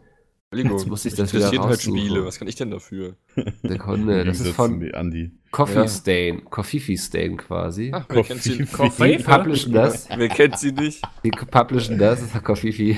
[0.51, 1.81] Entschuldigung, Jetzt muss ich das wieder halt.
[1.83, 2.25] Spiele.
[2.25, 3.16] Was kann ich denn dafür?
[3.62, 5.33] Sekunde, das ist von zu Andi.
[5.51, 5.89] Coffee Ja.
[5.89, 7.91] Stain, Coffee Stain quasi.
[7.93, 11.03] Ach, wer kennt sie, Coffee- Die publishen das, wer kennt sie nicht?
[11.25, 12.97] die publishen das, das ist Coffee.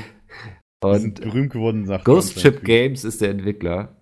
[0.82, 2.38] Und berühmt geworden nach Ghost.
[2.38, 3.96] Ship Games ist der Entwickler.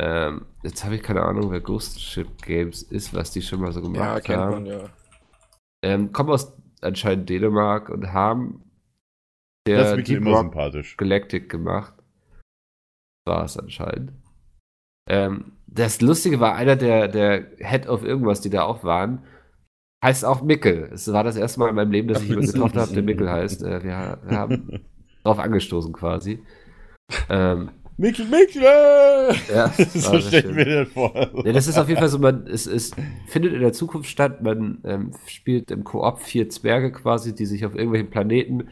[0.00, 3.70] Ähm, jetzt habe ich keine Ahnung, wer Ghost Ship Games ist, was die schon mal
[3.72, 4.50] so Ja, gemacht kennt haben.
[4.52, 4.84] man ja.
[5.82, 8.62] Ähm, kommen aus anscheinend Dänemark und haben
[9.64, 10.96] Das der Deep immer Rock sympathisch.
[10.96, 11.94] Galactic gemacht.
[13.26, 14.12] War es anscheinend.
[15.08, 19.24] Ähm, das Lustige war, einer der, der Head of irgendwas, die da auch waren,
[20.04, 20.90] heißt auch Mickel.
[20.92, 23.30] Es war das erste Mal in meinem Leben, dass ich jemanden getroffen habe, der Mickel
[23.30, 23.62] heißt.
[23.62, 24.84] Äh, wir, wir haben
[25.24, 26.44] darauf angestoßen quasi.
[27.28, 27.70] Ähm,
[28.02, 28.64] Mikkel, Mikkel!
[29.54, 31.14] ja, das so war stell sehr ich mir das vor.
[31.44, 32.90] Ja, das ist auf jeden Fall so, man, es, es
[33.28, 37.64] findet in der Zukunft statt, man ähm, spielt im Koop vier Zwerge quasi, die sich
[37.64, 38.66] auf irgendwelchen Planeten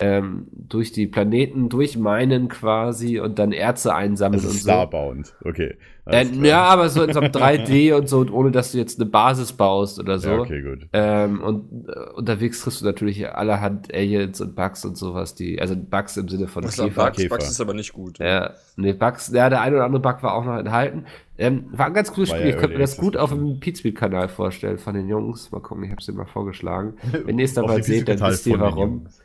[0.00, 4.70] ähm, durch die Planeten durchmeinen quasi und dann Erze einsammeln Das und ist so.
[4.70, 5.34] Starbound.
[5.44, 5.76] Okay.
[6.06, 9.00] Äh, ja, aber so in so einem 3D und so, und ohne dass du jetzt
[9.00, 10.30] eine Basis baust oder so.
[10.30, 10.86] Ja, okay, gut.
[10.92, 15.74] Ähm, und äh, unterwegs triffst du natürlich allerhand Aliens und Bugs und sowas, die, also
[15.76, 16.88] Bugs im Sinne von Käfer.
[16.88, 17.16] Bugs?
[17.18, 17.36] Käfer.
[17.36, 18.20] Bugs ist aber nicht gut.
[18.20, 21.04] Ja, nee, Bugs, ja, der eine oder andere Bug war auch noch enthalten.
[21.36, 22.50] Ähm, war ein ganz cooles War Spiel.
[22.50, 25.50] ja ich könnte mir das gut auf dem Pizmeet-Kanal vorstellen von den Jungs.
[25.50, 26.94] Mal gucken, ich habe es dir mal vorgeschlagen.
[27.24, 29.00] Wenn ihr es dann mal seht, dann wisst ihr warum.
[29.02, 29.20] Jungs.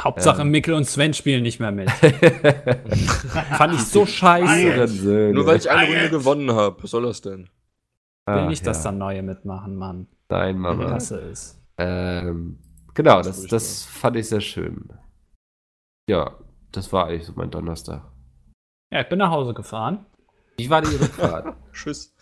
[0.00, 0.50] Hauptsache Ähm.
[0.50, 1.90] Mikkel und Sven spielen nicht mehr mit.
[3.56, 5.32] Fand ich so scheiße.
[5.32, 6.82] Nur weil ich eine Runde gewonnen habe.
[6.82, 7.48] Was soll das denn?
[8.26, 8.90] will Ah, nicht, dass ja.
[8.90, 10.08] da neue mitmachen, Mann.
[10.28, 10.86] Nein, Mama.
[10.86, 11.60] Klasse ist.
[11.78, 12.58] Ähm,
[12.94, 14.88] genau, Das das fand ich sehr schön.
[16.08, 16.38] Ja,
[16.72, 18.02] das war eigentlich so mein Donnerstag.
[18.90, 20.06] Ja, ich bin nach Hause gefahren.
[20.56, 21.54] Wie war die Rückfahrt?
[21.72, 22.14] Tschüss.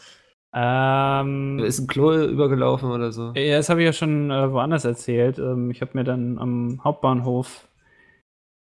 [0.54, 3.32] Ähm, Ist ein Klo übergelaufen oder so?
[3.34, 5.38] ja, das habe ich ja schon äh, woanders erzählt.
[5.38, 7.66] Ähm, ich habe mir dann am Hauptbahnhof,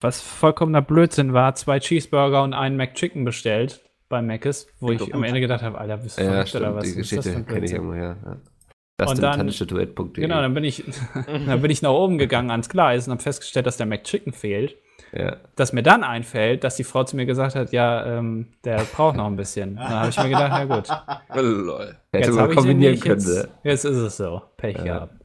[0.01, 5.11] was vollkommener Blödsinn war, zwei Cheeseburger und einen McChicken bestellt bei Mc's, wo ich doch
[5.11, 5.23] am.
[5.23, 6.84] Ende gedacht habe, Alter, bist du Ja, verrückt oder was?
[6.86, 7.75] die Geschichte kenne ich Blödsinn?
[7.78, 8.17] irgendwoher.
[8.25, 8.38] Ja.
[8.97, 9.47] Das Und dann-.
[10.13, 10.84] Genau, dann bin ich,
[11.45, 14.78] dann bin ich nach oben gegangen ans Gleis und habe festgestellt, dass der McChicken fehlt.
[15.13, 15.37] Ja.
[15.55, 19.15] Dass mir dann einfällt, dass die Frau zu mir gesagt hat, ja, ähm, der braucht
[19.15, 19.75] noch ein bisschen.
[19.75, 20.89] Dann habe ich mir gedacht, na gut,
[21.29, 21.97] Oh, Lol.
[22.11, 23.19] Hätte jetzt man habe ich kombinieren nicht, können.
[23.19, 23.49] jetzt, ne?
[23.63, 24.41] jetzt ist es so.
[24.57, 24.83] Pech Ja.
[24.83, 25.15] gehabt.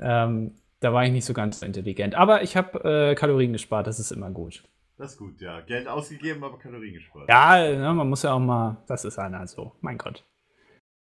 [0.00, 2.14] Ähm, da war ich nicht so ganz intelligent.
[2.14, 4.62] Aber ich habe äh, Kalorien gespart, das ist immer gut.
[4.96, 5.60] Das ist gut, ja.
[5.62, 7.28] Geld ausgegeben, aber Kalorien gespart.
[7.28, 10.24] Ja, ne, man muss ja auch mal, das ist einer so, mein Gott.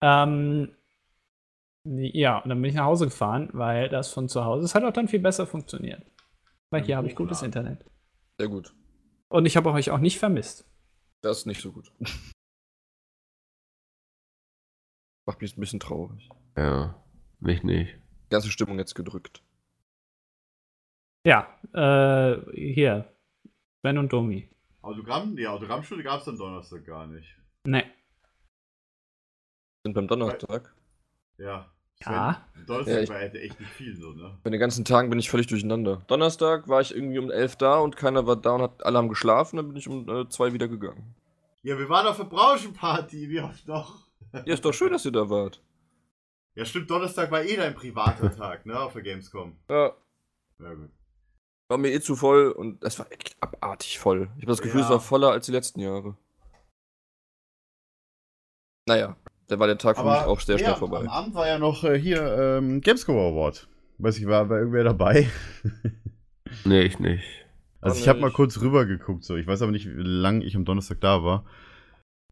[0.04, 0.70] Ähm,
[1.86, 4.84] Ja, und dann bin ich nach Hause gefahren, weil das von zu Hause, es hat
[4.84, 6.04] auch dann viel besser funktioniert.
[6.72, 7.86] Weil hier habe ich gutes Internet.
[8.40, 8.74] Sehr gut.
[9.28, 10.66] Und ich habe euch auch nicht vermisst.
[11.22, 11.92] Das ist nicht so gut.
[15.28, 16.30] Macht mich ein bisschen traurig.
[16.58, 17.02] Ja,
[17.40, 18.00] mich nicht.
[18.30, 19.44] Ganze Stimmung jetzt gedrückt.
[21.26, 23.14] Ja, äh, hier.
[23.84, 24.50] Ben und Domi.
[24.82, 25.36] Autogramm?
[25.36, 27.38] Nee, Autogrammstunde gab es am Donnerstag gar nicht.
[27.66, 27.84] Ne.
[29.84, 30.74] Sind beim Donnerstag.
[31.38, 31.72] Ja.
[32.06, 32.45] Ja.
[32.68, 34.38] Donnerstag Ja, ich- war halt echt nicht viel so, ne?
[34.43, 36.04] Bei den ganzen Tagen bin ich völlig durcheinander.
[36.08, 39.10] Donnerstag war ich irgendwie um 11 da und keiner war da und hat, alle haben
[39.10, 39.58] geschlafen.
[39.58, 41.16] Dann bin ich um äh, 2 wieder gegangen.
[41.64, 44.08] Ja, wir waren auf der Branchenparty, wie oft noch?
[44.34, 45.62] Ja, ist doch schön, dass ihr da wart.
[46.56, 49.58] Ja, stimmt, Donnerstag war eh dein privater Tag, ne, auf der Gamescom.
[49.70, 49.91] Ja,
[50.60, 50.89] Ja, gut.
[51.70, 54.30] war mir eh zu voll und es war echt abartig voll.
[54.38, 54.86] Ich habe das Gefühl, Ja.
[54.86, 56.16] es war voller als die letzten Jahre.
[58.88, 59.16] Naja,
[59.52, 60.99] da war der Tag für mich auch sehr schnell ja, vorbei.
[60.99, 63.68] Am Abend war ja noch äh, hier ähm, Gamescom Award.
[63.97, 65.28] Weiß ich, war, war irgendwer dabei?
[66.66, 67.24] Nee, ich nicht.
[67.80, 69.38] Also ich habe mal kurz rüber geguckt, so.
[69.38, 71.45] Ich weiß aber nicht, wie lange ich am Donnerstag da war.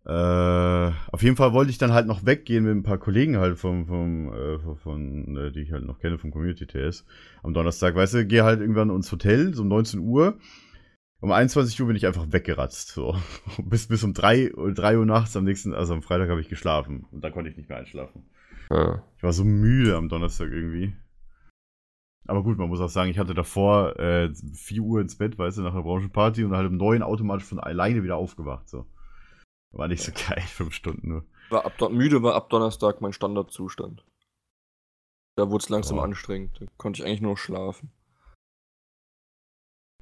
[0.06, 3.58] Äh, auf jeden Fall wollte ich dann halt noch weggehen mit ein paar Kollegen halt
[3.58, 7.06] vom, vom, äh, von, von äh, die ich halt noch kenne vom Community TS.
[7.44, 10.38] Am Donnerstag, weißt du, gehe halt irgendwann ins Hotel, so um 19 Uhr.
[11.22, 13.16] Um 21 Uhr bin ich einfach weggeratzt, so.
[13.64, 16.48] bis, bis um 3, Uhr- 3 Uhr nachts am nächsten, also am Freitag habe ich
[16.50, 17.06] geschlafen.
[17.12, 18.30] Und da konnte ich nicht mehr einschlafen.
[18.70, 19.04] Ja.
[19.18, 20.96] Ich war so müde am Donnerstag irgendwie.
[22.28, 25.58] Aber gut, man muss auch sagen, ich hatte davor äh, 4 Uhr ins Bett, weißt
[25.58, 28.70] du, nach der Branchenparty und halt um 9 automatisch von alleine wieder aufgewacht.
[28.70, 28.86] So.
[29.72, 31.26] War nicht so geil, 5 Stunden nur.
[31.50, 34.06] War ab, müde war ab Donnerstag mein Standardzustand.
[35.36, 36.02] Da wurde es langsam Oh.
[36.02, 36.62] anstrengend.
[36.62, 37.92] Da konnte ich eigentlich nur schlafen.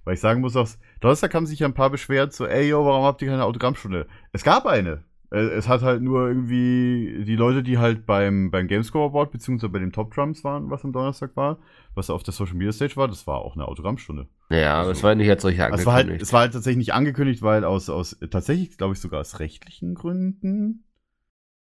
[0.07, 0.69] Weil ich sagen muss auch,
[1.01, 4.07] Donnerstag haben sich ja ein paar beschwert, so, ey, yo, warum habt ihr keine Autogrammstunde?
[4.31, 5.03] Es gab eine.
[5.31, 9.67] Äh, Es hat halt nur irgendwie die Leute, die halt beim, beim Gamescore Award beziehungsweise
[9.69, 11.57] bei den Top Drums waren, was am Donnerstag war,
[11.93, 14.29] was auf der Social Media Stage war, das war auch eine Autogrammstunde.
[14.49, 16.25] Ja, aber es war nicht als solche Also es, war halt, angekündigt.
[16.25, 19.93] es war halt tatsächlich nicht angekündigt, weil aus, aus tatsächlich, glaube ich, sogar aus rechtlichen
[19.93, 20.85] Gründen,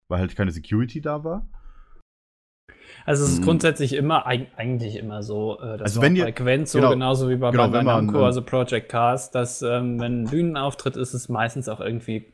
[0.09, 1.47] weil halt keine Security da war.
[3.05, 3.45] Also es ist Mhm.
[3.45, 6.91] grundsätzlich immer, eig eigentlich immer so, äh, das Also wenn ihr- bei Gwent so, genau,
[6.91, 10.97] genauso wie bei genau, man, Namco, ähm, also Project Cars, dass ähm, wenn ein Bühnenauftritt
[10.97, 12.33] ist, ist es meistens auch irgendwie,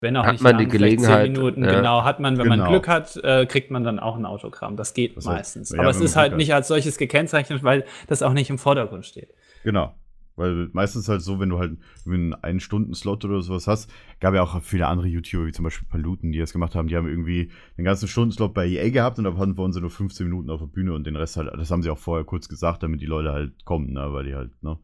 [0.00, 1.74] wenn auch Hat nicht man die Gelegenheit, zehn Minuten, ja.
[1.76, 2.70] genau, hat man, wenn man Genau.
[2.70, 4.76] Glück hat, äh, kriegt man dann auch ein Autogramm.
[4.76, 5.70] Das geht Das heißt, meistens.
[5.70, 6.38] ja, Aber es man ist halt hat.
[6.38, 9.34] nicht als solches gekennzeichnet, weil das auch nicht im Vordergrund steht.
[9.62, 9.92] Genau.
[10.40, 14.32] Weil meistens halt so, wenn du halt einen einen Stunden Slot oder sowas hast, gab
[14.34, 17.06] ja auch viele andere YouTuber, wie zum Beispiel Paluten, die das gemacht haben, die haben
[17.06, 20.48] irgendwie den ganzen Stundenslot bei EA gehabt und da hatten wir uns nur 15 Minuten
[20.48, 23.02] auf der Bühne und den Rest halt, das haben sie auch vorher kurz gesagt, damit
[23.02, 24.78] die Leute halt kommen, ne, weil die halt, ne.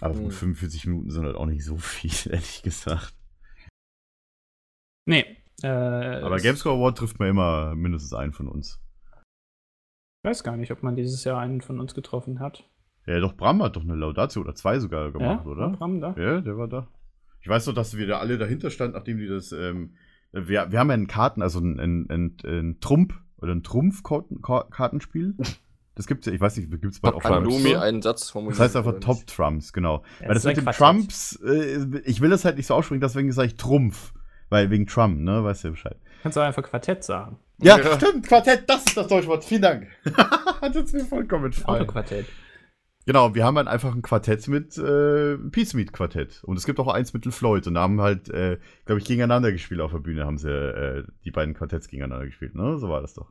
[0.00, 0.22] Aber Mhm.
[0.24, 3.14] gut, 45 Minuten sind halt auch nicht so viel, ehrlich gesagt.
[5.06, 5.24] Nee.
[5.62, 8.80] Äh, Aber es- Gamescore Award trifft man immer mindestens einen von uns.
[10.24, 12.68] Ich weiß gar nicht, ob man dieses Jahr einen von uns getroffen hat.
[13.06, 15.50] Ja, doch, Bram hat doch eine Laudatio oder zwei sogar gemacht, ja?
[15.50, 15.60] oder?
[15.62, 16.14] War Bram da?
[16.16, 16.88] Ja, der war da.
[17.40, 19.52] Ich weiß noch, dass wir da alle dahinter standen, nachdem die das.
[19.52, 19.94] Ähm,
[20.32, 25.34] wir, wir haben ja einen Karten, also ein, ein, ein, ein Trump oder ein Trumpf-Kartenspiel.
[25.96, 27.44] Das gibt's ja, ich weiß nicht, gibt's bald Top auch Kann.
[27.44, 27.82] Domi Store?
[27.82, 28.58] einen Satz formulieren?
[28.58, 29.24] Das heißt einfach Top?
[29.28, 30.02] Trumps, genau.
[30.20, 30.64] Ja, Weil das mit den.
[30.66, 34.12] Trumps, äh, ich will das halt nicht so aussprechen, deswegen sage ich Trumpf.
[34.50, 35.44] Weil wegen Trump, ne?
[35.44, 35.96] Weißt du ja Bescheid.
[36.22, 37.38] Kannst du einfach Quartett sagen.
[37.58, 37.96] Ja, Ja.
[37.96, 39.44] stimmt, Quartett, das ist das deutsche Wort.
[39.44, 39.86] Vielen Dank.
[40.60, 41.82] Hat jetzt mir vollkommen entfallen.
[41.82, 42.26] Autoquartett.
[43.06, 46.42] Genau, wir haben halt einfach ein Quartett mit äh, Peace Meat Quartett.
[46.44, 47.66] Und es gibt auch eins mit Floyd.
[47.66, 51.04] Und da haben halt, äh, glaube ich, gegeneinander gespielt auf der Bühne, haben sie äh,
[51.24, 52.78] die beiden Quartetts gegeneinander gespielt, ne?
[52.78, 53.30] So war das doch.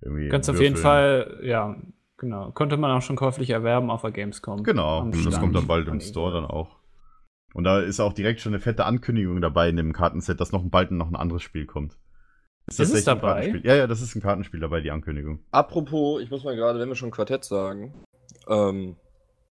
[0.00, 1.76] Irgendwie Kannst auf jeden Fall, ja,
[2.16, 2.50] genau.
[2.52, 4.62] Konnte man auch schon käuflich erwerben auf der Gamescom.
[4.62, 6.76] Genau, Am das kommt dann bald im Und Store dann auch.
[7.52, 10.62] Und da ist auch direkt schon eine fette Ankündigung dabei in dem Kartenset, dass noch
[10.64, 11.96] bald noch ein anderes Spiel kommt.
[12.66, 13.32] Ist es tatsächlich ein dabei?
[13.32, 13.70] Kartenspiel?
[13.70, 15.40] Ja, ja, das ist ein Kartenspiel dabei, die Ankündigung.
[15.52, 17.94] Apropos, ich muss mal gerade, wenn wir schon Quartett sagen,
[18.48, 18.96] ähm,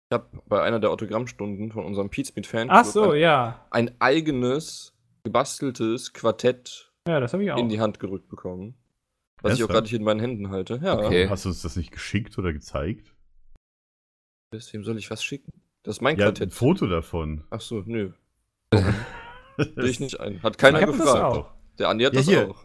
[0.10, 3.66] ich habe bei einer der Autogrammstunden von unserem Pizmeet Fan Ach so, ein, ja.
[3.72, 4.94] ein eigenes
[5.24, 7.58] gebasteltes Quartett Ja, das ich auch.
[7.58, 8.76] in die Hand gerückt bekommen.
[9.42, 9.72] Was ich auch Ernsthaft?
[9.74, 10.80] gerade hier in meinen Händen halte.
[10.84, 10.98] Ja.
[11.00, 11.28] Okay.
[11.30, 13.14] Hast du uns das nicht geschickt oder gezeigt?
[14.72, 15.52] Wem soll ich was schicken?
[15.84, 16.54] Das ist mein Ja, ein Quartett.
[16.54, 17.44] Foto davon.
[17.50, 18.12] Ach so, nö.
[19.58, 20.42] Sehe ich nicht ein.
[20.44, 21.22] Hat keiner gefragt.
[21.38, 21.52] auch.
[21.80, 22.50] Der Andi hat Ja, das hier.
[22.50, 22.65] auch.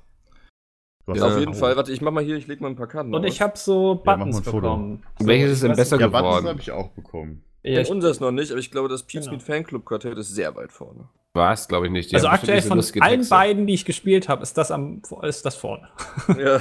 [1.19, 1.55] Ja, auf jeden.
[1.55, 1.77] Fall.
[1.77, 3.32] Warte, ich mach mal hier, ich leg mal ein paar Karten Und aus.
[3.32, 4.61] ich habe so Ja, Buttons Foto.
[4.61, 5.03] bekommen.
[5.19, 6.49] So, Welches ist denn besser nicht- Ja, Buttons geworden.
[6.49, 7.43] habe ich auch bekommen.
[7.62, 9.23] Ja, Ja, ich- unseres noch nicht, aber ich glaube, das Genau.
[9.24, 11.09] Pizmeet Fanclub Quartett ist sehr weit vorne.
[11.32, 12.11] War es, glaube ich, nicht.
[12.11, 15.55] Die also aktuell von allen beiden, die ich gespielt habe, ist das am ist das
[15.55, 15.87] vorne.
[16.39, 16.59] ja.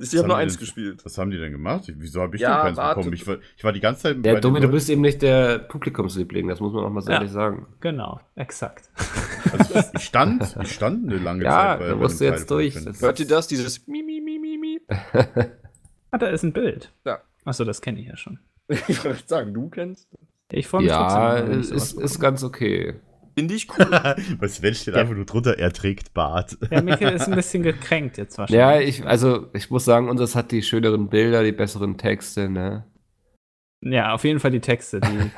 [0.00, 1.04] Ich habe nur eins denn- gespielt.
[1.04, 1.84] Was haben die denn gemacht?
[1.98, 2.96] Wieso habe ich Ja, denn keins warte.
[3.00, 3.14] bekommen?
[3.14, 6.48] Ich war, ich war die ganze Zeit Dumme, den du bist eben nicht der Publikumsliebling,
[6.48, 7.18] das muss man auch mal so Ja.
[7.18, 7.66] ehrlich sagen.
[7.80, 8.90] Genau, exakt.
[9.52, 12.74] Also ich stand, ich stand eine lange Ja, Zeit da musst du jetzt durch.
[13.00, 13.46] Hört ihr das?
[13.48, 14.80] Dieses Mi, Mi, Mi, Mi,
[16.10, 16.92] Ah, da ist ein Bild.
[17.04, 17.20] Ja.
[17.44, 18.38] Achso, das kenne ich ja schon.
[18.88, 20.08] Ich wollte sagen, du kennst.
[20.52, 22.94] Ich freue mich ja, trotzdem, wenn sowas ist, ist ganz okay.
[23.36, 23.86] Finde ich cool.
[24.38, 25.00] Bei Sven steht Ja.
[25.00, 26.56] einfach nur drunter, er trägt Bart.
[26.70, 29.00] Der Mikkel ist ein bisschen gekränkt jetzt Ja, wahrscheinlich.
[29.00, 32.84] ich, also ich muss sagen, unseres hat die schöneren Bilder, die besseren Texte, ne?
[33.80, 35.00] Ja, auf jeden Fall die Texte.
[35.00, 35.30] Die,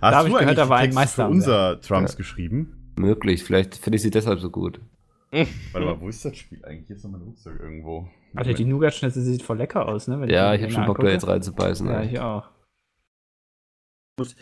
[0.00, 2.77] Hast hab ich gehört, da war ein Meister für unser Trumps geschrieben?
[2.98, 4.80] Möglich, vielleicht finde ich sie deshalb so gut.
[5.30, 6.86] Warte mal, wo ist das Spiel eigentlich?
[6.86, 8.08] Hier ist noch mein Rucksack irgendwo.
[8.34, 10.20] Alter, die Nougat-Schnitzel sieht voll lecker aus, ne?
[10.20, 11.86] wenn Ja, ich habe schon Bock da jetzt reinzubeißen.
[11.86, 12.48] Ja, ich auch.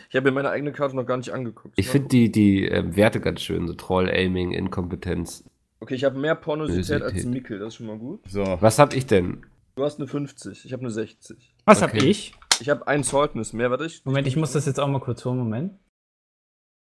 [0.09, 1.73] Ich habe mir meine eigene Karte noch gar nicht angeguckt.
[1.77, 5.43] Ich finde die, die ähm, Werte ganz schön, so Troll, Aiming, Inkompetenz.
[5.79, 7.25] Okay, ich habe mehr Pornosität als.
[7.25, 8.21] Mikkel, das ist schon mal gut.
[8.27, 9.45] So, Was hab ich denn?
[9.75, 11.55] Du hast eine 50, ich habe eine 60.
[11.65, 11.97] Was Okay.
[11.97, 12.33] hab ich?
[12.59, 14.03] Ich habe ein Zeugnis mehr, warte ich.
[14.03, 15.37] Moment, ich muss das jetzt auch mal kurz holen.
[15.37, 15.73] Moment.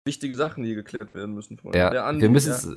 [0.06, 1.58] Wichtige Sachen, die geklärt werden müssen.
[1.58, 1.78] Freunde.
[1.78, 2.66] Ja, Der Andi, wir müssen es.
[2.66, 2.76] äh,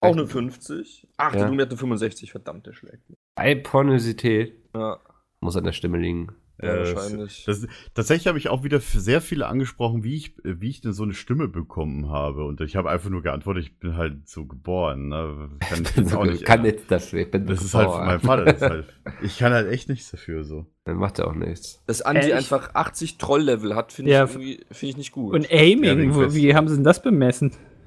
[0.00, 1.06] Auch eine 50.
[1.18, 1.40] Ach, Ja.
[1.40, 3.02] der Doom hat eine 65, verdammt, der schlägt.
[3.34, 4.98] Bei Pornosität Ja,
[5.40, 6.28] muss an der Stimme liegen.
[6.62, 7.44] Ja Äh, das- wahrscheinlich.
[7.46, 11.02] Das, tatsächlich habe ich auch wieder sehr viele angesprochen, wie ich, wie ich denn so
[11.02, 12.44] eine Stimme bekommen habe.
[12.44, 15.08] Und ich habe einfach nur geantwortet, ich bin halt so geboren.
[15.08, 15.50] Ne?
[15.60, 16.44] Kann ich jetzt auch nicht.
[16.44, 17.20] kann jetzt dafür.
[17.22, 18.06] Ich bin das ist halt geboren.
[18.06, 18.44] meinem Vater.
[18.44, 18.84] Das ist halt,
[19.22, 20.44] ich kann halt echt nichts dafür.
[20.44, 20.66] So.
[20.84, 21.82] Dann macht er auch nichts.
[21.86, 25.34] Dass Andi Äh, einfach 80 Troll-Level hat, finde Ja, ich, finde ich nicht gut.
[25.34, 27.52] Und Ja, Aiming, wegen wo, wie haben sie denn das bemessen?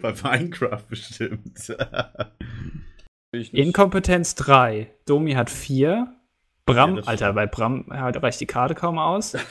[0.00, 1.74] Bei Minecraft bestimmt.
[3.52, 4.90] Inkompetenz 3.
[5.06, 6.08] Domi hat 4.
[6.66, 9.32] Bram, Ja, Alter, bei Bram halt reicht die Karte kaum aus.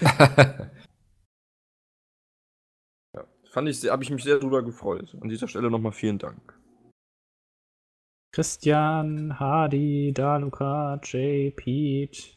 [3.52, 5.16] Fand ich, habe ich mich sehr drüber gefreut.
[5.22, 6.60] An dieser Stelle nochmal vielen Dank.
[8.34, 12.36] Christian, Hardy, Daluka, Jay, Pete.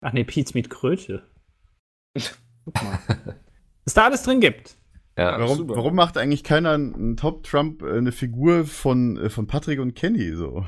[0.00, 1.28] Ach nee, Pete's mit Kröte.
[2.64, 2.98] Guck mal.
[3.84, 4.76] Was da alles drin gibt.
[5.18, 5.40] Ja.
[5.40, 9.94] Warum, warum macht eigentlich keiner einen Top-Trump äh, eine Figur von, äh, von Patrick und
[9.94, 10.64] Kenny so?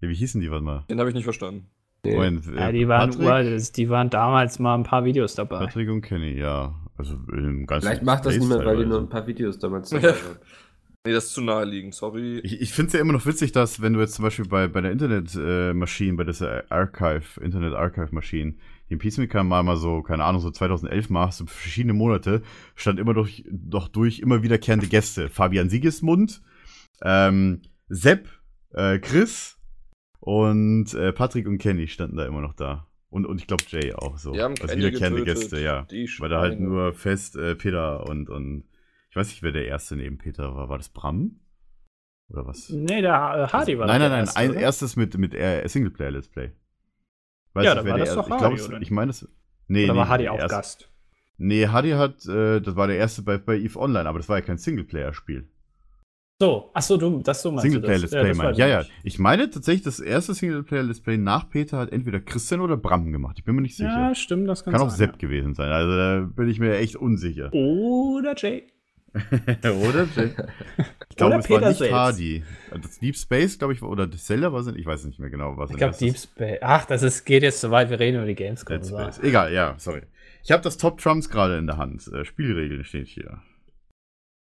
[0.00, 0.84] Ja, wie hießen die, warte mal?
[0.90, 1.66] Den habe ich nicht verstanden.
[2.04, 2.14] Nee.
[2.14, 5.58] Moment, äh, Ja, die waren Patrick, uralt, die waren damals mal ein paar Videos dabei.
[5.58, 6.74] Patrick und Kenny, ja.
[6.96, 10.08] Also im ganzen Vielleicht macht das niemand, weil die nur ein paar Videos damals dabei
[10.08, 10.38] waren.
[11.06, 12.40] Nee, das ist zu naheliegend, sorry.
[12.40, 14.66] Ich, ich finde es ja immer noch witzig, dass wenn du jetzt zum Beispiel bei,
[14.66, 18.54] bei der Internetmaschine, bei dieser Archive, Internet Archive Maschine,
[18.90, 22.42] den Peacemaker mal, mal so, keine Ahnung, so 2011 machst, so verschiedene Monate,
[22.74, 25.28] stand immer durch, doch durch immer wiederkehrende Gäste.
[25.28, 26.42] Fabian Siegesmund,
[27.02, 28.28] ähm, Sepp,
[28.72, 29.55] äh, Chris
[30.26, 32.88] und äh, Patrick und Kenny standen da immer noch da.
[33.10, 34.32] Und, und ich glaube Jay auch so.
[34.32, 35.82] Die haben also Kenny wiederkehrende getötet, Gäste, ja.
[35.82, 38.64] die Weil da halt nur fest äh, Peter und, und
[39.08, 40.68] ich weiß nicht, wer der erste neben Peter war.
[40.68, 41.38] War das Bram?
[42.28, 42.68] Oder was?
[42.70, 43.12] Nee, der
[43.48, 44.18] äh, Hardy war Nein, doch nein, der nein.
[44.24, 44.60] Erste, ein oder?
[44.60, 46.50] erstes mit, mit äh, Singleplayer-Let's Play.
[47.52, 49.28] Weiß Ja, nicht, war das erste- doch ich glaub, Hardy, es- oder Ich meine, es.
[49.68, 50.92] Nee, Oder nee, war Hardy auch erst- Gast?
[51.38, 54.38] Nee, Hardy hat, äh, das war der erste bei, bei EVE Online, aber das war
[54.38, 55.48] ja kein Singleplayer-Spiel.
[56.38, 58.38] So, achso, du, das so meinst Singleplayer-Let's du das.
[58.38, 58.52] Play.
[58.56, 58.78] Ja, ja.
[58.80, 58.92] nicht.
[59.04, 63.36] Ich meine tatsächlich, das erste Singleplayer-Let's Play nach Peter hat entweder Christian oder Bram gemacht.
[63.38, 63.88] Ich bin mir nicht sicher.
[63.88, 64.98] Ja, stimmt, das kann, Kann auch sein.
[64.98, 65.70] Sepp gewesen sein.
[65.72, 67.50] Also da bin ich mir echt unsicher.
[67.54, 67.58] ja.
[67.58, 68.64] Oder Jay.
[69.14, 70.06] oder?
[70.14, 70.30] Jay?
[71.08, 71.94] Ich glaube, es war Peter nicht selbst.
[71.94, 72.44] Hardy.
[72.82, 75.56] Das Deep Space, glaube ich, war- oder Zelda war es, ich weiß nicht mehr genau,
[75.56, 75.96] was Ich glaube.
[75.96, 76.58] Deep Space.
[76.60, 78.76] Ach, das ist, geht jetzt so weit, wir reden über die Gamescom.
[78.76, 78.86] Dead.
[78.86, 79.20] Space.
[79.20, 80.02] Egal, ja, sorry.
[80.44, 82.06] Ich habe das Top Trumps gerade in der Hand.
[82.12, 83.38] Äh, Spielregeln steht hier.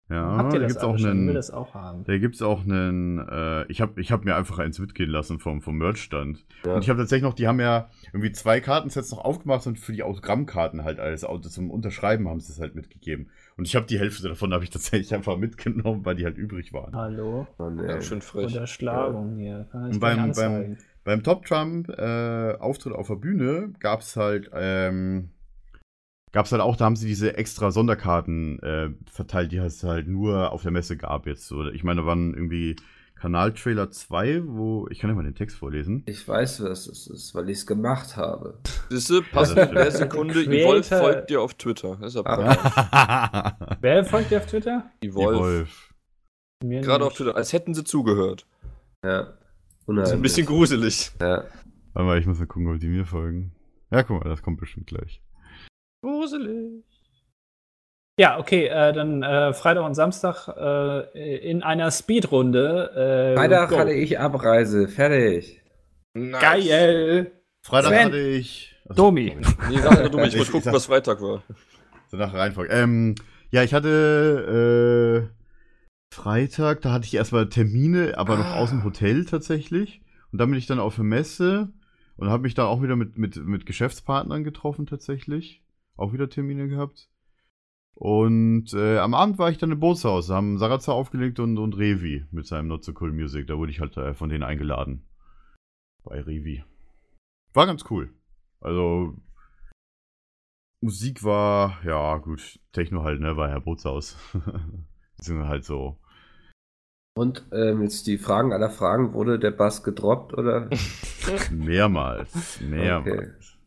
[0.10, 1.10] Ja, Habt ihr da das gibt's alle auch schon?
[1.10, 1.34] Ich will einen.
[1.36, 2.03] das auch haben.
[2.03, 3.19] Da gibt's auch einen.
[3.19, 6.44] Äh, ich habe ich hab mir einfach eins mitgehen lassen vom, vom Merchstand.
[6.65, 6.73] Ja.
[6.73, 9.94] Und ich habe tatsächlich noch, die haben ja irgendwie zwei Kartensets noch aufgemacht und für
[9.94, 13.30] die Autogrammkarten halt alles zum Unterschreiben haben sie es halt mitgegeben.
[13.56, 16.73] Und ich habe die Hälfte davon habe ich tatsächlich einfach mitgenommen, weil die halt übrig
[16.73, 16.95] waren.
[16.95, 17.45] Hallo?
[17.60, 17.90] Mann, ey.
[17.90, 18.48] Ja, schön frech.
[18.48, 19.68] Unterschlagung hier.
[19.72, 24.15] Kann ich Und beim, beim, beim Top Trump äh, Auftritt auf der Bühne gab es
[24.15, 25.30] halt, ähm,
[26.31, 30.07] gab es halt auch, da haben sie diese extra Sonderkarten äh, verteilt, die es halt
[30.07, 31.47] nur auf der Messe gab jetzt.
[31.47, 31.65] So.
[31.69, 32.76] Ich meine, da waren irgendwie
[33.15, 36.03] Kanaltrailer 2, wo, ich kann ja mal den Text vorlesen.
[36.06, 38.60] Ich weiß, was es ist, weil ich es gemacht habe.
[38.89, 40.07] Siehste, passend Ja, in das der.
[40.07, 41.97] Sekunde, Evolve folgt dir auf Twitter.
[41.99, 43.57] Das ist ja.
[43.81, 44.89] Wer folgt dir auf Twitter?
[45.01, 45.39] Evolve.
[45.39, 45.93] Wolf.
[46.64, 47.14] Mir Gerade auf.
[47.14, 48.45] Twitter, als hätten sie zugehört.
[49.03, 49.23] Ja.
[49.23, 50.14] Das ist Unheimlich.
[50.14, 51.11] ein bisschen gruselig.
[51.19, 51.43] Ja.
[51.93, 53.51] Warte mal, ich muss mal gucken, ob die mir folgen.
[53.91, 55.22] Ja, guck mal, das kommt bestimmt gleich.
[56.01, 56.84] Gruselig.
[58.19, 63.34] Ja, okay, äh, dann äh, Freitag und Samstag äh, in einer Speedrunde.
[63.34, 63.77] Äh, Freitag go.
[63.77, 64.89] hatte ich Abreise.
[64.89, 65.61] Fertig.
[66.13, 66.41] Nice.
[66.41, 67.31] Geil!
[67.63, 68.05] Freitag Sven.
[68.05, 68.76] hatte ich.
[68.89, 69.38] Also, Domi.
[69.69, 71.43] Nee, sag du, ich muss gucken, was Freitag war.
[72.07, 72.73] So nach Reihenfolge.
[72.73, 73.15] Ähm,
[73.51, 79.26] ja, ich hatte äh, Freitag, da hatte ich erstmal Termine, aber noch aus dem Hotel
[79.26, 80.01] tatsächlich.
[80.31, 81.69] Und dann bin ich dann auf eine Messe
[82.17, 85.61] und habe mich da auch wieder mit, mit, mit Geschäftspartnern getroffen tatsächlich.
[85.99, 87.09] Auch wieder Termine gehabt.
[87.93, 91.77] Und äh, am Abend war ich dann im Bootshaus, da haben Sarazar aufgelegt und, und
[91.77, 93.47] Revi mit seinem Not So Cool Music.
[93.47, 95.05] Da wurde ich halt äh, von denen eingeladen.
[96.05, 96.63] Bei Revi.
[97.53, 98.13] War ganz cool.
[98.61, 99.17] Also,
[100.81, 104.15] Musik war, ja, gut, Techno halt, ne, war ja Bootshaus.
[105.19, 105.99] sind halt so.
[107.17, 110.69] Und ähm, jetzt die Fragen aller Fragen, wurde der Bass gedroppt oder
[111.51, 112.61] Mehrmals.
[112.61, 113.59] Mehrmals.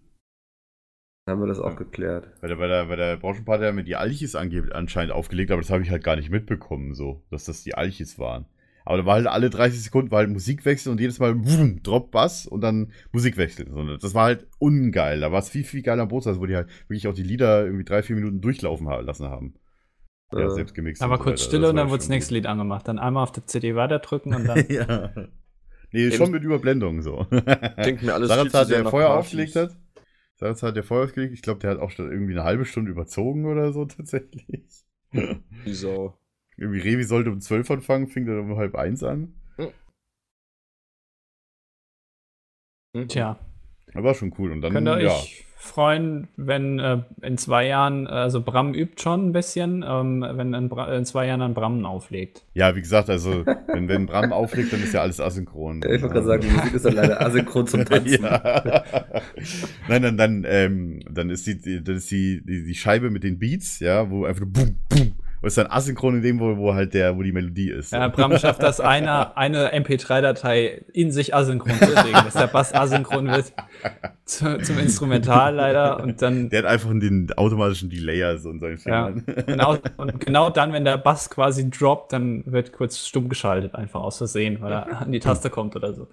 [1.27, 2.29] Haben wir das auch geklärt?
[2.41, 5.71] Bei der, bei der, bei der Branchenparty haben wir die Alchis anscheinend aufgelegt, aber das
[5.71, 8.47] habe ich halt gar nicht mitbekommen, so, dass das die Alchis waren.
[8.85, 12.11] Aber da war halt alle 30 Sekunden war halt Musikwechsel und jedes Mal boom, Drop
[12.11, 13.69] Bass und dann Musikwechsel.
[13.71, 15.21] So, Das war halt ungeil.
[15.21, 17.65] Da war es viel, viel geiler am Bootshaus, wo die halt wirklich auch die Lieder
[17.65, 19.55] irgendwie drei, vier Minuten durchlaufen lassen haben.
[20.33, 21.03] Ja, selbst gemixt.
[21.03, 21.49] Aber und so kurz weiter.
[21.49, 22.89] Stille und war dann wird das nächste Lied angemacht.
[22.89, 24.65] Dann einmal auf der CD weiterdrücken und dann.
[24.69, 25.13] ja.
[25.93, 27.27] Nee, schon mit Überblendung so.
[27.83, 29.07] Klingt mir alles viel zu der Partys.
[29.07, 29.77] aufgelegt hat.
[30.43, 33.47] Sarazar, der vorher aufgelegt, ich glaube, der hat auch schon irgendwie eine halbe Stunde überzogen
[33.47, 34.85] oder so tatsächlich.
[35.13, 36.19] Die Sau.
[36.57, 39.35] Irgendwie Revi sollte um 12 anfangen, fing dann um halb eins an.
[42.95, 43.09] Mhm.
[43.09, 43.39] Tja,
[43.95, 44.53] Aber war schon cool.
[44.53, 45.13] Und dann, könnt ihr ja.
[45.13, 50.55] euch freuen, wenn äh, in zwei Jahren, also Bram übt schon ein bisschen, ähm, wenn
[50.55, 52.45] in, in zwei Jahren dann Bram auflegt.
[52.53, 55.81] Ja, wie gesagt, also, wenn, wenn Bram auflegt, dann ist ja alles asynchron.
[55.85, 58.25] Ja, ich wollte gerade sagen, die Musik ist dann leider asynchron zum Tanzen.
[58.25, 58.85] ja.
[59.89, 63.39] Nein, dann, dann, ähm, dann ist die, das ist die, die, die Scheibe mit den
[63.39, 65.13] Beats, ja, wo einfach nur bum, bum.
[65.43, 67.93] Und ist dann asynchron in dem, wo, wo halt der, wo die Melodie ist.
[67.93, 72.73] Ja, Bram schafft das, eine, eine MP3-Datei in sich asynchron zu legen, dass der Bass
[72.73, 73.53] asynchron wird
[74.25, 78.79] zu, zum Instrumental leider und dann Der hat einfach den automatischen Delayer so in seinen
[78.85, 79.25] Ja, Fingern.
[79.47, 84.01] genau, und genau dann, wenn der Bass quasi droppt, dann wird kurz stumm geschaltet, einfach
[84.01, 86.07] aus Versehen, weil er an die Taste kommt oder so.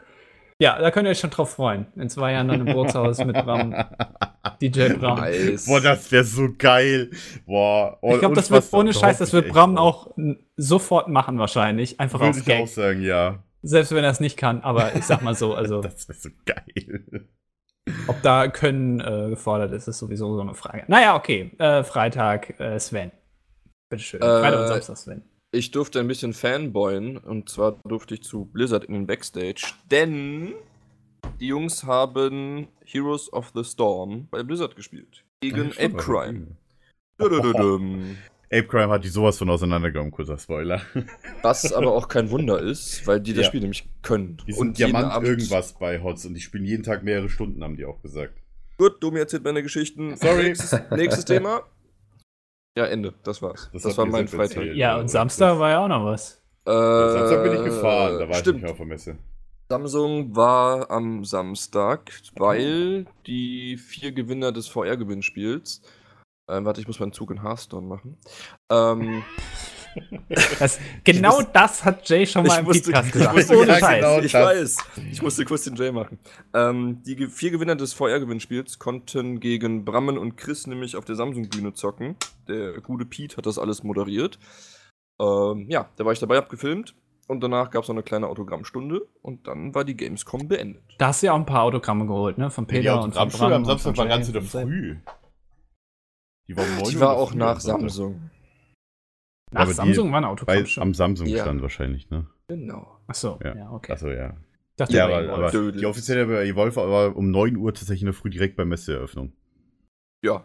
[0.61, 1.88] Ja, da könnt ihr euch schon drauf freuen.
[1.95, 3.73] In zwei Jahren dann im Bootshaus mit Bram,
[4.61, 5.19] DJ Bram.
[5.19, 5.65] Nice.
[5.65, 7.11] Boah, das wäre so geil.
[7.45, 7.98] Boah.
[8.02, 10.14] oh, Ich glaube, das wird ohne Scheiß, das wird Bram auch
[10.57, 12.61] sofort machen wahrscheinlich, einfach Würde aus ich Gag.
[12.64, 13.41] auch sagen, ja.
[13.61, 16.30] Selbst wenn er es nicht kann, aber ich sag mal so, also Das wäre so
[16.45, 17.27] geil.
[18.07, 20.84] ob da Können äh, gefordert ist, ist sowieso so eine Frage.
[20.88, 23.11] Naja, okay, äh, Freitag äh, Sven.
[23.90, 24.22] Bitteschön.
[24.22, 25.23] Äh, Freitag und Samstag Sven.
[25.52, 30.54] Ich durfte ein bisschen fanboyen und zwar durfte ich zu Blizzard in den Backstage, denn
[31.40, 35.24] die Jungs haben Heroes of the Storm bei Blizzard gespielt.
[35.42, 36.48] Gegen Ape Crime.
[38.52, 40.82] Ape Crime hat die sowas von auseinandergenommen, kurzer Spoiler.
[41.42, 43.48] Was aber auch kein Wunder ist, weil die das Ja.
[43.50, 44.38] Spiel nämlich können.
[44.48, 47.64] Die sind jeden Diamant Abend- irgendwas bei HOTS und die spielen jeden Tag mehrere Stunden,
[47.64, 48.36] haben die auch gesagt.
[48.78, 50.16] Gut, Domi erzählt meine Geschichten.
[50.16, 50.44] Sorry.
[50.50, 51.64] Nächstes, nächstes Thema.
[52.80, 53.14] Ja, Ende.
[53.24, 53.70] Das war's.
[53.74, 54.56] Das Das, war mein Freitag.
[54.56, 54.78] erzählt.
[54.78, 56.42] Ja, und Samstag war ja auch noch was.
[56.66, 58.56] Äh, Samstag bin ich gefahren, da war ich stimmt.
[58.56, 59.18] nicht mehr auf der Messe.
[59.70, 65.82] Samsung war am Samstag, weil die vier Gewinner des VR-Gewinnspiels.
[66.50, 68.18] Ähm, warte, ich muss meinen Zug in Hearthstone machen.
[68.72, 69.24] Ähm,
[70.60, 73.36] Das, genau musste- das hat Jay schon mal ich im musste- Podcast ich gesagt.
[73.36, 74.03] musste- Ohne ja, Scheiß.
[74.03, 74.20] genau.
[74.20, 74.78] ich weiß,
[75.11, 76.20] ich musste kurz den Jay machen.
[76.53, 81.74] Ähm, die vier Gewinner des VR-Gewinnspiels konnten gegen Brammen und Chris nämlich auf der Samsung-Bühne
[81.74, 82.16] zocken.
[82.48, 84.40] Der gute Pete hat das alles moderiert.
[85.22, 86.95] Ähm, ja, da war ich dabei, hab gefilmt.
[87.28, 90.82] Und danach gab es noch eine kleine Autogrammstunde und dann war die Gamescom beendet.
[90.98, 92.49] Da hast du ja auch ein paar Autogramme geholt, ne?
[92.49, 94.98] Von Die Peter und von Autogrammstunde am Samstag war ganz wieder früh.
[96.48, 97.60] Die war, 9 Die war auch nach.
[97.60, 98.32] Samsung.
[99.52, 100.82] Nach aber die- Samsung war eine Bei, Autogrammstunde.
[100.88, 101.42] am Samsung Ja.
[101.44, 102.28] stand wahrscheinlich, ne?
[102.48, 103.00] Genau.
[103.08, 103.56] Achso, ja.
[103.56, 103.72] Ja.
[103.72, 103.92] okay.
[103.94, 104.30] Achso, ja.
[104.72, 108.06] Ich dachte, Ja, bei aber, aber die offizielle Evolve war um 9 Uhr tatsächlich in
[108.08, 109.34] der Früh direkt bei Messeeröffnung.
[110.24, 110.44] Ja.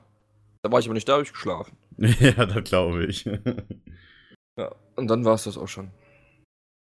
[0.62, 1.76] Da war ich aber nicht da, hab ich geschlafen.
[1.98, 3.28] ja, das glaube ich.
[4.58, 4.70] Ja.
[4.96, 5.90] Und dann war es das auch schon.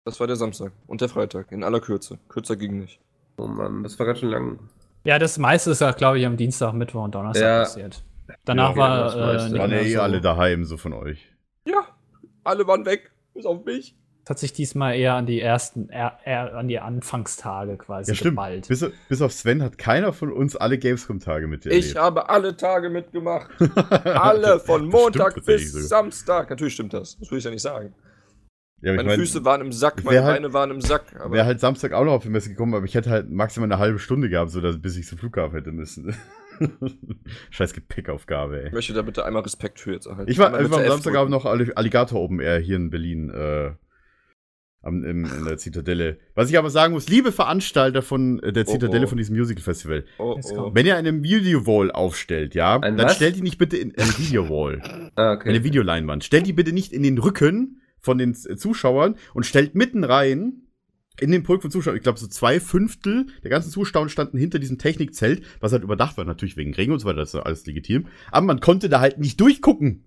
[0.05, 2.18] Das war der Samstag und der Freitag in aller Kürze.
[2.28, 3.01] Kürzer ging nicht.
[3.38, 4.60] Oh Mann, das war ganz schön lang.
[5.05, 7.59] ja, das meiste ist ja, glaube ich, am Dienstag, Mittwoch und Donnerstag Ja.
[7.64, 8.05] passiert.
[8.44, 10.01] Danach Ja, das war äh, Waren ja eh so.
[10.01, 11.32] alle daheim, so von euch.
[11.66, 11.88] Ja,
[12.47, 13.94] alle waren weg, bis auf mich.
[14.24, 18.16] Es hat sich diesmal eher an die ersten, eher, eher an die Anfangstage quasi Ja,
[18.16, 18.32] stimmt.
[18.32, 18.66] geballt.
[18.66, 22.56] Bis, bis auf Sven hat keiner von uns alle Gamescom-Tage mit dir Ich habe alle
[22.56, 23.51] Tage mitgemacht.
[24.05, 25.73] Alle von Das Montag bis.
[25.73, 26.51] Samstag.
[26.51, 27.16] Natürlich stimmt das.
[27.20, 27.94] Das will ich ja nicht sagen.
[28.82, 31.05] Ja, aber ich Meine mein, Füße waren im Sack, meine halt- Beine waren im Sack.
[31.20, 33.70] Aber wäre halt Samstag auch noch auf die Messe gekommen, aber ich hätte halt maximal
[33.70, 36.16] eine halbe Stunde gehabt, so dass, bis ich zum Flughafen hätte müssen.
[37.50, 38.66] Scheiß Gepäckaufgabe, ey.
[38.68, 40.30] ich möchte da bitte einmal Respekt für jetzt erhalten.
[40.30, 43.72] Ich war, ich war am Samstagabend noch Alli- Alligator Open Air hier in Berlin, äh,
[44.82, 46.18] am, im, in der Zitadelle.
[46.34, 49.08] Was ich aber sagen muss, liebe Veranstalter von äh, der Oh, Zitadelle oh.
[49.08, 50.70] von diesem Musical Festival, Oh, oh.
[50.74, 53.16] wenn ihr eine Video Wall aufstellt, ja, Ein dann was?
[53.16, 55.48] stellt die nicht bitte in eine Video Wall, Ah, okay.
[55.48, 56.22] eine Videoleinwand.
[56.24, 60.62] Stellt die bitte nicht in den Rücken von den Zuschauern und stellt mitten rein
[61.20, 61.97] in den Pulk von Zuschauern.
[61.97, 66.16] Ich glaube, so zwei Fünftel der ganzen Zuschauer standen hinter diesem Technikzelt, was halt überdacht
[66.16, 68.06] war, natürlich wegen Regen und so weiter, das ist alles legitim.
[68.30, 70.05] Aber man konnte da halt nicht durchgucken.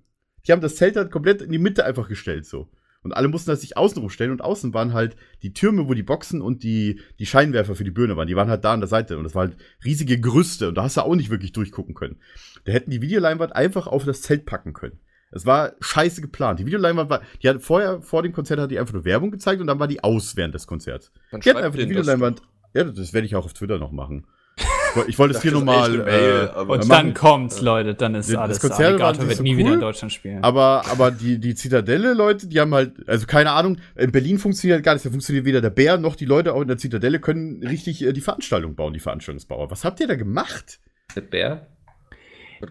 [0.48, 2.69] die haben das Zelt dann komplett in die Mitte einfach gestellt, so.
[3.02, 6.03] Und alle mussten das sich außenrum stellen und außen waren halt die Türme, wo die
[6.03, 8.27] Boxen und die, die Scheinwerfer für die Birne waren.
[8.27, 10.84] Die waren halt da an der Seite und das war halt riesige Gerüste und da
[10.84, 12.18] hast du auch nicht wirklich durchgucken können.
[12.65, 14.99] Da hätten die Videoleinwand einfach auf das Zelt packen können.
[15.31, 16.60] Es war scheiße geplant.
[16.60, 19.61] Die Videoleinwand war, die hat vorher, vor dem Konzert hat die einfach nur Werbung gezeigt
[19.61, 21.11] und dann war die aus während des Konzerts.
[21.31, 22.41] Dann Die schreibt einfach die das Videoleinwand.
[22.73, 24.26] Ja, das werde ich auch auf Twitter noch machen.
[24.57, 25.97] Ich woll- Ich wollte es hier nochmal.
[25.99, 27.93] das Äh, Und dann kommt's, Leute.
[27.93, 28.60] Dann ist Das alles.
[28.60, 30.43] Konzert war Alligator nicht wird so nie wieder cool, in Deutschland spielen.
[30.43, 34.77] aber, aber die, die Zitadelle, Leute, die haben halt, also keine Ahnung, in Berlin funktioniert
[34.77, 35.06] halt gar nicht.
[35.06, 38.14] Da funktioniert weder der Bär noch die Leute auch in der Zitadelle können richtig äh,
[38.14, 39.69] die Veranstaltung bauen, die Veranstaltungsbauer.
[39.69, 40.80] Was habt ihr da gemacht?
[41.15, 41.68] Der Bär?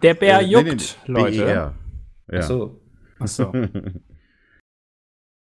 [0.03, 1.37] Der Bär Äh, nee, juckt, nee, Leute.
[1.45, 1.73] BER.
[2.31, 2.39] Ja.
[2.39, 2.79] Achso.
[3.19, 3.51] Achso.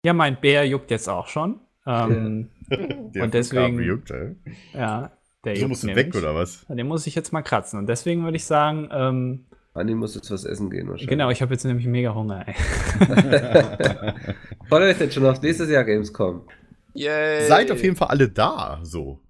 [0.05, 1.61] Ja, mein Bär juckt jetzt auch schon.
[1.85, 4.35] Ähm, Der Und deswegen- Juckt, ey.
[4.73, 5.13] ja,
[5.45, 6.65] der So juckt musst du weg, oder was?
[6.67, 7.79] Den muss ich jetzt mal kratzen.
[7.79, 11.07] Und deswegen würde ich sagen, ähm, Andi muss jetzt was essen gehen wahrscheinlich.
[11.07, 12.45] genau, ich habe jetzt nämlich mega Hunger.
[12.47, 12.53] Ey.
[14.67, 16.47] Freut euch denn schon auf nächstes Jahr Gamescom?
[16.95, 17.47] Yay.
[17.47, 19.21] Seid auf jeden Fall alle da, so.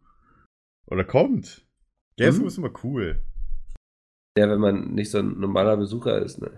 [0.88, 1.65] Oder kommt.
[2.17, 2.47] Gamescom Mhm.
[2.47, 3.21] ist immer cool.
[4.38, 6.49] Ja, wenn man nicht so ein normaler Besucher ist, ne?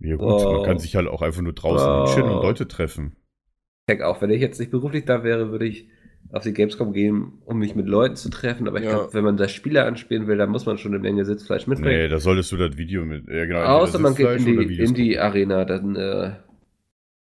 [0.00, 0.52] Ja gut, Oh.
[0.58, 2.04] man kann sich halt auch einfach nur draußen Oh.
[2.14, 3.16] chillen und Leute treffen.
[3.90, 5.88] Check auch, wenn ich jetzt nicht beruflich da wäre, würde ich
[6.30, 8.68] auf die Gamescom gehen, um mich mit Leuten zu treffen.
[8.68, 8.90] Aber ich Ja.
[8.96, 11.96] glaube, wenn man da Spiele anspielen will, dann muss man schon eine Menge Sitzfleisch mitbringen.
[12.02, 13.26] Nee, da solltest du das Video mit.
[13.28, 16.36] Ja, genau, Außer man geht in die, in die Arena, dann äh,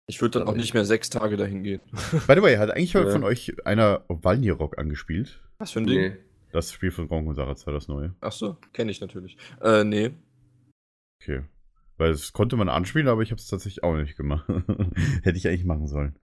[0.09, 1.81] Ich würde dann auch nicht mehr sechs Tage dahin gehen.
[2.27, 3.07] By the way, hat eigentlich Ja.
[3.09, 5.41] von euch einer Valnir-Rock angespielt?
[5.59, 5.99] Was für ein Ding?
[5.99, 6.17] nee.
[6.53, 8.15] Das Spiel von Gronk und Sarazar, das neue.
[8.21, 9.39] Ach so, kenne ich natürlich.
[9.63, 10.11] Äh, nee.
[11.23, 11.45] Okay.
[12.03, 14.49] Weil das konnte man anspielen, aber ich habe es tatsächlich auch nicht gemacht.
[15.23, 16.19] Hätte ich eigentlich machen sollen.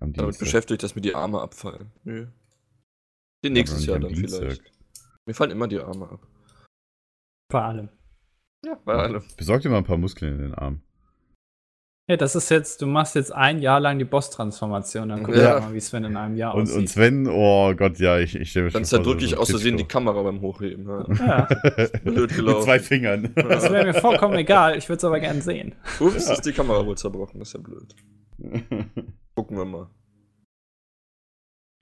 [0.00, 0.38] Am Damit Dienstag.
[0.38, 1.90] beschäftigt, dass mir die Arme abfallen.
[2.04, 2.28] Nö.
[3.44, 4.40] Den nächstes Jahr dann Dienstag.
[4.40, 4.72] vielleicht.
[5.26, 6.26] Mir fallen immer die Arme ab.
[7.52, 7.90] Vor allem.
[8.64, 9.22] Ja, bei allem.
[9.36, 10.80] Besorg dir mal ein paar Muskeln in den Arm.
[12.06, 15.54] Ja, das ist jetzt, du machst jetzt ein Jahr lang die Boss-Transformation, dann gucken Ja.
[15.54, 16.76] wir mal, wie Sven in einem Jahr Und, aussieht.
[16.76, 19.84] und Sven, oh Gott, ja, ich, ich stelle mir Dann wirklich so aus Versehen die.
[19.84, 20.86] Kamera beim Hochheben.
[20.86, 21.06] Ja.
[21.26, 21.40] ja,
[22.04, 22.62] Blöd Mit gelaufen.
[22.64, 23.32] zwei Fingern.
[23.34, 25.74] das wäre mir vollkommen egal, ich würde es aber gern sehen.
[25.98, 27.38] Ups, ist die Kamera wohl zerbrochen.
[27.38, 27.94] Das ist ja blöd.
[29.34, 29.88] Gucken wir mal.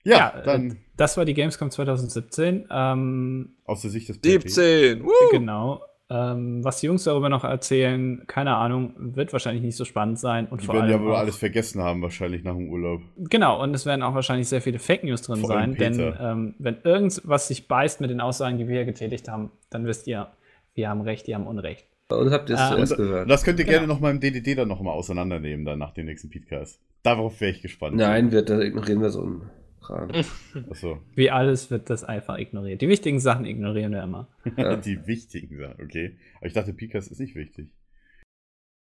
[0.04, 2.68] ja, Ja, dann Das war die Gamescom 2017.
[2.70, 4.42] Ähm, aus der Sicht des PT.
[4.52, 5.02] 17!
[5.04, 5.10] Woo!
[5.32, 5.82] Genau.
[6.12, 10.46] Ähm, was die Jungs darüber noch erzählen, keine Ahnung, wird wahrscheinlich nicht so spannend sein.
[10.46, 13.00] Und Die vor werden ja wohl alles vergessen haben, wahrscheinlich nach dem Urlaub.
[13.16, 16.54] Genau, und es werden auch wahrscheinlich sehr viele Fake News drin Vor sein, denn ähm,
[16.58, 20.28] wenn irgendwas sich beißt mit den Aussagen, die wir hier getätigt haben, dann wisst ihr,
[20.74, 21.86] wir haben Recht, die haben Unrecht.
[22.08, 23.30] Bei uns habt ihr es Ah, zuerst Und gehört.
[23.30, 23.78] das könnt ihr Genau.
[23.78, 26.78] gerne noch mal im DDD dann noch mal auseinandernehmen, dann nach dem nächsten Podcast.
[27.02, 27.96] Darauf wäre ich gespannt.
[27.96, 29.50] Nein, wir, da ignorieren wir so einen
[29.82, 30.10] Kram.
[30.70, 32.80] Achso, Wie alles wird das einfach ignoriert.
[32.80, 34.28] Die wichtigen Sachen ignorieren wir immer.
[34.56, 34.76] Ja.
[34.76, 36.16] die wichtigen Sachen, okay.
[36.38, 37.70] Aber ich dachte, Podcast ist nicht wichtig.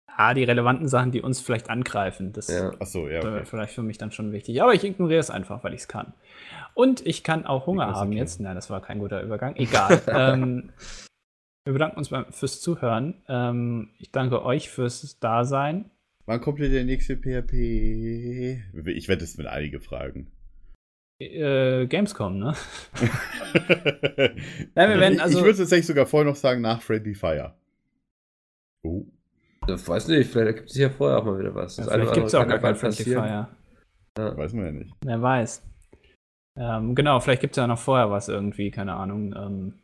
[0.06, 2.72] Ah, die relevanten Sachen, die uns vielleicht angreifen, das Ja.
[2.78, 3.44] Achso, ja, wäre okay.
[3.46, 4.60] vielleicht für mich dann schon wichtig.
[4.62, 6.12] Aber ich ignoriere es einfach, weil ich es kann.
[6.74, 8.18] Und ich kann auch Hunger haben can.
[8.18, 8.40] jetzt.
[8.40, 9.56] Nein, das war kein guter Übergang.
[9.56, 10.02] Egal.
[10.08, 10.72] ähm,
[11.64, 13.22] wir bedanken uns fürs Zuhören.
[13.28, 15.90] Ähm, ich danke euch fürs Dasein.
[16.26, 18.62] Wann kommt denn der nächste PHP?
[18.88, 20.30] Ich werde es mit einige fragen.
[21.20, 22.54] Äh, Gamescom, ne?
[24.74, 27.54] Ja, wir werden ich also- ich würde tatsächlich sogar vorher noch sagen, nach Friendly Fire.
[28.82, 29.04] Oh.
[29.68, 31.76] Ich weiß nicht, vielleicht gibt es ja vorher auch mal wieder was.
[31.76, 33.04] Ja, Das vielleicht gibt es auch gar kein Friendly.
[33.04, 33.48] Fire.
[34.16, 34.92] Weiß man ja nicht.
[35.04, 35.62] Wer weiß.
[36.58, 39.34] Ähm, genau, vielleicht gibt es ja noch vorher was irgendwie, keine Ahnung.
[39.36, 39.74] Ähm,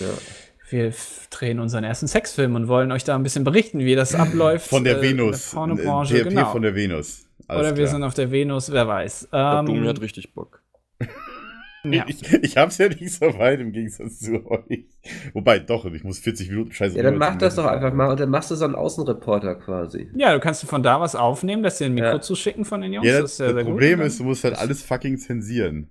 [0.00, 0.06] Ja.
[0.70, 0.92] wir
[1.30, 4.68] drehen unseren ersten Sexfilm und wollen euch da ein bisschen berichten, wie das abläuft.
[4.68, 5.50] Von der äh, Venus.
[5.50, 6.52] Der Pornobranche, genau.
[6.52, 7.23] von der Venus.
[7.46, 7.94] Alles Oder wir klar.
[7.94, 9.28] sind auf der Venus, wer weiß.
[9.32, 10.62] Ähm, Domi hat richtig Bock.
[11.84, 12.04] ja.
[12.08, 14.86] Ich, ich hab's ja nicht so weit im Gegensatz zu euch.
[15.34, 16.96] Wobei, doch, ich muss 40 Minuten scheiße.
[16.96, 20.08] ja, dann mach das doch einfach mal und dann machst du so einen Außenreporter quasi.
[20.16, 22.20] ja, du kannst von da was aufnehmen, lässt dir ein Mikro Ja.
[22.20, 23.06] zuschicken von den Jungs.
[23.06, 24.06] Ja, das das, ist das sehr Problem gut.
[24.06, 25.90] ist, du musst halt alles fucking zensieren.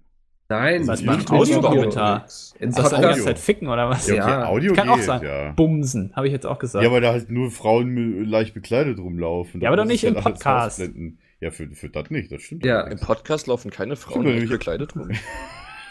[0.49, 2.25] Nein, Was mit Audiokommentar.
[2.27, 2.99] Soll das die Audio.
[3.07, 4.07] ganze Zeit ficken oder was?
[4.07, 5.21] Ja, okay, Ja, Audio Kann geht, auch sein.
[5.23, 5.51] ja.
[5.51, 6.83] Bumsen, habe ich jetzt auch gesagt.
[6.83, 9.61] Ja, weil da halt nur Frauen leicht bekleidet rumlaufen.
[9.61, 10.79] Ja, aber doch nicht ich im halt Podcast.
[10.81, 11.17] ausblenden.
[11.43, 12.65] Ja, für, für das nicht, das stimmt.
[12.65, 12.81] Ja.
[12.87, 15.11] Im Podcast laufen keine Frauen nicht ich- bekleidet rum.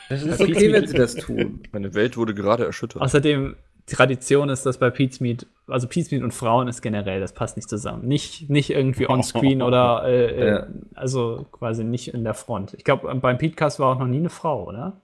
[0.09, 1.63] Das ist okay, wenn sie das tun.
[1.73, 3.01] Meine Welt wurde gerade erschüttert.
[3.01, 3.57] Außerdem,
[3.87, 7.57] Tradition ist das bei Pete's Meat, also Pete's Meat und Frauen ist generell, das passt
[7.57, 8.07] nicht zusammen.
[8.07, 10.67] Nicht, nicht irgendwie on-screen oder, äh, äh, Ja.
[10.95, 12.75] also quasi nicht in der Front.
[12.75, 15.01] Ich glaube, beim Petecast war auch noch nie eine Frau, oder?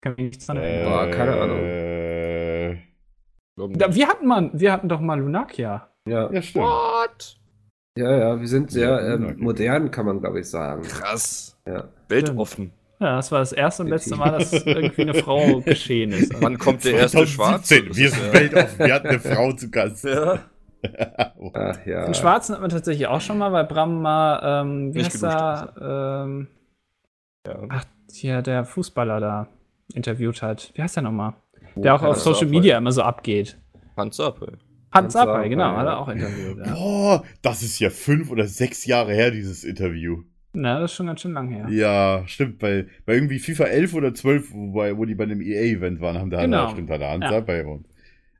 [0.00, 0.90] Kann mich nicht dran erinnern.
[0.92, 1.58] Boah, keine Ahnung.
[1.58, 2.78] Äh,
[3.56, 5.88] wir, hatten mal, wir hatten doch mal Lunakia.
[6.06, 6.64] Ja, ja, stimmt.
[6.64, 7.36] What?
[7.96, 10.82] Ja, ja wir sind sehr Ja, ähm, modern, kann man glaube ich sagen.
[10.82, 11.58] Krass.
[11.66, 11.84] Ja.
[12.08, 12.72] Weltoffen.
[12.98, 16.32] Ja, das war das erste und letzte Mal, dass irgendwie eine Frau geschehen ist.
[16.40, 17.74] Wann kommt der erste Schwarze?
[17.82, 20.04] 2017, wir sind weltoffen, wir hatten eine Frau zu Gast.
[20.04, 20.38] Ja.
[21.52, 22.04] Ach ja.
[22.06, 25.74] Den Schwarzen hat man tatsächlich auch schon mal, weil Bram mal, ähm, wie heißt er,
[26.24, 26.48] ähm,
[27.46, 27.58] Ja.
[27.68, 29.48] ach, hier der Fußballer da
[29.94, 30.70] interviewt hat.
[30.74, 31.34] Wie heißt der nochmal?
[31.74, 33.58] Der auch auf Social Media immer so abgeht.
[33.96, 34.54] Hans ab, ey.
[34.96, 36.58] Hans Appel, genau, hat er auch interviewt.
[36.58, 36.74] Ja.
[36.74, 40.22] Boah, das ist ja fünf oder sechs Jahre her, dieses Interview.
[40.52, 41.66] Na, das ist schon ganz schön lang her.
[41.68, 46.00] Ja, stimmt, bei, bei irgendwie FIFA 11 oder 12, wobei, wo die bei einem EA-Event
[46.00, 46.58] waren, haben da Genau.
[46.62, 46.70] genau.
[46.72, 47.30] stimmt, hat der Hans Ja.
[47.30, 47.86] dabei und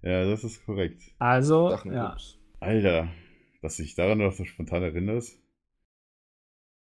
[0.03, 1.03] Ja, das ist korrekt.
[1.19, 2.17] Also, Sachen ja.
[2.61, 3.09] Alter,
[3.61, 5.39] dass du dich daran noch so spontan erinnerst.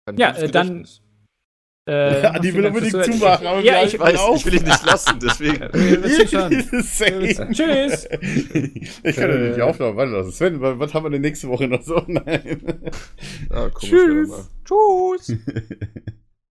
[0.05, 1.01] Ein Ja, äh, dann- Gedächtnis.
[1.85, 4.37] Äh, vielen will unbedingt zumachen, aber Ja, ich Ich weiß, auf.
[4.37, 5.59] ich will ihn nicht lassen, deswegen.
[7.53, 8.07] Tschüss.
[9.03, 9.97] Ich kann ja nicht aufnehmen.
[9.97, 12.01] Warte, was, Sven, was, was haben wir denn nächste Woche noch so?
[12.07, 12.63] Nein.
[13.49, 14.49] Ah, Tschüss.
[14.63, 15.37] Tschüss.